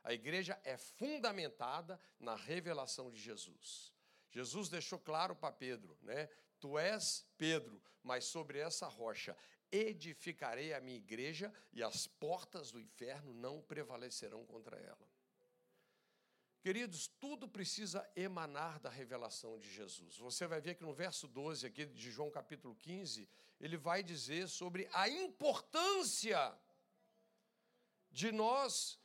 A 0.04 0.12
igreja 0.12 0.60
é 0.64 0.76
fundamentada 0.76 2.00
na 2.20 2.36
revelação 2.36 3.12
de 3.12 3.20
Jesus. 3.20 3.94
Jesus 4.32 4.68
deixou 4.68 5.00
claro 5.00 5.36
para 5.36 5.54
Pedro, 5.54 5.98
né? 6.02 6.28
Tu 6.64 6.80
és 6.80 7.26
Pedro, 7.38 7.84
mas 8.02 8.24
sobre 8.24 8.58
essa 8.58 8.88
rocha 8.88 9.36
edificarei 9.70 10.74
a 10.74 10.80
minha 10.80 10.96
igreja 10.96 11.54
e 11.74 11.84
as 11.84 12.08
portas 12.08 12.72
do 12.72 12.80
inferno 12.80 13.34
não 13.34 13.62
prevalecerão 13.62 14.46
contra 14.46 14.78
ela. 14.78 15.06
Queridos, 16.62 17.08
tudo 17.20 17.50
precisa 17.50 18.10
emanar 18.16 18.80
da 18.80 18.90
revelação 18.90 19.60
de 19.60 19.70
Jesus. 19.70 20.18
Você 20.20 20.48
vai 20.48 20.62
ver 20.62 20.76
que 20.76 20.84
no 20.84 20.94
verso 20.94 21.28
12 21.28 21.68
aqui 21.68 21.86
de 21.86 22.10
João 22.10 22.32
capítulo 22.32 22.78
15, 22.78 23.28
ele 23.60 23.76
vai 23.76 24.02
dizer 24.02 24.48
sobre 24.48 24.88
a 24.94 25.10
importância 25.10 26.58
de 28.10 28.32
nós 28.32 28.98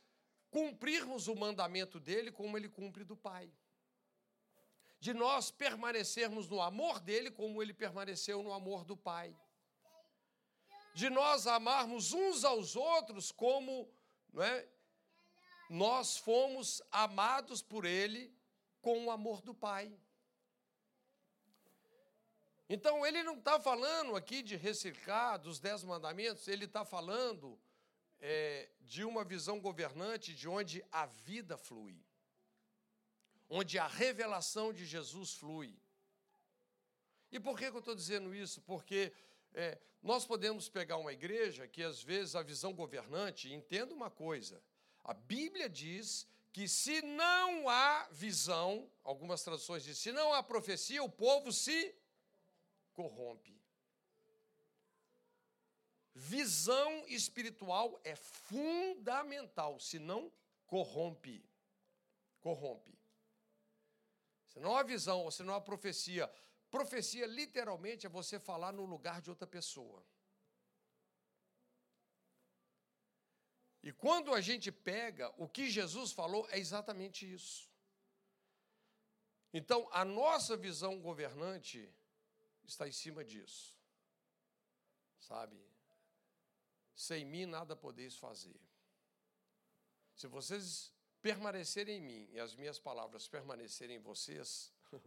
cumprirmos 0.49 1.27
o 1.27 1.35
mandamento 1.35 1.99
dele 1.99 2.31
como 2.31 2.55
ele 2.55 2.69
cumpre 2.69 3.03
do 3.03 3.17
Pai. 3.17 3.51
De 4.99 5.13
nós 5.13 5.49
permanecermos 5.49 6.47
no 6.47 6.61
amor 6.61 6.99
dele 6.99 7.31
como 7.31 7.61
ele 7.61 7.73
permaneceu 7.73 8.43
no 8.43 8.51
amor 8.51 8.83
do 8.83 8.97
Pai. 8.97 9.35
De 10.93 11.09
nós 11.09 11.47
amarmos 11.47 12.11
uns 12.11 12.43
aos 12.43 12.75
outros 12.75 13.31
como 13.31 13.89
não 14.33 14.43
é, 14.43 14.67
nós 15.69 16.17
fomos 16.17 16.81
amados 16.91 17.61
por 17.61 17.85
Ele 17.85 18.33
com 18.81 19.05
o 19.05 19.11
amor 19.11 19.41
do 19.41 19.53
Pai. 19.53 19.95
Então, 22.67 23.05
ele 23.05 23.23
não 23.23 23.35
está 23.35 23.59
falando 23.59 24.15
aqui 24.15 24.43
de 24.43 24.55
reciclar 24.55 25.39
dos 25.39 25.59
dez 25.59 25.83
mandamentos, 25.83 26.47
ele 26.47 26.65
está 26.65 26.85
falando 26.85 27.59
é, 28.19 28.69
de 28.81 29.03
uma 29.03 29.23
visão 29.23 29.59
governante 29.59 30.35
de 30.35 30.47
onde 30.47 30.85
a 30.91 31.07
vida 31.07 31.57
flui, 31.57 31.99
onde 33.49 33.79
a 33.79 33.87
revelação 33.87 34.71
de 34.71 34.85
Jesus 34.85 35.33
flui. 35.33 35.75
E 37.31 37.39
por 37.39 37.57
que, 37.57 37.65
eu 37.65 37.79
estou 37.79 37.95
dizendo 37.95 38.33
isso? 38.33 38.61
Porque 38.61 39.11
é, 39.53 39.77
nós 40.01 40.25
podemos 40.25 40.69
pegar 40.69 40.97
uma 40.97 41.13
igreja 41.13 41.67
que, 41.67 41.83
às 41.83 42.01
vezes, 42.01 42.35
a 42.35 42.43
visão 42.43 42.73
governante, 42.73 43.51
entenda 43.53 43.93
uma 43.93 44.09
coisa, 44.09 44.61
a 45.03 45.13
Bíblia 45.13 45.69
diz 45.69 46.27
que 46.51 46.67
se 46.67 47.01
não 47.01 47.69
há 47.69 48.07
visão, 48.11 48.89
algumas 49.03 49.43
traduções 49.43 49.83
dizem, 49.83 50.01
se 50.01 50.11
não 50.11 50.33
há 50.33 50.41
profecia, 50.41 51.03
o 51.03 51.09
povo 51.09 51.51
se 51.51 51.95
corrompe. 52.93 53.59
Visão 56.13 57.07
espiritual 57.07 57.99
é 58.03 58.15
fundamental, 58.15 59.79
senão 59.79 60.31
corrompe. 60.67 61.45
Corrompe. 62.41 62.98
Se 64.49 64.59
não 64.59 64.75
há 64.75 64.83
visão, 64.83 65.23
ou 65.23 65.31
se 65.31 65.43
não 65.43 65.53
há 65.53 65.61
profecia, 65.61 66.27
profecia 66.69 67.25
literalmente 67.25 68.05
é 68.05 68.09
você 68.09 68.39
falar 68.39 68.71
no 68.71 68.85
lugar 68.85 69.21
de 69.21 69.29
outra 69.29 69.47
pessoa. 69.47 70.03
E 73.81 73.93
quando 73.93 74.33
a 74.33 74.41
gente 74.41 74.71
pega 74.71 75.33
o 75.37 75.47
que 75.47 75.69
Jesus 75.69 76.11
falou, 76.11 76.47
é 76.49 76.57
exatamente 76.59 77.31
isso. 77.31 77.69
Então, 79.53 79.87
a 79.91 80.03
nossa 80.03 80.57
visão 80.57 80.99
governante 80.99 81.91
está 82.63 82.87
em 82.87 82.91
cima 82.91 83.23
disso. 83.23 83.79
Sabe? 85.19 85.59
Sem 86.93 87.23
mim 87.23 87.45
nada 87.45 87.75
podeis 87.75 88.15
fazer. 88.17 88.59
Se 90.13 90.27
vocês 90.27 90.93
permanecerem 91.21 91.97
em 91.97 92.01
mim 92.01 92.29
e 92.31 92.39
as 92.39 92.55
minhas 92.55 92.79
palavras 92.79 93.27
permanecerem 93.27 93.97
em 93.97 93.99
vocês, 93.99 94.73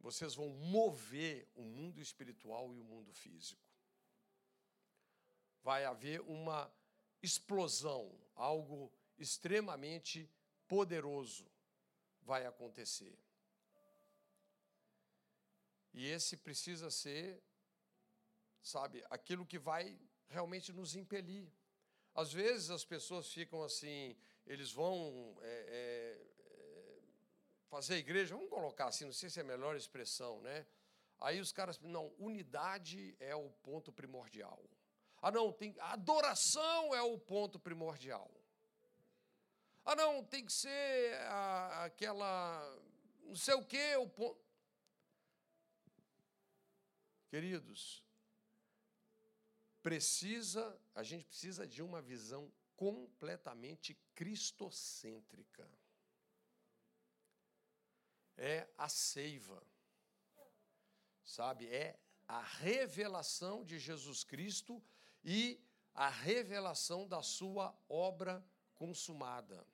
vocês 0.00 0.34
vão 0.34 0.48
mover 0.48 1.48
o 1.54 1.62
mundo 1.62 2.00
espiritual 2.00 2.74
e 2.74 2.80
o 2.80 2.84
mundo 2.84 3.12
físico 3.12 3.70
vai 5.62 5.84
haver 5.84 6.20
uma 6.22 6.72
explosão, 7.22 8.18
algo 8.34 8.90
extremamente 9.18 10.28
poderoso 10.66 11.46
vai 12.22 12.46
acontecer. 12.46 13.18
E 15.92 16.06
esse 16.06 16.36
precisa 16.36 16.90
ser 16.90 17.42
sabe, 18.62 19.04
aquilo 19.10 19.46
que 19.46 19.58
vai 19.58 19.98
realmente 20.28 20.72
nos 20.72 20.94
impelir. 20.94 21.50
Às 22.14 22.32
vezes 22.32 22.70
as 22.70 22.84
pessoas 22.84 23.32
ficam 23.32 23.62
assim, 23.62 24.16
eles 24.46 24.72
vão 24.72 25.36
é, 25.42 25.66
é, 25.68 26.30
fazer 27.68 27.96
igreja, 27.96 28.34
vamos 28.34 28.50
colocar 28.50 28.86
assim, 28.86 29.04
não 29.04 29.12
sei 29.12 29.30
se 29.30 29.38
é 29.38 29.42
a 29.42 29.46
melhor 29.46 29.76
expressão, 29.76 30.40
né? 30.40 30.66
Aí 31.20 31.38
os 31.38 31.52
caras, 31.52 31.78
não, 31.80 32.12
unidade 32.18 33.14
é 33.20 33.34
o 33.34 33.50
ponto 33.62 33.92
primordial. 33.92 34.62
Ah, 35.22 35.30
não, 35.30 35.52
tem, 35.52 35.74
adoração 35.78 36.94
é 36.94 37.02
o 37.02 37.18
ponto 37.18 37.58
primordial. 37.58 38.30
Ah, 39.84 39.94
não, 39.94 40.24
tem 40.24 40.44
que 40.44 40.52
ser 40.52 41.14
a, 41.28 41.84
aquela, 41.84 42.78
não 43.24 43.36
sei 43.36 43.54
o 43.54 43.64
quê, 43.64 43.96
o 43.96 44.08
ponto. 44.08 44.40
Queridos, 47.28 48.02
precisa, 49.82 50.79
a 50.94 51.02
gente 51.02 51.24
precisa 51.24 51.66
de 51.66 51.82
uma 51.82 52.00
visão 52.00 52.52
completamente 52.76 53.94
cristocêntrica. 54.14 55.68
É 58.36 58.68
a 58.78 58.88
seiva, 58.88 59.62
sabe? 61.24 61.68
É 61.68 61.98
a 62.26 62.40
revelação 62.40 63.64
de 63.64 63.78
Jesus 63.78 64.24
Cristo 64.24 64.82
e 65.22 65.62
a 65.94 66.08
revelação 66.08 67.06
da 67.06 67.22
sua 67.22 67.76
obra 67.88 68.44
consumada. 68.74 69.66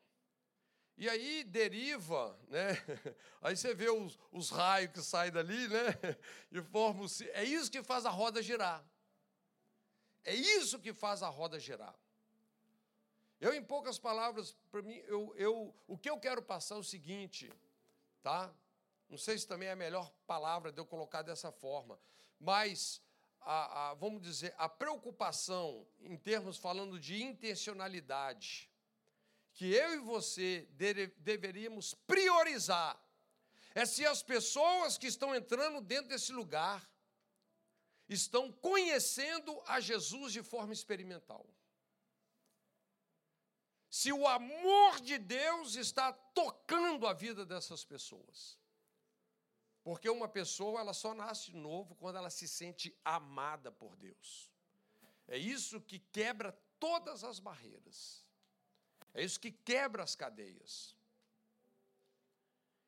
E 0.98 1.08
aí 1.08 1.44
deriva, 1.44 2.38
né? 2.48 2.70
Aí 3.42 3.54
você 3.54 3.74
vê 3.74 3.90
os, 3.90 4.18
os 4.32 4.48
raios 4.48 4.90
que 4.92 5.02
saem 5.02 5.30
dali, 5.30 5.68
né? 5.68 5.84
E 6.50 6.62
formam. 6.62 7.06
É 7.34 7.44
isso 7.44 7.70
que 7.70 7.82
faz 7.82 8.06
a 8.06 8.10
roda 8.10 8.42
girar. 8.42 8.82
É 10.26 10.34
isso 10.34 10.80
que 10.80 10.92
faz 10.92 11.22
a 11.22 11.28
roda 11.28 11.58
girar. 11.60 11.94
Eu, 13.40 13.54
em 13.54 13.62
poucas 13.62 13.96
palavras, 13.96 14.56
para 14.72 14.82
mim, 14.82 14.96
eu, 15.06 15.32
eu, 15.36 15.74
o 15.86 15.96
que 15.96 16.10
eu 16.10 16.18
quero 16.18 16.42
passar 16.42 16.74
é 16.74 16.78
o 16.78 16.82
seguinte, 16.82 17.52
tá? 18.24 18.52
Não 19.08 19.16
sei 19.16 19.38
se 19.38 19.46
também 19.46 19.68
é 19.68 19.72
a 19.72 19.76
melhor 19.76 20.10
palavra 20.26 20.72
de 20.72 20.80
eu 20.80 20.84
colocar 20.84 21.22
dessa 21.22 21.52
forma, 21.52 21.96
mas 22.40 23.00
a, 23.40 23.90
a, 23.90 23.94
vamos 23.94 24.20
dizer, 24.20 24.52
a 24.58 24.68
preocupação 24.68 25.86
em 26.00 26.16
termos 26.16 26.58
falando 26.58 26.98
de 26.98 27.22
intencionalidade, 27.22 28.68
que 29.54 29.72
eu 29.72 29.94
e 29.94 29.98
você 29.98 30.66
deve, 30.72 31.06
deveríamos 31.18 31.94
priorizar, 31.94 33.00
é 33.76 33.86
se 33.86 34.04
as 34.04 34.24
pessoas 34.24 34.98
que 34.98 35.06
estão 35.06 35.36
entrando 35.36 35.80
dentro 35.80 36.08
desse 36.08 36.32
lugar 36.32 36.84
estão 38.08 38.52
conhecendo 38.52 39.60
a 39.66 39.80
Jesus 39.80 40.32
de 40.32 40.42
forma 40.42 40.72
experimental. 40.72 41.46
Se 43.88 44.12
o 44.12 44.26
amor 44.26 45.00
de 45.00 45.18
Deus 45.18 45.74
está 45.74 46.12
tocando 46.12 47.06
a 47.06 47.12
vida 47.12 47.46
dessas 47.46 47.84
pessoas. 47.84 48.58
Porque 49.82 50.10
uma 50.10 50.28
pessoa, 50.28 50.80
ela 50.80 50.92
só 50.92 51.14
nasce 51.14 51.52
de 51.52 51.56
novo 51.56 51.94
quando 51.94 52.16
ela 52.16 52.28
se 52.28 52.48
sente 52.48 52.96
amada 53.04 53.70
por 53.70 53.96
Deus. 53.96 54.52
É 55.28 55.38
isso 55.38 55.80
que 55.80 55.98
quebra 55.98 56.52
todas 56.78 57.24
as 57.24 57.38
barreiras. 57.38 58.24
É 59.14 59.24
isso 59.24 59.40
que 59.40 59.50
quebra 59.50 60.02
as 60.02 60.14
cadeias. 60.14 60.94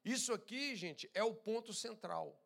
Isso 0.05 0.33
aqui, 0.33 0.75
gente, 0.77 1.11
é 1.15 1.23
o 1.23 1.35
ponto 1.35 1.73
central. 1.73 2.39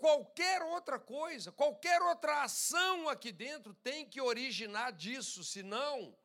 Qualquer 0.00 0.62
outra 0.62 0.98
coisa, 0.98 1.52
qualquer 1.52 2.00
outra 2.00 2.42
ação 2.42 3.06
aqui 3.06 3.30
dentro 3.30 3.74
tem 3.74 4.08
que 4.08 4.20
originar 4.20 4.92
disso, 4.92 5.44
senão, 5.44 6.16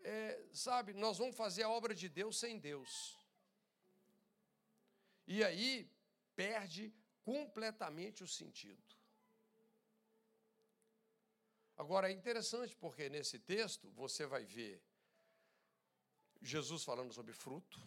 é, 0.00 0.42
sabe, 0.52 0.94
nós 0.94 1.18
vamos 1.18 1.36
fazer 1.36 1.64
a 1.64 1.68
obra 1.68 1.94
de 1.94 2.08
Deus 2.08 2.38
sem 2.38 2.58
Deus. 2.58 2.90
E 5.26 5.44
aí 5.44 5.90
perde 6.34 6.94
completamente 7.22 8.24
o 8.24 8.28
sentido. 8.28 8.88
Agora 11.76 12.08
é 12.10 12.12
interessante 12.12 12.74
porque 12.74 13.10
nesse 13.10 13.38
texto 13.38 13.90
você 13.90 14.24
vai 14.26 14.46
ver 14.46 14.82
Jesus 16.40 16.82
falando 16.84 17.12
sobre 17.12 17.34
fruto, 17.34 17.78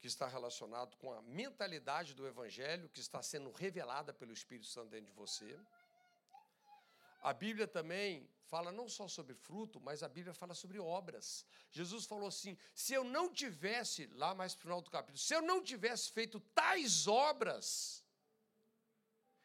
que 0.00 0.06
está 0.06 0.26
relacionado 0.26 0.96
com 0.96 1.12
a 1.12 1.20
mentalidade 1.22 2.14
do 2.14 2.26
Evangelho 2.26 2.88
que 2.88 3.00
está 3.00 3.22
sendo 3.22 3.50
revelada 3.52 4.14
pelo 4.14 4.32
Espírito 4.32 4.66
Santo 4.66 4.88
dentro 4.88 5.06
de 5.06 5.12
você. 5.12 5.58
A 7.20 7.34
Bíblia 7.34 7.68
também 7.68 8.26
fala 8.46 8.72
não 8.72 8.88
só 8.88 9.06
sobre 9.06 9.34
fruto, 9.34 9.78
mas 9.78 10.02
a 10.02 10.08
Bíblia 10.08 10.32
fala 10.32 10.54
sobre 10.54 10.78
obras. 10.78 11.44
Jesus 11.70 12.06
falou 12.06 12.28
assim: 12.28 12.56
se 12.74 12.94
eu 12.94 13.04
não 13.04 13.30
tivesse, 13.30 14.06
lá 14.14 14.34
mais 14.34 14.54
no 14.54 14.60
final 14.62 14.80
do 14.80 14.90
capítulo, 14.90 15.18
se 15.18 15.34
eu 15.34 15.42
não 15.42 15.62
tivesse 15.62 16.10
feito 16.10 16.40
tais 16.54 17.06
obras, 17.06 18.02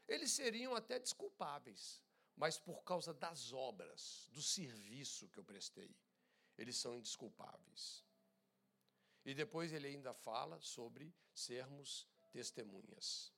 eles 0.08 0.32
seriam 0.32 0.74
até 0.74 0.98
desculpáveis, 1.00 2.02
mas 2.38 2.58
por 2.58 2.82
causa 2.84 3.14
das 3.14 3.52
obras, 3.52 4.30
do 4.32 4.42
serviço 4.42 5.28
que 5.28 5.38
eu 5.38 5.44
prestei, 5.44 5.94
eles 6.58 6.78
são 6.78 6.96
indesculpáveis. 6.96 8.05
E 9.26 9.34
depois 9.34 9.74
ele 9.74 9.88
ainda 9.88 10.14
fala 10.14 10.62
sobre 10.62 11.14
sermos 11.34 12.08
testemunhas. 12.32 13.34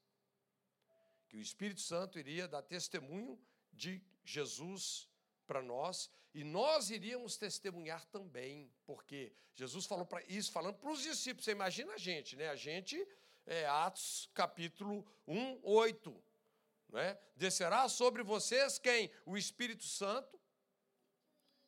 Que 1.29 1.37
o 1.37 1.41
Espírito 1.41 1.81
Santo 1.81 2.19
iria 2.19 2.47
dar 2.47 2.61
testemunho 2.61 3.39
de 3.71 4.01
Jesus 4.23 5.09
para 5.45 5.61
nós 5.61 6.11
e 6.33 6.43
nós 6.43 6.89
iríamos 6.89 7.37
testemunhar 7.37 8.05
também, 8.05 8.71
porque 8.85 9.33
Jesus 9.55 9.85
falou 9.85 10.05
para 10.05 10.23
isso, 10.25 10.51
falando 10.51 10.75
para 10.75 10.91
os 10.91 11.01
discípulos. 11.01 11.45
Você 11.45 11.51
imagina 11.51 11.93
a 11.93 11.97
gente, 11.97 12.35
né? 12.35 12.49
A 12.49 12.55
gente, 12.55 13.07
é, 13.45 13.65
Atos 13.65 14.29
capítulo 14.33 15.05
1, 15.27 15.61
8. 15.63 16.23
Né? 16.89 17.17
Descerá 17.35 17.89
sobre 17.89 18.23
vocês 18.23 18.77
quem? 18.77 19.11
O 19.25 19.37
Espírito 19.37 19.83
Santo. 19.83 20.39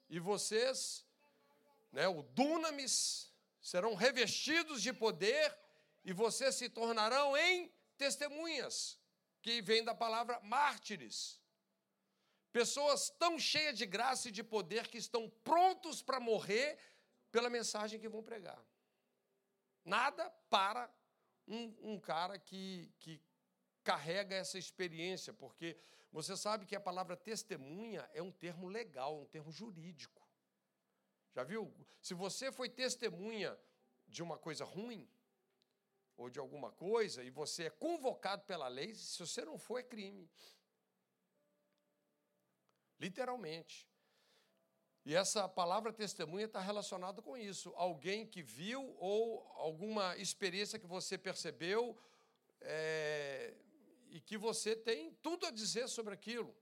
E 0.10 0.20
vocês, 0.20 1.06
né, 1.92 2.08
o 2.08 2.24
Dunamis, 2.24 3.29
serão 3.62 3.94
revestidos 3.96 4.82
de 4.82 4.94
poder 4.94 5.58
e 6.04 6.14
vocês 6.14 6.56
se 6.56 6.70
tornarão 6.70 7.36
em 7.36 7.72
testemunhas, 7.98 9.00
que 9.42 9.62
vem 9.62 9.84
da 9.84 9.94
palavra 9.94 10.40
mártires. 10.42 11.42
Pessoas 12.52 13.10
tão 13.12 13.38
cheias 13.38 13.78
de 13.78 13.86
graça 13.86 14.30
e 14.30 14.32
de 14.32 14.44
poder 14.44 14.88
que 14.88 14.98
estão 14.98 15.30
prontos 15.44 16.02
para 16.02 16.20
morrer 16.20 16.80
pela 17.32 17.50
mensagem 17.50 18.00
que 18.00 18.10
vão 18.10 18.24
pregar. 18.24 18.64
Nada 19.86 20.30
para 20.50 20.92
um, 21.48 21.94
um 21.94 22.00
cara 22.00 22.40
que, 22.40 22.92
que 23.00 23.22
carrega 23.84 24.36
essa 24.36 24.58
experiência, 24.58 25.34
porque 25.34 25.78
você 26.12 26.36
sabe 26.36 26.66
que 26.66 26.76
a 26.76 26.80
palavra 26.80 27.16
testemunha 27.16 28.10
é 28.14 28.22
um 28.22 28.32
termo 28.32 28.68
legal, 28.68 29.22
um 29.22 29.26
termo 29.26 29.52
jurídico. 29.52 30.19
Já 31.34 31.44
viu? 31.44 31.74
Se 32.02 32.14
você 32.14 32.52
foi 32.52 32.70
testemunha 32.70 33.58
de 34.08 34.24
uma 34.24 34.38
coisa 34.38 34.66
ruim, 34.66 35.08
ou 36.18 36.30
de 36.30 36.38
alguma 36.38 36.72
coisa, 36.72 37.24
e 37.24 37.30
você 37.30 37.66
é 37.66 37.70
convocado 37.70 38.44
pela 38.44 38.68
lei, 38.68 38.94
se 38.94 39.18
você 39.20 39.46
não 39.46 39.58
for, 39.58 39.80
é 39.80 39.84
crime. 39.84 40.30
Literalmente. 43.00 43.88
E 45.06 45.16
essa 45.16 45.48
palavra 45.48 45.94
testemunha 45.94 46.46
está 46.46 46.60
relacionada 46.60 47.22
com 47.22 47.38
isso. 47.38 47.74
Alguém 47.76 48.28
que 48.28 48.44
viu 48.44 48.96
ou 49.00 49.42
alguma 49.56 50.18
experiência 50.18 50.78
que 50.78 50.86
você 50.86 51.18
percebeu 51.18 51.98
é, 52.60 53.56
e 54.10 54.20
que 54.20 54.38
você 54.38 54.76
tem 54.76 55.14
tudo 55.22 55.46
a 55.46 55.52
dizer 55.52 55.88
sobre 55.88 56.14
aquilo. 56.14 56.54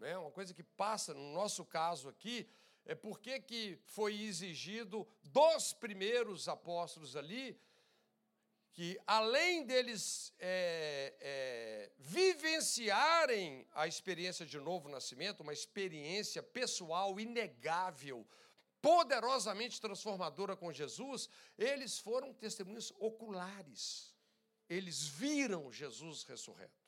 É 0.00 0.18
uma 0.18 0.30
coisa 0.30 0.52
que 0.52 0.62
passa, 0.62 1.14
no 1.14 1.32
nosso 1.32 1.64
caso 1.64 2.08
aqui, 2.08 2.48
é 2.86 2.94
por 2.94 3.18
que 3.20 3.78
foi 3.84 4.22
exigido 4.22 5.06
dos 5.24 5.72
primeiros 5.72 6.48
apóstolos 6.48 7.16
ali 7.16 7.60
que, 8.72 9.00
além 9.06 9.64
deles 9.64 10.34
é, 10.38 11.14
é, 11.18 11.92
vivenciarem 11.98 13.66
a 13.72 13.86
experiência 13.86 14.44
de 14.44 14.60
novo 14.60 14.88
nascimento, 14.88 15.40
uma 15.40 15.52
experiência 15.52 16.42
pessoal 16.42 17.18
inegável, 17.18 18.26
poderosamente 18.82 19.80
transformadora 19.80 20.54
com 20.54 20.70
Jesus, 20.72 21.28
eles 21.56 21.98
foram 21.98 22.34
testemunhas 22.34 22.92
oculares. 22.98 24.14
Eles 24.68 25.06
viram 25.06 25.72
Jesus 25.72 26.22
ressurreto. 26.24 26.86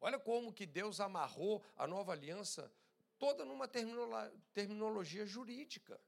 Olha 0.00 0.20
como 0.20 0.52
que 0.52 0.66
Deus 0.66 1.00
amarrou 1.00 1.62
a 1.76 1.86
nova 1.86 2.12
aliança 2.12 2.72
toda 3.18 3.44
numa 3.44 3.68
terminologia 4.52 5.26
jurídica, 5.26 6.00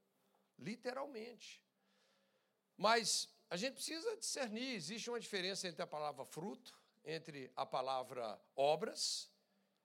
literalmente. 0.57 1.63
Mas 2.75 3.29
a 3.49 3.57
gente 3.57 3.73
precisa 3.73 4.15
discernir, 4.17 4.75
existe 4.75 5.09
uma 5.09 5.19
diferença 5.19 5.67
entre 5.67 5.81
a 5.81 5.87
palavra 5.87 6.25
fruto, 6.25 6.77
entre 7.03 7.51
a 7.55 7.65
palavra 7.65 8.39
obras 8.55 9.31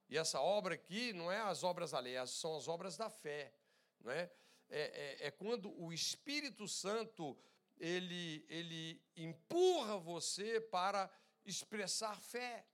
E 0.08 0.18
essa 0.18 0.40
obra 0.40 0.74
aqui 0.74 1.12
não 1.12 1.30
é 1.32 1.40
as 1.40 1.62
obras 1.62 1.94
alheias, 1.94 2.30
são 2.30 2.56
as 2.56 2.68
obras 2.68 2.96
da 2.96 3.08
fé. 3.08 3.52
Não 4.00 4.10
é? 4.10 4.30
É, 4.68 4.80
é, 5.22 5.26
é 5.28 5.30
quando 5.30 5.72
o 5.80 5.92
Espírito 5.92 6.66
Santo 6.66 7.38
ele, 7.78 8.44
ele 8.48 9.02
empurra 9.16 9.96
você 9.98 10.60
para 10.60 11.10
expressar 11.44 12.20
fé, 12.20 12.66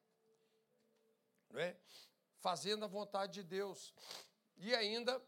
não 1.51 1.61
é? 1.61 1.76
fazendo 2.40 2.84
a 2.84 2.88
vontade 2.88 3.34
de 3.34 3.42
Deus. 3.42 3.94
E 4.59 4.75
ainda 4.75 5.23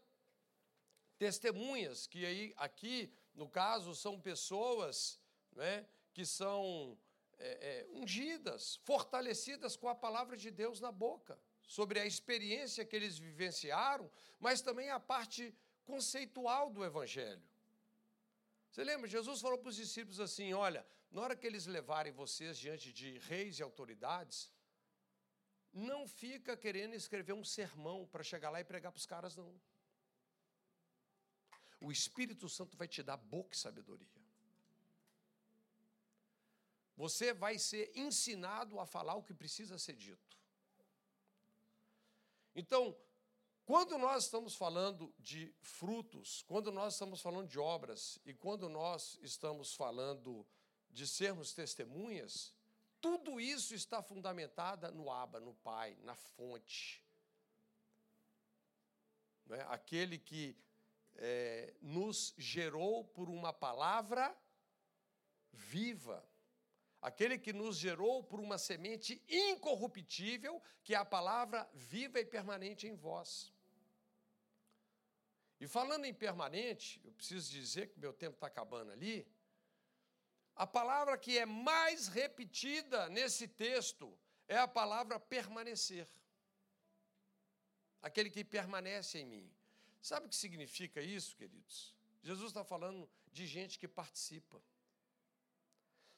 testemunhas, 1.17 2.07
que 2.07 2.25
aí, 2.25 2.53
aqui, 2.57 3.13
no 3.33 3.47
caso, 3.47 3.95
são 3.95 4.19
pessoas 4.19 5.19
né, 5.53 5.85
que 6.13 6.25
são 6.25 6.97
é, 7.37 7.49
é, 7.69 7.87
ungidas, 7.91 8.77
fortalecidas 8.83 9.75
com 9.75 9.87
a 9.87 9.95
palavra 9.95 10.35
de 10.35 10.51
Deus 10.51 10.79
na 10.79 10.91
boca, 10.91 11.39
sobre 11.67 11.99
a 11.99 12.05
experiência 12.05 12.83
que 12.83 12.95
eles 12.95 13.17
vivenciaram, 13.17 14.09
mas 14.39 14.61
também 14.61 14.89
a 14.89 14.99
parte 14.99 15.55
conceitual 15.85 16.69
do 16.69 16.83
Evangelho. 16.83 17.41
Você 18.69 18.83
lembra? 18.83 19.07
Jesus 19.07 19.41
falou 19.41 19.57
para 19.57 19.69
os 19.69 19.75
discípulos 19.75 20.19
assim: 20.19 20.53
olha, 20.53 20.85
na 21.11 21.21
hora 21.21 21.35
que 21.35 21.45
eles 21.45 21.65
levarem 21.65 22.13
vocês 22.13 22.57
diante 22.57 22.93
de 22.93 23.17
reis 23.19 23.59
e 23.59 23.63
autoridades, 23.63 24.49
não 25.73 26.07
fica 26.07 26.57
querendo 26.57 26.93
escrever 26.93 27.33
um 27.33 27.43
sermão 27.43 28.05
para 28.07 28.23
chegar 28.23 28.49
lá 28.49 28.59
e 28.59 28.63
pregar 28.63 28.91
para 28.91 28.99
os 28.99 29.05
caras, 29.05 29.35
não. 29.35 29.53
O 31.79 31.91
Espírito 31.91 32.47
Santo 32.47 32.77
vai 32.77 32.87
te 32.87 33.01
dar 33.01 33.17
boca 33.17 33.55
e 33.55 33.57
sabedoria. 33.57 34.21
Você 36.95 37.33
vai 37.33 37.57
ser 37.57 37.91
ensinado 37.95 38.79
a 38.79 38.85
falar 38.85 39.15
o 39.15 39.23
que 39.23 39.33
precisa 39.33 39.79
ser 39.79 39.95
dito. 39.95 40.37
Então, 42.53 42.95
quando 43.65 43.97
nós 43.97 44.25
estamos 44.25 44.55
falando 44.55 45.13
de 45.17 45.53
frutos, 45.61 46.43
quando 46.43 46.71
nós 46.71 46.93
estamos 46.93 47.21
falando 47.21 47.47
de 47.47 47.57
obras 47.57 48.19
e 48.25 48.33
quando 48.33 48.67
nós 48.67 49.17
estamos 49.21 49.73
falando 49.73 50.45
de 50.89 51.07
sermos 51.07 51.53
testemunhas, 51.53 52.53
tudo 53.01 53.41
isso 53.41 53.73
está 53.73 54.01
fundamentada 54.01 54.91
no 54.91 55.11
Aba, 55.11 55.39
no 55.39 55.53
Pai, 55.55 55.97
na 56.03 56.15
fonte. 56.15 57.03
É? 59.49 59.61
Aquele 59.63 60.17
que 60.17 60.55
é, 61.15 61.73
nos 61.81 62.33
gerou 62.37 63.03
por 63.03 63.29
uma 63.29 63.51
palavra 63.51 64.35
viva. 65.51 66.25
Aquele 67.01 67.37
que 67.37 67.51
nos 67.51 67.77
gerou 67.77 68.23
por 68.23 68.39
uma 68.39 68.57
semente 68.57 69.21
incorruptível, 69.27 70.61
que 70.83 70.93
é 70.93 70.97
a 70.97 71.03
palavra 71.03 71.67
viva 71.73 72.19
e 72.19 72.25
permanente 72.25 72.87
em 72.87 72.95
vós. 72.95 73.51
E 75.59 75.67
falando 75.67 76.05
em 76.05 76.13
permanente, 76.13 77.01
eu 77.03 77.11
preciso 77.11 77.51
dizer 77.51 77.89
que 77.89 77.99
meu 77.99 78.13
tempo 78.13 78.35
está 78.35 78.47
acabando 78.47 78.91
ali. 78.91 79.27
A 80.55 80.67
palavra 80.67 81.17
que 81.17 81.37
é 81.37 81.45
mais 81.45 82.07
repetida 82.07 83.09
nesse 83.09 83.47
texto 83.47 84.17
é 84.47 84.57
a 84.57 84.67
palavra 84.67 85.19
permanecer. 85.19 86.07
Aquele 88.01 88.29
que 88.29 88.43
permanece 88.43 89.19
em 89.19 89.25
mim. 89.25 89.53
Sabe 90.01 90.25
o 90.25 90.29
que 90.29 90.35
significa 90.35 91.01
isso, 91.01 91.35
queridos? 91.35 91.95
Jesus 92.21 92.49
está 92.49 92.63
falando 92.63 93.09
de 93.31 93.45
gente 93.45 93.79
que 93.79 93.87
participa. 93.87 94.61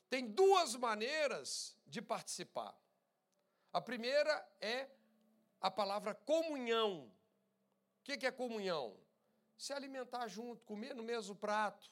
Tem 0.10 0.28
duas 0.28 0.76
maneiras 0.76 1.78
de 1.86 2.02
participar. 2.02 2.78
A 3.72 3.82
primeira 3.82 4.48
é 4.62 4.90
a 5.60 5.72
palavra 5.72 6.14
comunhão. 6.14 7.12
O 8.00 8.04
que 8.04 8.26
é 8.26 8.32
comunhão? 8.32 8.98
Se 9.58 9.74
alimentar 9.74 10.28
junto, 10.28 10.66
comer 10.66 10.94
no 10.94 11.04
mesmo 11.04 11.36
prato. 11.36 11.92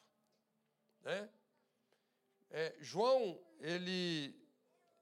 Né? 1.01 1.29
É, 2.53 2.75
João, 2.79 3.39
ele. 3.61 4.35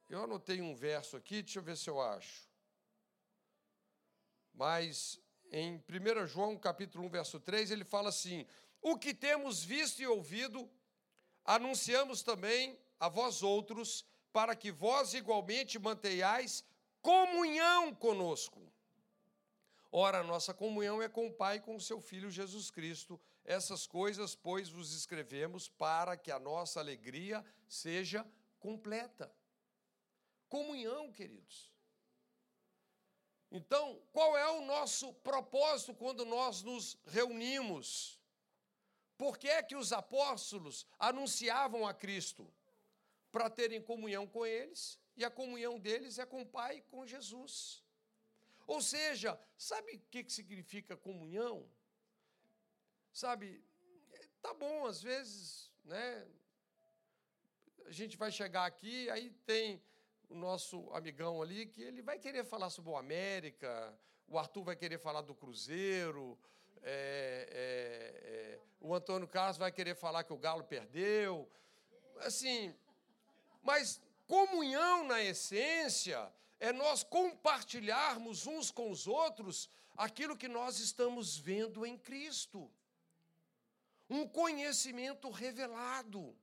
Eu 0.07 0.23
anotei 0.23 0.61
um 0.61 0.75
verso 0.75 1.17
aqui, 1.17 1.41
deixa 1.41 1.57
eu 1.57 1.63
ver 1.63 1.75
se 1.75 1.89
eu 1.89 1.99
acho. 1.99 2.47
Mas 4.53 5.19
em 5.51 5.83
1 5.89 6.27
João, 6.27 6.55
capítulo 6.57 7.05
1, 7.05 7.09
verso 7.09 7.39
3, 7.39 7.71
ele 7.71 7.83
fala 7.83 8.09
assim: 8.09 8.45
O 8.81 8.97
que 8.97 9.15
temos 9.15 9.63
visto 9.63 9.99
e 9.99 10.05
ouvido, 10.05 10.69
anunciamos 11.43 12.21
também 12.21 12.77
a 12.99 13.09
vós 13.09 13.41
outros, 13.41 14.05
para 14.31 14.55
que 14.55 14.71
vós 14.71 15.15
igualmente 15.15 15.79
mantenhais 15.79 16.63
comunhão 17.01 17.95
conosco. 17.95 18.61
Ora, 19.91 20.23
nossa 20.23 20.53
comunhão 20.53 21.01
é 21.01 21.09
com 21.09 21.27
o 21.27 21.33
Pai 21.33 21.57
e 21.57 21.61
com 21.61 21.75
o 21.75 21.81
seu 21.81 21.99
Filho 21.99 22.29
Jesus 22.29 22.69
Cristo. 22.69 23.19
Essas 23.43 23.87
coisas, 23.87 24.35
pois, 24.35 24.69
vos 24.69 24.93
escrevemos 24.93 25.67
para 25.67 26.15
que 26.15 26.31
a 26.31 26.39
nossa 26.39 26.79
alegria 26.79 27.43
seja 27.67 28.25
completa. 28.59 29.33
Comunhão, 30.47 31.11
queridos. 31.11 31.73
Então, 33.51 33.99
qual 34.11 34.37
é 34.37 34.47
o 34.51 34.61
nosso 34.61 35.11
propósito 35.15 35.95
quando 35.95 36.23
nós 36.23 36.61
nos 36.61 36.97
reunimos? 37.07 38.19
Por 39.17 39.37
que 39.37 39.49
é 39.49 39.63
que 39.63 39.75
os 39.75 39.91
apóstolos 39.91 40.85
anunciavam 40.99 41.87
a 41.87 41.93
Cristo? 41.93 42.53
para 43.31 43.49
terem 43.49 43.81
comunhão 43.81 44.27
com 44.27 44.45
eles, 44.45 44.99
e 45.15 45.23
a 45.23 45.29
comunhão 45.29 45.79
deles 45.79 46.17
é 46.17 46.25
com 46.25 46.41
o 46.41 46.45
Pai 46.45 46.77
e 46.77 46.81
com 46.83 47.05
Jesus. 47.05 47.83
Ou 48.69 48.81
seja, 48.83 49.31
sabe 49.57 49.95
o 49.95 49.99
que 50.11 50.29
significa 50.29 50.95
comunhão? 50.95 51.67
Sabe, 53.11 53.63
tá 54.43 54.53
bom, 54.53 54.85
às 54.85 55.01
vezes, 55.01 55.71
né? 55.83 56.27
A 57.87 57.91
gente 57.91 58.15
vai 58.15 58.31
chegar 58.31 58.65
aqui, 58.67 59.09
aí 59.09 59.31
tem 59.51 59.81
o 60.29 60.35
nosso 60.35 60.87
amigão 60.93 61.41
ali 61.41 61.65
que 61.65 61.81
ele 61.81 62.03
vai 62.03 62.19
querer 62.19 62.45
falar 62.45 62.69
sobre 62.69 62.91
o 62.91 62.95
América, 62.95 63.71
o 64.27 64.37
Arthur 64.37 64.63
vai 64.63 64.75
querer 64.75 64.99
falar 64.99 65.21
do 65.21 65.33
Cruzeiro, 65.33 66.37
é, 66.83 67.49
é, 67.51 68.29
é, 68.33 68.59
o 68.79 68.93
Antônio 68.93 69.27
Carlos 69.27 69.57
vai 69.57 69.71
querer 69.71 69.95
falar 69.95 70.23
que 70.23 70.31
o 70.31 70.37
Galo 70.37 70.63
perdeu. 70.63 71.49
Assim, 72.19 72.75
mas 73.63 73.99
comunhão, 74.27 75.05
na 75.05 75.23
essência, 75.23 76.31
é 76.59 76.73
nós 76.73 77.03
compartilharmos 77.03 78.45
uns 78.45 78.69
com 78.69 78.91
os 78.91 79.07
outros 79.07 79.69
aquilo 79.95 80.37
que 80.37 80.47
nós 80.47 80.79
estamos 80.79 81.37
vendo 81.37 81.85
em 81.85 81.97
Cristo. 81.97 82.71
Um 84.09 84.27
conhecimento 84.27 85.29
revelado, 85.29 86.35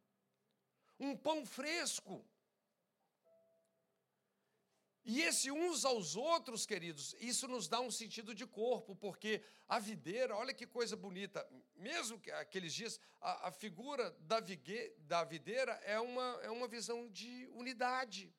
um 0.98 1.16
pão 1.16 1.44
fresco. 1.44 2.24
E 5.04 5.22
esse 5.22 5.52
uns 5.52 5.84
aos 5.84 6.16
outros, 6.16 6.66
queridos, 6.66 7.14
isso 7.20 7.46
nos 7.46 7.68
dá 7.68 7.80
um 7.80 7.92
sentido 7.92 8.34
de 8.34 8.44
corpo, 8.44 8.96
porque 8.96 9.40
a 9.68 9.78
videira, 9.78 10.34
olha 10.34 10.52
que 10.52 10.66
coisa 10.66 10.96
bonita, 10.96 11.48
mesmo 11.76 12.18
que 12.18 12.30
aqueles 12.32 12.74
dias, 12.74 12.98
a, 13.20 13.48
a 13.48 13.52
figura 13.52 14.10
da, 14.20 14.40
vigue, 14.40 14.92
da 15.00 15.22
videira 15.22 15.72
é 15.84 16.00
uma, 16.00 16.40
é 16.42 16.50
uma 16.50 16.66
visão 16.66 17.08
de 17.08 17.48
unidade, 17.52 18.34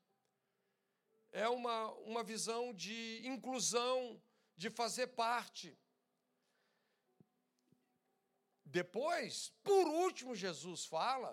é 1.46 1.48
uma, 1.48 1.92
uma 2.12 2.24
visão 2.24 2.74
de 2.74 3.22
inclusão, 3.34 4.22
de 4.56 4.70
fazer 4.70 5.08
parte. 5.08 5.78
Depois, 8.66 9.54
por 9.64 9.88
último, 9.88 10.36
Jesus 10.36 10.86
fala 10.86 11.32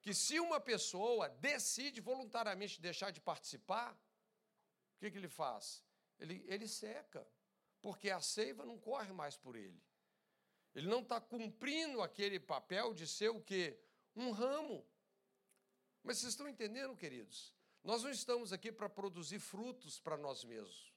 que 0.00 0.14
se 0.14 0.38
uma 0.40 0.60
pessoa 0.60 1.28
decide 1.28 2.00
voluntariamente 2.00 2.80
deixar 2.80 3.10
de 3.10 3.20
participar, 3.20 3.90
que, 5.02 5.10
que 5.10 5.18
ele 5.18 5.28
faz? 5.28 5.84
Ele, 6.18 6.44
ele 6.46 6.68
seca, 6.68 7.26
porque 7.80 8.08
a 8.10 8.20
seiva 8.20 8.64
não 8.64 8.78
corre 8.78 9.12
mais 9.12 9.36
por 9.36 9.56
ele. 9.56 9.82
Ele 10.74 10.86
não 10.86 11.00
está 11.00 11.20
cumprindo 11.20 12.00
aquele 12.00 12.38
papel 12.38 12.94
de 12.94 13.06
ser 13.06 13.30
o 13.30 13.40
quê? 13.40 13.78
Um 14.14 14.30
ramo. 14.30 14.86
Mas 16.02 16.18
vocês 16.18 16.32
estão 16.32 16.48
entendendo, 16.48 16.96
queridos? 16.96 17.52
Nós 17.82 18.02
não 18.02 18.10
estamos 18.10 18.52
aqui 18.52 18.70
para 18.70 18.88
produzir 18.88 19.38
frutos 19.38 19.98
para 19.98 20.16
nós 20.16 20.44
mesmos. 20.44 20.92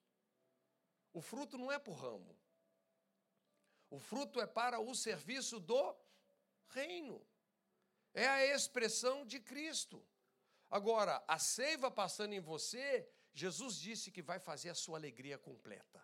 O 1.14 1.22
fruto 1.22 1.58
não 1.58 1.72
é 1.72 1.80
para 1.80 1.92
o 1.92 1.96
ramo. 1.96 2.38
O 3.90 4.00
fruto 4.00 4.40
é 4.42 4.48
para 4.48 4.80
o 4.80 4.94
serviço 4.94 5.60
do 5.60 5.96
reino. 6.70 7.26
É 8.14 8.28
a 8.28 8.46
expressão 8.46 9.26
de 9.26 9.40
Cristo. 9.40 10.06
Agora, 10.70 11.24
a 11.28 11.40
seiva 11.40 11.90
passando 11.90 12.34
em 12.34 12.40
você 12.40 13.10
Jesus 13.36 13.78
disse 13.78 14.12
que 14.12 14.22
vai 14.22 14.40
fazer 14.40 14.70
a 14.70 14.76
sua 14.76 14.98
alegria 14.98 15.38
completa. 15.38 16.02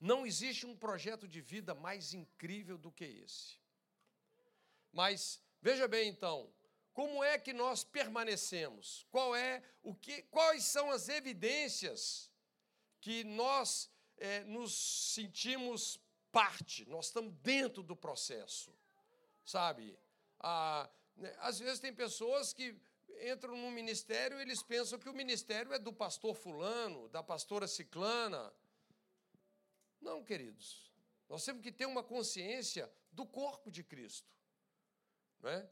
Não 0.00 0.26
existe 0.26 0.66
um 0.66 0.76
projeto 0.76 1.28
de 1.28 1.40
vida 1.40 1.72
mais 1.72 2.12
incrível 2.12 2.76
do 2.76 2.90
que 2.90 3.04
esse. 3.04 3.56
Mas 4.92 5.40
veja 5.62 5.86
bem 5.86 6.08
então, 6.08 6.52
como 6.96 7.22
é 7.22 7.38
que 7.38 7.52
nós 7.52 7.84
permanecemos? 7.84 9.06
Qual 9.10 9.36
é 9.36 9.62
o 9.82 9.94
que 9.94 10.22
quais 10.22 10.64
são 10.64 10.90
as 10.90 11.10
evidências 11.10 12.32
que 13.02 13.22
nós 13.22 13.90
é, 14.16 14.42
nos 14.44 14.72
sentimos 15.12 16.00
parte, 16.32 16.88
nós 16.88 17.08
estamos 17.08 17.34
dentro 17.42 17.82
do 17.82 17.94
processo, 17.94 18.74
sabe? 19.44 19.94
Ah, 20.40 20.88
né, 21.18 21.36
às 21.40 21.58
vezes 21.58 21.80
tem 21.80 21.92
pessoas 21.92 22.54
que 22.54 22.74
entram 23.30 23.54
no 23.54 23.70
ministério 23.70 24.38
e 24.38 24.40
eles 24.40 24.62
pensam 24.62 24.98
que 24.98 25.10
o 25.10 25.12
ministério 25.12 25.74
é 25.74 25.78
do 25.78 25.92
pastor 25.92 26.34
fulano, 26.34 27.10
da 27.10 27.22
pastora 27.22 27.68
ciclana. 27.68 28.50
Não, 30.00 30.24
queridos. 30.24 30.90
Nós 31.28 31.44
temos 31.44 31.62
que 31.62 31.70
ter 31.70 31.84
uma 31.84 32.02
consciência 32.02 32.90
do 33.12 33.26
corpo 33.26 33.70
de 33.70 33.84
Cristo. 33.84 34.32
Não 35.42 35.50
é? 35.50 35.68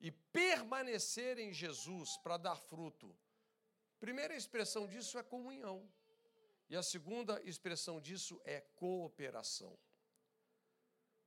E 0.00 0.10
permanecer 0.10 1.38
em 1.38 1.52
Jesus 1.52 2.16
para 2.18 2.36
dar 2.36 2.56
fruto. 2.56 3.14
Primeira 3.98 4.36
expressão 4.36 4.86
disso 4.86 5.18
é 5.18 5.22
comunhão. 5.22 5.90
E 6.70 6.76
a 6.76 6.82
segunda 6.82 7.40
expressão 7.42 8.00
disso 8.00 8.40
é 8.44 8.60
cooperação. 8.76 9.76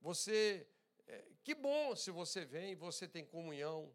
Você, 0.00 0.66
é, 1.06 1.24
que 1.44 1.54
bom 1.54 1.94
se 1.94 2.10
você 2.10 2.44
vem, 2.44 2.74
você 2.74 3.06
tem 3.06 3.24
comunhão. 3.24 3.94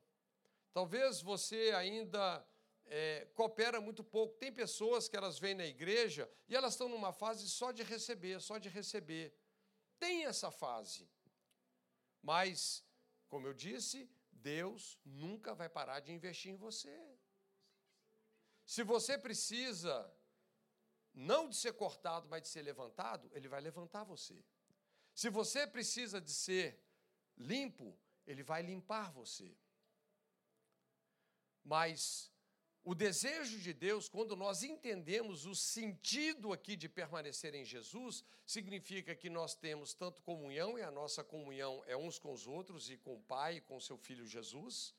Talvez 0.73 1.21
você 1.21 1.71
ainda 1.75 2.45
é, 2.85 3.27
coopera 3.33 3.81
muito 3.81 4.03
pouco. 4.03 4.37
Tem 4.37 4.51
pessoas 4.51 5.07
que 5.07 5.15
elas 5.15 5.39
vêm 5.39 5.55
na 5.55 5.65
igreja 5.65 6.29
e 6.47 6.55
elas 6.55 6.73
estão 6.73 6.89
numa 6.89 7.11
fase 7.11 7.49
só 7.49 7.71
de 7.71 7.83
receber, 7.83 8.41
só 8.41 8.57
de 8.57 8.69
receber. 8.69 9.33
Tem 9.99 10.25
essa 10.25 10.51
fase. 10.51 11.09
Mas, 12.21 12.83
como 13.27 13.47
eu 13.47 13.53
disse, 13.53 14.09
Deus 14.47 14.97
nunca 15.03 15.53
vai 15.53 15.69
parar 15.77 15.99
de 15.99 16.11
investir 16.17 16.51
em 16.51 16.55
você. 16.67 16.95
Se 18.73 18.81
você 18.91 19.17
precisa 19.17 19.93
não 21.13 21.49
de 21.49 21.55
ser 21.63 21.73
cortado, 21.73 22.27
mas 22.29 22.43
de 22.43 22.49
ser 22.49 22.61
levantado, 22.61 23.29
ele 23.33 23.49
vai 23.53 23.59
levantar 23.59 24.03
você. 24.03 24.37
Se 25.13 25.29
você 25.29 25.61
precisa 25.75 26.21
de 26.21 26.31
ser 26.31 26.67
limpo, 27.37 27.87
ele 28.25 28.43
vai 28.51 28.61
limpar 28.61 29.11
você. 29.11 29.49
Mas 31.63 32.31
o 32.89 32.95
desejo 32.95 33.59
de 33.59 33.73
Deus, 33.73 34.07
quando 34.07 34.33
nós 34.33 34.63
entendemos 34.63 35.45
o 35.45 35.53
sentido 35.53 36.53
aqui 36.53 36.73
de 36.77 36.87
permanecer 36.87 37.53
em 37.53 37.65
Jesus, 37.65 38.23
significa 38.45 39.13
que 39.13 39.29
nós 39.29 39.53
temos 39.53 39.93
tanto 39.93 40.21
comunhão, 40.21 40.79
e 40.79 40.81
a 40.81 40.89
nossa 40.89 41.21
comunhão 41.21 41.83
é 41.85 41.97
uns 41.97 42.17
com 42.17 42.31
os 42.31 42.47
outros, 42.47 42.89
e 42.89 42.95
com 42.95 43.15
o 43.15 43.19
Pai, 43.19 43.57
e 43.57 43.61
com 43.61 43.77
seu 43.77 43.97
Filho 43.97 44.25
Jesus, 44.25 44.95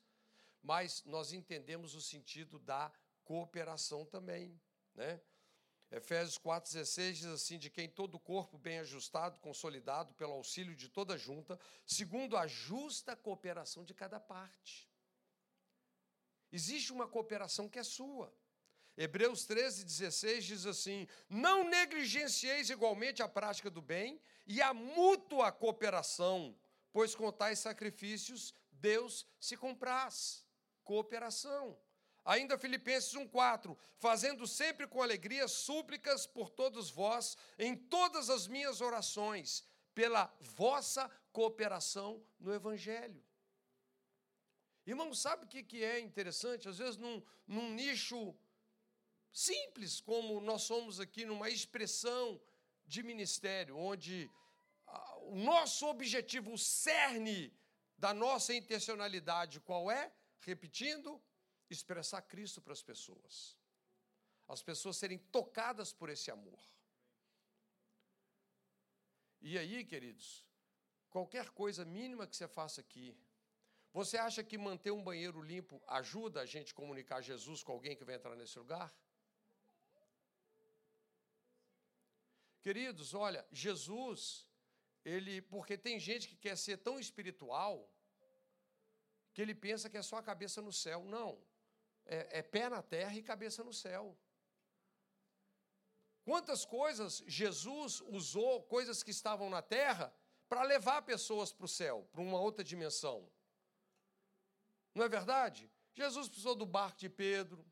mas 0.61 1.03
nós 1.03 1.33
entendemos 1.33 1.95
o 1.95 2.01
sentido 2.01 2.59
da 2.59 2.91
cooperação 3.23 4.05
também, 4.05 4.61
né? 4.93 5.19
Efésios 5.89 6.37
4,16 6.37 7.13
diz 7.13 7.25
assim: 7.25 7.57
de 7.57 7.71
quem 7.71 7.89
todo 7.89 8.13
o 8.13 8.19
corpo 8.19 8.55
bem 8.59 8.77
ajustado, 8.77 9.39
consolidado 9.39 10.13
pelo 10.13 10.33
auxílio 10.33 10.75
de 10.75 10.89
toda 10.89 11.17
junta, 11.17 11.59
segundo 11.87 12.37
a 12.37 12.45
justa 12.45 13.15
cooperação 13.15 13.83
de 13.83 13.95
cada 13.95 14.19
parte. 14.19 14.87
Existe 16.51 16.91
uma 16.91 17.07
cooperação 17.07 17.69
que 17.69 17.79
é 17.79 17.83
sua. 17.83 18.33
Hebreus 18.97 19.47
13,16 19.47 20.39
diz 20.41 20.65
assim: 20.65 21.07
Não 21.29 21.63
negligencieis 21.63 22.69
igualmente 22.69 23.23
a 23.23 23.29
prática 23.29 23.69
do 23.69 23.81
bem 23.81 24.19
e 24.45 24.61
a 24.61 24.73
mútua 24.73 25.51
cooperação, 25.51 26.55
pois 26.91 27.15
com 27.15 27.31
tais 27.31 27.59
sacrifícios 27.59 28.53
Deus 28.71 29.25
se 29.39 29.55
compraz. 29.55 30.45
Cooperação. 30.83 31.77
Ainda 32.25 32.57
Filipenses 32.57 33.13
1,4: 33.13 33.77
Fazendo 33.95 34.45
sempre 34.45 34.85
com 34.87 35.01
alegria 35.01 35.47
súplicas 35.47 36.27
por 36.27 36.49
todos 36.49 36.89
vós, 36.89 37.37
em 37.57 37.75
todas 37.75 38.29
as 38.29 38.47
minhas 38.47 38.81
orações, 38.81 39.63
pela 39.93 40.33
vossa 40.39 41.09
cooperação 41.31 42.21
no 42.39 42.53
Evangelho. 42.53 43.23
Irmão, 44.91 45.13
sabe 45.13 45.45
o 45.45 45.47
que 45.47 45.83
é 45.83 45.99
interessante? 45.99 46.67
Às 46.67 46.79
vezes, 46.79 46.97
num, 46.97 47.21
num 47.47 47.69
nicho 47.81 48.35
simples, 49.31 50.01
como 50.01 50.41
nós 50.41 50.63
somos 50.63 50.99
aqui, 50.99 51.25
numa 51.25 51.49
expressão 51.49 52.41
de 52.85 53.03
ministério, 53.03 53.77
onde 53.77 54.29
o 55.33 55.35
nosso 55.35 55.85
objetivo, 55.85 56.51
o 56.51 56.57
cerne 56.57 57.53
da 57.97 58.13
nossa 58.13 58.51
intencionalidade, 58.53 59.59
qual 59.59 59.91
é? 59.91 60.11
Repetindo, 60.39 61.21
expressar 61.69 62.23
Cristo 62.23 62.59
para 62.59 62.73
as 62.73 62.81
pessoas. 62.81 63.55
As 64.47 64.63
pessoas 64.63 64.97
serem 64.97 65.19
tocadas 65.19 65.93
por 65.93 66.09
esse 66.09 66.31
amor. 66.31 66.59
E 69.39 69.57
aí, 69.57 69.85
queridos, 69.85 70.43
qualquer 71.11 71.51
coisa 71.51 71.85
mínima 71.85 72.25
que 72.25 72.35
você 72.35 72.47
faça 72.47 72.81
aqui, 72.81 73.15
você 73.93 74.17
acha 74.17 74.43
que 74.43 74.57
manter 74.57 74.91
um 74.91 75.03
banheiro 75.03 75.41
limpo 75.41 75.81
ajuda 75.87 76.41
a 76.41 76.45
gente 76.45 76.71
a 76.71 76.75
comunicar 76.75 77.21
Jesus 77.21 77.63
com 77.63 77.71
alguém 77.71 77.95
que 77.95 78.03
vai 78.03 78.15
entrar 78.15 78.35
nesse 78.35 78.57
lugar? 78.57 78.93
Queridos, 82.61 83.13
olha, 83.13 83.47
Jesus, 83.51 84.47
ele, 85.03 85.41
porque 85.41 85.77
tem 85.77 85.99
gente 85.99 86.27
que 86.27 86.35
quer 86.35 86.57
ser 86.57 86.77
tão 86.77 86.99
espiritual 86.99 87.89
que 89.33 89.41
ele 89.41 89.55
pensa 89.55 89.89
que 89.89 89.97
é 89.97 90.01
só 90.01 90.17
a 90.17 90.23
cabeça 90.23 90.61
no 90.61 90.73
céu. 90.73 91.03
Não 91.03 91.41
é, 92.09 92.39
é 92.39 92.41
pé 92.41 92.67
na 92.69 92.81
terra 92.81 93.15
e 93.15 93.21
cabeça 93.21 93.63
no 93.63 93.73
céu. 93.73 94.17
Quantas 96.25 96.65
coisas 96.65 97.23
Jesus 97.27 98.01
usou, 98.01 98.63
coisas 98.63 99.01
que 99.03 99.11
estavam 99.11 99.49
na 99.49 99.61
terra, 99.61 100.13
para 100.47 100.63
levar 100.63 101.03
pessoas 101.03 101.51
para 101.51 101.65
o 101.65 101.69
céu, 101.69 102.07
para 102.11 102.21
uma 102.21 102.39
outra 102.39 102.63
dimensão. 102.63 103.29
Não 104.93 105.05
é 105.05 105.09
verdade? 105.09 105.69
Jesus 105.93 106.27
precisou 106.27 106.55
do 106.55 106.65
barco 106.65 106.97
de 106.97 107.09
Pedro, 107.09 107.65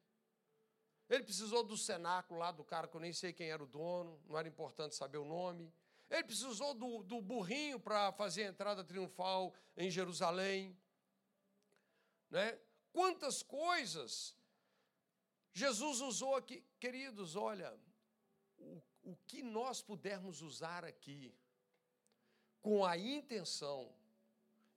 ele 1.09 1.24
precisou 1.24 1.63
do 1.63 1.78
cenáculo 1.78 2.39
lá 2.39 2.51
do 2.51 2.63
cara 2.63 2.88
que 2.88 2.95
eu 2.95 3.01
nem 3.01 3.13
sei 3.13 3.32
quem 3.32 3.49
era 3.49 3.63
o 3.63 3.68
dono, 3.68 4.22
não 4.26 4.38
era 4.38 4.47
importante 4.47 4.95
saber 4.95 5.18
o 5.18 5.26
nome. 5.26 5.74
Ele 6.09 6.24
precisou 6.24 6.74
do, 6.74 7.03
do 7.03 7.22
burrinho 7.22 7.80
para 7.80 8.11
fazer 8.13 8.43
a 8.43 8.49
entrada 8.49 8.84
triunfal 8.84 9.53
em 9.76 9.89
Jerusalém. 9.89 10.78
Né? 12.30 12.59
Quantas 12.91 13.41
coisas 13.41 14.38
Jesus 15.57 16.01
usou 16.01 16.36
aqui. 16.36 16.63
Queridos, 16.80 17.36
olha, 17.36 17.76
o, 18.59 18.80
o 19.01 19.18
que 19.26 19.41
nós 19.41 19.82
pudermos 19.82 20.43
usar 20.43 20.86
aqui 20.86 21.34
com 22.61 22.86
a 22.86 22.95
intenção 22.95 23.91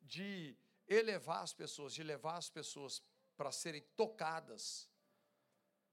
de 0.01 0.57
elevar 0.91 1.43
as 1.43 1.53
pessoas, 1.53 1.95
de 1.95 2.03
levar 2.03 2.37
as 2.37 2.51
pessoas 2.51 3.03
para 3.37 3.53
serem 3.53 3.83
tocadas 3.97 4.91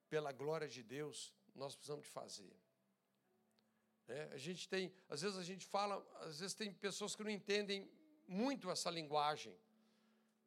pela 0.10 0.32
glória 0.32 0.68
de 0.68 0.82
Deus, 0.82 1.34
nós 1.54 1.76
precisamos 1.76 2.06
de 2.06 2.12
fazer. 2.12 2.54
É, 4.08 4.30
a 4.32 4.38
gente 4.38 4.68
tem, 4.68 4.94
às 5.08 5.22
vezes 5.22 5.38
a 5.38 5.44
gente 5.44 5.66
fala, 5.66 5.96
às 6.22 6.40
vezes 6.40 6.56
tem 6.56 6.74
pessoas 6.74 7.16
que 7.16 7.24
não 7.24 7.30
entendem 7.30 7.90
muito 8.28 8.70
essa 8.70 8.90
linguagem, 8.90 9.56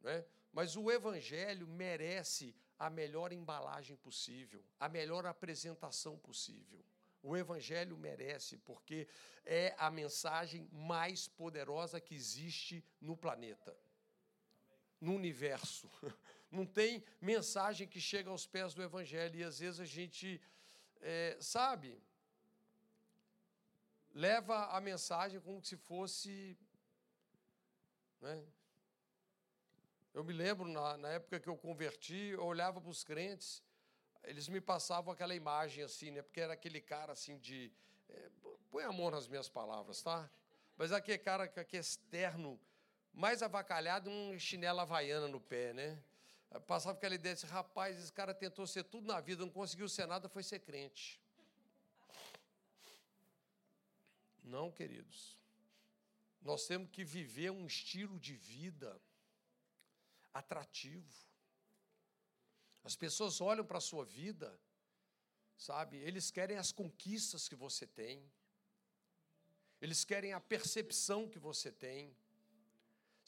né? 0.01 0.25
Mas 0.53 0.77
o 0.77 0.91
Evangelho 0.91 1.67
merece 1.69 2.55
a 2.79 2.91
melhor 2.91 3.33
embalagem 3.33 3.97
possível, 3.97 4.65
a 4.79 4.89
melhor 4.89 5.27
apresentação 5.27 6.19
possível. 6.19 6.85
O 7.23 7.37
Evangelho 7.37 7.97
merece, 7.97 8.57
porque 8.57 9.07
é 9.45 9.75
a 9.79 9.91
mensagem 9.91 10.67
mais 10.73 11.29
poderosa 11.29 12.01
que 12.01 12.15
existe 12.15 12.83
no 13.01 13.17
planeta, 13.17 13.77
no 15.01 15.15
universo. 15.15 15.91
Não 16.51 16.67
tem 16.67 17.05
mensagem 17.21 17.87
que 17.87 18.01
chega 18.01 18.29
aos 18.29 18.47
pés 18.47 18.75
do 18.75 18.83
Evangelho, 18.83 19.39
e 19.39 19.45
às 19.45 19.61
vezes 19.61 19.81
a 19.81 19.85
gente, 19.85 20.41
é, 21.01 21.37
sabe, 21.41 21.97
leva 24.13 24.67
a 24.67 24.81
mensagem 24.81 25.41
como 25.41 25.65
se 25.65 25.77
fosse. 25.77 26.57
Né, 28.21 28.45
eu 30.13 30.25
me 30.25 30.33
lembro, 30.33 30.69
na, 30.69 30.97
na 30.97 31.09
época 31.11 31.39
que 31.39 31.49
eu 31.49 31.57
converti, 31.57 32.31
eu 32.33 32.45
olhava 32.45 32.81
para 32.81 32.91
os 32.91 33.05
crentes, 33.05 33.63
eles 34.25 34.49
me 34.49 34.61
passavam 34.61 35.13
aquela 35.13 35.35
imagem 35.35 35.85
assim, 35.85 36.11
né? 36.11 36.21
Porque 36.21 36.41
era 36.41 36.53
aquele 36.53 36.81
cara 36.81 37.13
assim 37.13 37.39
de. 37.39 37.73
É, 38.09 38.29
põe 38.71 38.83
a 38.83 38.93
mão 38.93 39.11
nas 39.11 39.29
minhas 39.29 39.49
palavras, 39.49 40.03
tá? 40.03 40.29
Mas 40.77 40.93
aquele 40.93 41.19
cara 41.19 41.47
que 41.47 41.77
é 41.77 41.81
externo, 41.81 42.59
mais 43.13 43.43
avacalhado, 43.43 44.11
um 44.11 44.39
chinelo 44.39 44.81
havaiana 44.81 45.29
no 45.29 45.41
pé, 45.41 45.73
né? 45.73 46.03
Passava 46.67 46.97
aquela 46.97 47.15
ideia 47.15 47.35
de 47.35 47.47
rapaz, 47.47 47.99
esse 47.99 48.13
cara 48.13 48.35
tentou 48.35 48.67
ser 48.67 48.85
tudo 48.85 49.07
na 49.07 49.21
vida, 49.21 49.45
não 49.45 49.53
conseguiu 49.53 49.89
ser 49.89 50.07
nada, 50.07 50.29
foi 50.29 50.43
ser 50.43 50.59
crente. 50.61 51.21
Não, 54.43 54.71
queridos. 54.71 55.39
Nós 56.43 56.67
temos 56.67 56.91
que 56.91 57.05
viver 57.05 57.51
um 57.51 57.67
estilo 57.67 58.19
de 58.19 58.35
vida 58.35 59.01
atrativo. 60.33 61.09
As 62.83 62.97
pessoas 62.97 63.41
olham 63.41 63.65
para 63.65 63.79
a 63.79 63.81
sua 63.81 64.05
vida, 64.05 64.59
sabe? 65.57 65.99
Eles 65.99 66.31
querem 66.31 66.57
as 66.57 66.73
conquistas 66.73 67.49
que 67.49 67.55
você 67.55 67.87
tem, 67.87 68.29
eles 69.81 70.05
querem 70.05 70.33
a 70.33 70.41
percepção 70.41 71.29
que 71.29 71.39
você 71.39 71.71
tem, 71.71 72.17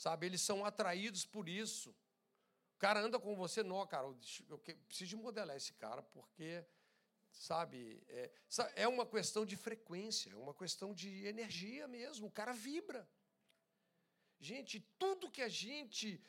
sabe? 0.03 0.27
Eles 0.27 0.41
são 0.41 0.65
atraídos 0.65 1.25
por 1.25 1.49
isso. 1.49 1.91
O 2.75 2.79
cara 2.85 3.01
anda 3.01 3.19
com 3.21 3.37
você, 3.37 3.63
não, 3.63 3.87
cara, 3.87 4.07
eu 4.49 4.59
preciso 4.89 5.11
de 5.11 5.17
modelar 5.17 5.57
esse 5.57 5.73
cara, 5.75 6.03
porque, 6.03 6.65
sabe, 7.31 8.03
é, 8.09 8.33
é 8.75 8.89
uma 8.89 9.07
questão 9.07 9.47
de 9.47 9.57
frequência, 9.57 10.31
é 10.31 10.35
uma 10.47 10.55
questão 10.63 10.93
de 10.93 11.25
energia 11.33 11.87
mesmo, 11.87 12.27
o 12.27 12.37
cara 12.41 12.53
vibra. 12.53 13.09
Gente, 14.41 14.81
tudo 14.99 15.31
que 15.31 15.43
a 15.43 15.49
gente 15.49 16.21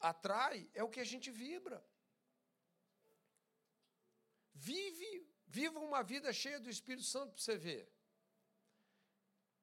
atrai 0.00 0.68
é 0.74 0.82
o 0.82 0.90
que 0.90 0.98
a 0.98 1.08
gente 1.12 1.30
vibra. 1.30 1.78
Vive, 4.52 5.10
viva 5.46 5.78
uma 5.78 6.02
vida 6.02 6.32
cheia 6.32 6.58
do 6.58 6.68
Espírito 6.68 7.06
Santo 7.06 7.34
para 7.34 7.42
você 7.42 7.56
ver. 7.56 7.88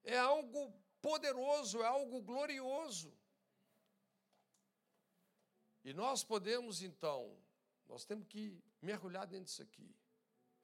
É 0.02 0.16
algo 0.16 0.60
poderoso, 1.02 1.82
é 1.82 1.86
algo 1.86 2.22
glorioso. 2.22 3.19
E 5.84 5.92
nós 5.92 6.22
podemos, 6.22 6.82
então, 6.82 7.36
nós 7.88 8.04
temos 8.04 8.26
que 8.26 8.62
mergulhar 8.80 9.26
dentro 9.26 9.46
disso 9.46 9.62
aqui. 9.62 9.94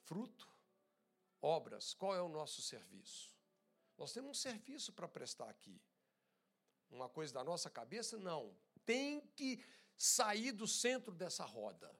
Fruto, 0.02 0.48
obras, 1.40 1.94
qual 1.94 2.14
é 2.14 2.20
o 2.20 2.28
nosso 2.28 2.62
serviço? 2.62 3.34
Nós 3.96 4.12
temos 4.12 4.30
um 4.30 4.34
serviço 4.34 4.92
para 4.92 5.08
prestar 5.08 5.48
aqui. 5.48 5.80
Uma 6.90 7.08
coisa 7.08 7.32
da 7.32 7.42
nossa 7.42 7.70
cabeça? 7.70 8.16
Não. 8.18 8.54
Tem 8.84 9.20
que 9.34 9.62
sair 9.96 10.52
do 10.52 10.68
centro 10.68 11.14
dessa 11.14 11.44
roda 11.44 11.94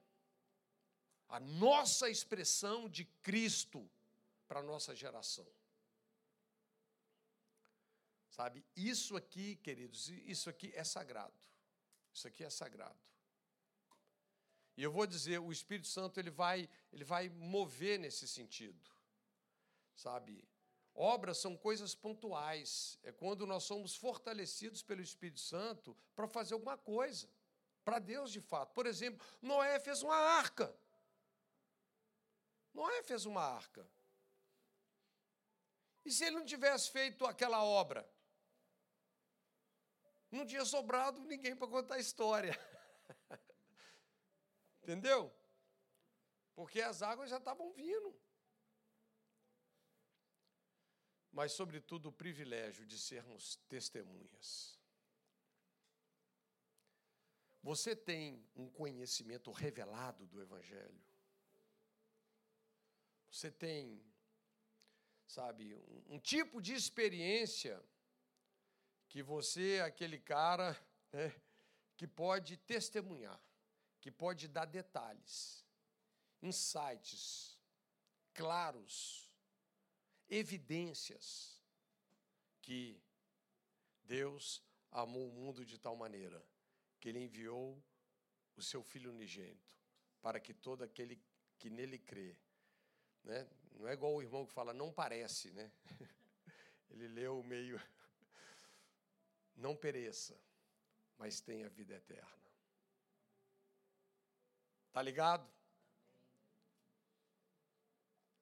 a 1.29 1.39
nossa 1.39 2.09
expressão 2.09 2.87
de 2.87 3.05
Cristo 3.21 3.89
para 4.47 4.59
a 4.59 4.63
nossa 4.63 4.95
geração. 4.95 5.47
Sabe, 8.29 8.63
isso 8.75 9.15
aqui, 9.17 9.55
queridos, 9.57 10.09
isso 10.09 10.49
aqui 10.49 10.71
é 10.75 10.83
sagrado. 10.83 11.33
Isso 12.17 12.27
aqui 12.27 12.43
é 12.43 12.49
sagrado. 12.49 12.97
E 14.75 14.81
eu 14.81 14.91
vou 14.91 15.05
dizer, 15.05 15.37
o 15.37 15.51
Espírito 15.51 15.87
Santo 15.87 16.19
ele 16.19 16.31
vai, 16.31 16.67
ele 16.91 17.03
vai 17.03 17.29
mover 17.29 17.99
nesse 17.99 18.27
sentido. 18.27 18.89
Sabe? 19.95 20.43
Obras 20.95 21.37
são 21.37 21.55
coisas 21.55 21.93
pontuais. 21.93 22.97
É 23.03 23.11
quando 23.11 23.45
nós 23.45 23.65
somos 23.65 23.95
fortalecidos 23.95 24.81
pelo 24.81 24.99
Espírito 24.99 25.39
Santo 25.39 25.95
para 26.15 26.27
fazer 26.27 26.55
alguma 26.55 26.75
coisa 26.75 27.29
para 27.85 27.99
Deus 27.99 28.31
de 28.31 28.41
fato. 28.41 28.73
Por 28.73 28.87
exemplo, 28.87 29.23
Noé 29.39 29.79
fez 29.79 30.01
uma 30.01 30.15
arca. 30.15 30.75
Noé 32.73 33.03
fez 33.03 33.27
uma 33.27 33.43
arca. 33.43 33.87
E 36.03 36.11
se 36.11 36.25
ele 36.25 36.37
não 36.37 36.45
tivesse 36.47 36.89
feito 36.89 37.27
aquela 37.27 37.63
obra? 37.63 38.09
Não 40.31 40.45
tinha 40.45 40.65
sobrado 40.65 41.23
ninguém 41.23 41.55
para 41.55 41.67
contar 41.67 41.95
a 41.95 41.99
história. 41.99 42.57
Entendeu? 44.83 45.33
Porque 46.55 46.81
as 46.81 47.01
águas 47.01 47.29
já 47.29 47.37
estavam 47.37 47.71
vindo. 47.71 48.15
Mas, 51.31 51.51
sobretudo, 51.51 52.09
o 52.09 52.11
privilégio 52.11 52.85
de 52.85 52.97
sermos 52.97 53.57
testemunhas. 53.69 54.77
Você 57.61 57.95
tem 57.95 58.43
um 58.55 58.69
conhecimento 58.69 59.51
revelado 59.51 60.25
do 60.25 60.41
Evangelho? 60.41 61.03
Você 63.29 63.51
tem, 63.51 64.01
sabe, 65.27 65.75
um, 65.75 66.15
um 66.15 66.19
tipo 66.19 66.61
de 66.61 66.73
experiência 66.73 67.83
que 69.07 69.21
você 69.23 69.75
é 69.75 69.81
aquele 69.81 70.19
cara 70.19 70.77
né, 71.11 71.33
que 71.95 72.07
pode 72.07 72.57
testemunhar, 72.57 73.41
que 73.99 74.11
pode 74.11 74.47
dar 74.47 74.65
detalhes, 74.65 75.65
insights 76.41 77.57
claros, 78.33 79.31
evidências 80.29 81.61
que 82.61 83.01
Deus 84.03 84.61
amou 84.91 85.29
o 85.29 85.33
mundo 85.33 85.65
de 85.65 85.79
tal 85.79 85.95
maneira 85.95 86.45
que 86.99 87.09
ele 87.09 87.19
enviou 87.19 87.81
o 88.55 88.61
seu 88.61 88.83
filho 88.83 89.11
unigênito 89.11 89.75
para 90.21 90.39
que 90.39 90.53
todo 90.53 90.83
aquele 90.83 91.21
que 91.57 91.69
nele 91.69 91.97
crê 91.97 92.37
né? 93.27 93.45
Não 93.73 93.87
é 93.87 93.93
igual 93.93 94.15
o 94.15 94.21
irmão 94.21 94.45
que 94.45 94.53
fala, 94.53 94.73
não 94.73 94.91
parece, 94.91 95.51
né? 95.51 95.71
Ele 96.89 97.07
leu 97.09 97.43
meio. 97.43 97.79
Não 99.57 99.75
pereça, 99.75 100.39
mas 101.17 101.41
tenha 101.41 101.67
vida 101.67 101.95
eterna. 101.95 102.37
Tá 104.93 105.01
ligado? 105.01 105.47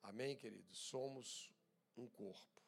Amém, 0.04 0.36
queridos? 0.36 0.78
Somos 0.78 1.52
um 1.98 2.08
corpo. 2.08 2.62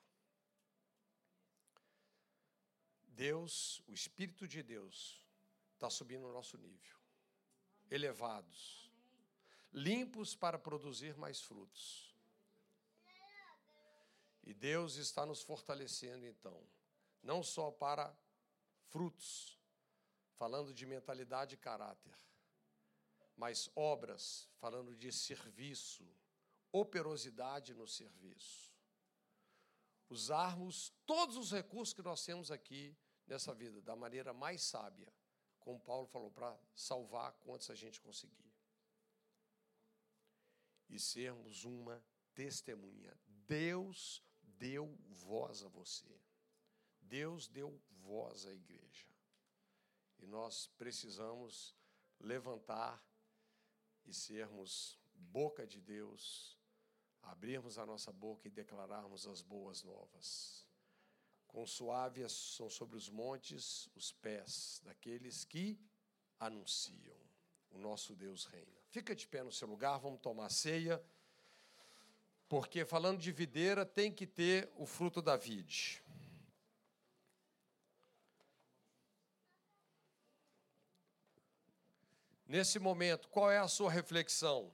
Deus, 3.08 3.82
o 3.88 3.94
Espírito 3.94 4.48
de 4.48 4.64
Deus, 4.64 5.22
está 5.74 5.90
subindo 5.90 6.28
o 6.28 6.32
nosso 6.32 6.58
nível. 6.58 6.98
Elevados. 7.92 8.90
Limpos 9.74 10.36
para 10.36 10.58
produzir 10.58 11.18
mais 11.18 11.42
frutos. 11.42 12.16
E 14.44 14.54
Deus 14.54 14.96
está 14.96 15.26
nos 15.26 15.42
fortalecendo 15.42 16.26
então, 16.26 16.66
não 17.22 17.44
só 17.44 17.70
para 17.70 18.16
frutos, 18.90 19.60
falando 20.36 20.74
de 20.74 20.86
mentalidade 20.86 21.56
e 21.56 21.58
caráter, 21.58 22.16
mas 23.36 23.70
obras, 23.76 24.50
falando 24.60 24.96
de 24.96 25.12
serviço, 25.12 26.08
operosidade 26.72 27.74
no 27.74 27.88
serviço. 27.88 28.76
Usarmos 30.10 30.94
todos 31.06 31.36
os 31.38 31.52
recursos 31.52 31.94
que 31.94 32.02
nós 32.02 32.24
temos 32.24 32.50
aqui 32.50 32.98
nessa 33.26 33.54
vida 33.54 33.82
da 33.82 33.96
maneira 33.96 34.34
mais 34.34 34.62
sábia, 34.62 35.14
como 35.60 35.80
Paulo 35.80 36.08
falou, 36.08 36.32
para 36.32 36.58
salvar 36.74 37.34
quantos 37.34 37.70
a 37.70 37.76
gente 37.76 38.00
conseguir. 38.00 38.54
E 40.90 40.98
sermos 40.98 41.66
uma 41.66 42.02
testemunha. 42.34 43.20
Deus 43.28 44.24
deu 44.42 44.98
voz 45.10 45.64
a 45.64 45.68
você. 45.68 46.20
Deus 47.08 47.48
deu 47.48 47.80
voz 48.04 48.46
à 48.46 48.54
igreja. 48.54 49.08
E 50.20 50.26
nós 50.26 50.68
precisamos 50.78 51.76
levantar 52.20 53.04
e 54.06 54.14
sermos 54.14 54.98
boca 55.14 55.66
de 55.66 55.80
Deus, 55.80 56.58
abrirmos 57.22 57.78
a 57.78 57.86
nossa 57.86 58.12
boca 58.12 58.48
e 58.48 58.52
declararmos 58.52 59.28
as 59.28 59.42
boas 59.42 59.84
novas. 59.84 60.66
Com 61.48 61.66
suaves 61.66 62.32
são 62.32 62.70
sobre 62.70 62.98
os 62.98 63.10
montes 63.10 63.90
os 63.96 64.12
pés 64.12 64.82
daqueles 64.84 65.44
que 65.44 65.80
anunciam. 66.40 67.18
O 67.72 67.78
nosso 67.78 68.16
Deus 68.16 68.46
reina. 68.46 68.78
Fica 68.90 69.16
de 69.16 69.28
pé 69.28 69.44
no 69.44 69.52
seu 69.52 69.68
lugar, 69.68 69.98
vamos 70.00 70.22
tomar 70.22 70.50
ceia. 70.50 71.04
Porque 72.48 72.86
falando 72.86 73.20
de 73.20 73.32
videira, 73.32 73.86
tem 73.86 74.12
que 74.12 74.26
ter 74.26 74.72
o 74.76 74.86
fruto 74.86 75.22
da 75.22 75.36
vide. 75.36 76.02
Nesse 82.48 82.80
momento, 82.80 83.28
qual 83.28 83.52
é 83.52 83.58
a 83.58 83.68
sua 83.68 83.92
reflexão? 83.92 84.72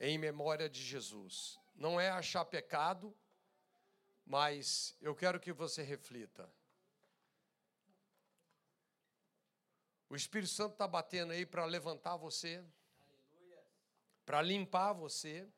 Em 0.00 0.16
memória 0.16 0.68
de 0.68 0.82
Jesus. 0.82 1.58
Não 1.74 2.00
é 2.00 2.10
achar 2.10 2.44
pecado, 2.44 3.14
mas 4.24 4.96
eu 5.00 5.14
quero 5.14 5.38
que 5.38 5.52
você 5.52 5.82
reflita. 5.82 6.48
O 10.08 10.16
Espírito 10.16 10.50
Santo 10.50 10.72
está 10.72 10.88
batendo 10.88 11.32
aí 11.32 11.44
para 11.44 11.64
levantar 11.64 12.16
você 12.16 12.64
para 14.28 14.42
limpar 14.42 14.92
você, 14.92 15.48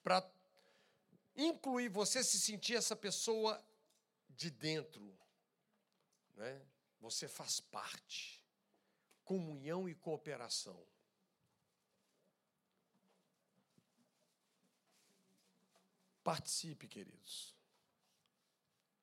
para 0.00 0.24
incluir 1.34 1.88
você 1.88 2.22
se 2.22 2.38
sentir 2.38 2.76
essa 2.76 2.94
pessoa 2.94 3.60
de 4.28 4.48
dentro, 4.48 5.12
né? 6.36 6.62
Você 7.02 7.26
faz 7.26 7.58
parte. 7.58 8.40
Comunhão 9.24 9.88
e 9.88 9.94
cooperação. 9.94 10.80
Participe, 16.22 16.86
queridos. 16.86 17.56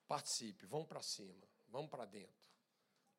Participe, 0.07 0.65
vão 0.65 0.85
para 0.85 1.01
cima, 1.01 1.45
vão 1.67 1.85
para 1.87 2.05
dentro. 2.05 2.47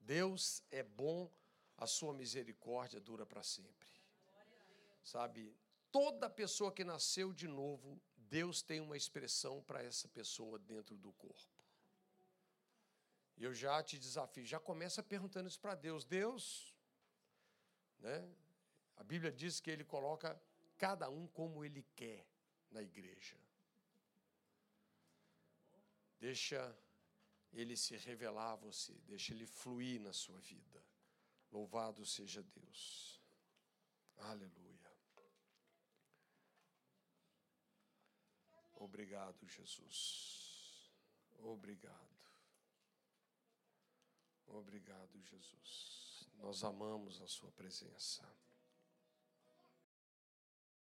Deus 0.00 0.62
é 0.70 0.82
bom, 0.82 1.30
a 1.76 1.86
sua 1.86 2.14
misericórdia 2.14 2.98
dura 2.98 3.26
para 3.26 3.42
sempre. 3.42 3.88
Sabe, 5.04 5.54
toda 5.92 6.30
pessoa 6.30 6.72
que 6.72 6.84
nasceu 6.84 7.34
de 7.34 7.46
novo, 7.46 8.00
Deus 8.16 8.62
tem 8.62 8.80
uma 8.80 8.96
expressão 8.96 9.62
para 9.62 9.82
essa 9.82 10.08
pessoa 10.08 10.58
dentro 10.58 10.96
do 10.96 11.12
corpo. 11.12 11.59
E 13.40 13.44
eu 13.44 13.54
já 13.54 13.82
te 13.82 13.98
desafio, 13.98 14.44
já 14.44 14.60
começa 14.60 15.02
perguntando 15.02 15.48
isso 15.48 15.58
para 15.58 15.74
Deus. 15.74 16.04
Deus, 16.04 16.76
né? 17.98 18.30
A 18.98 19.02
Bíblia 19.02 19.32
diz 19.32 19.60
que 19.60 19.70
ele 19.70 19.82
coloca 19.82 20.38
cada 20.76 21.08
um 21.08 21.26
como 21.26 21.64
ele 21.64 21.82
quer 21.96 22.26
na 22.70 22.82
igreja. 22.82 23.38
Deixa 26.18 26.78
ele 27.50 27.78
se 27.78 27.96
revelar 27.96 28.52
a 28.52 28.56
você, 28.56 28.92
deixa 29.06 29.32
ele 29.32 29.46
fluir 29.46 29.98
na 30.02 30.12
sua 30.12 30.38
vida. 30.40 30.84
Louvado 31.50 32.04
seja 32.04 32.42
Deus. 32.42 33.22
Aleluia. 34.18 34.92
Obrigado, 38.74 39.48
Jesus. 39.48 40.92
Obrigado. 41.38 42.19
Obrigado, 44.52 45.20
Jesus. 45.22 46.28
Nós 46.38 46.64
amamos 46.64 47.20
a 47.20 47.26
Sua 47.26 47.50
presença. 47.52 48.22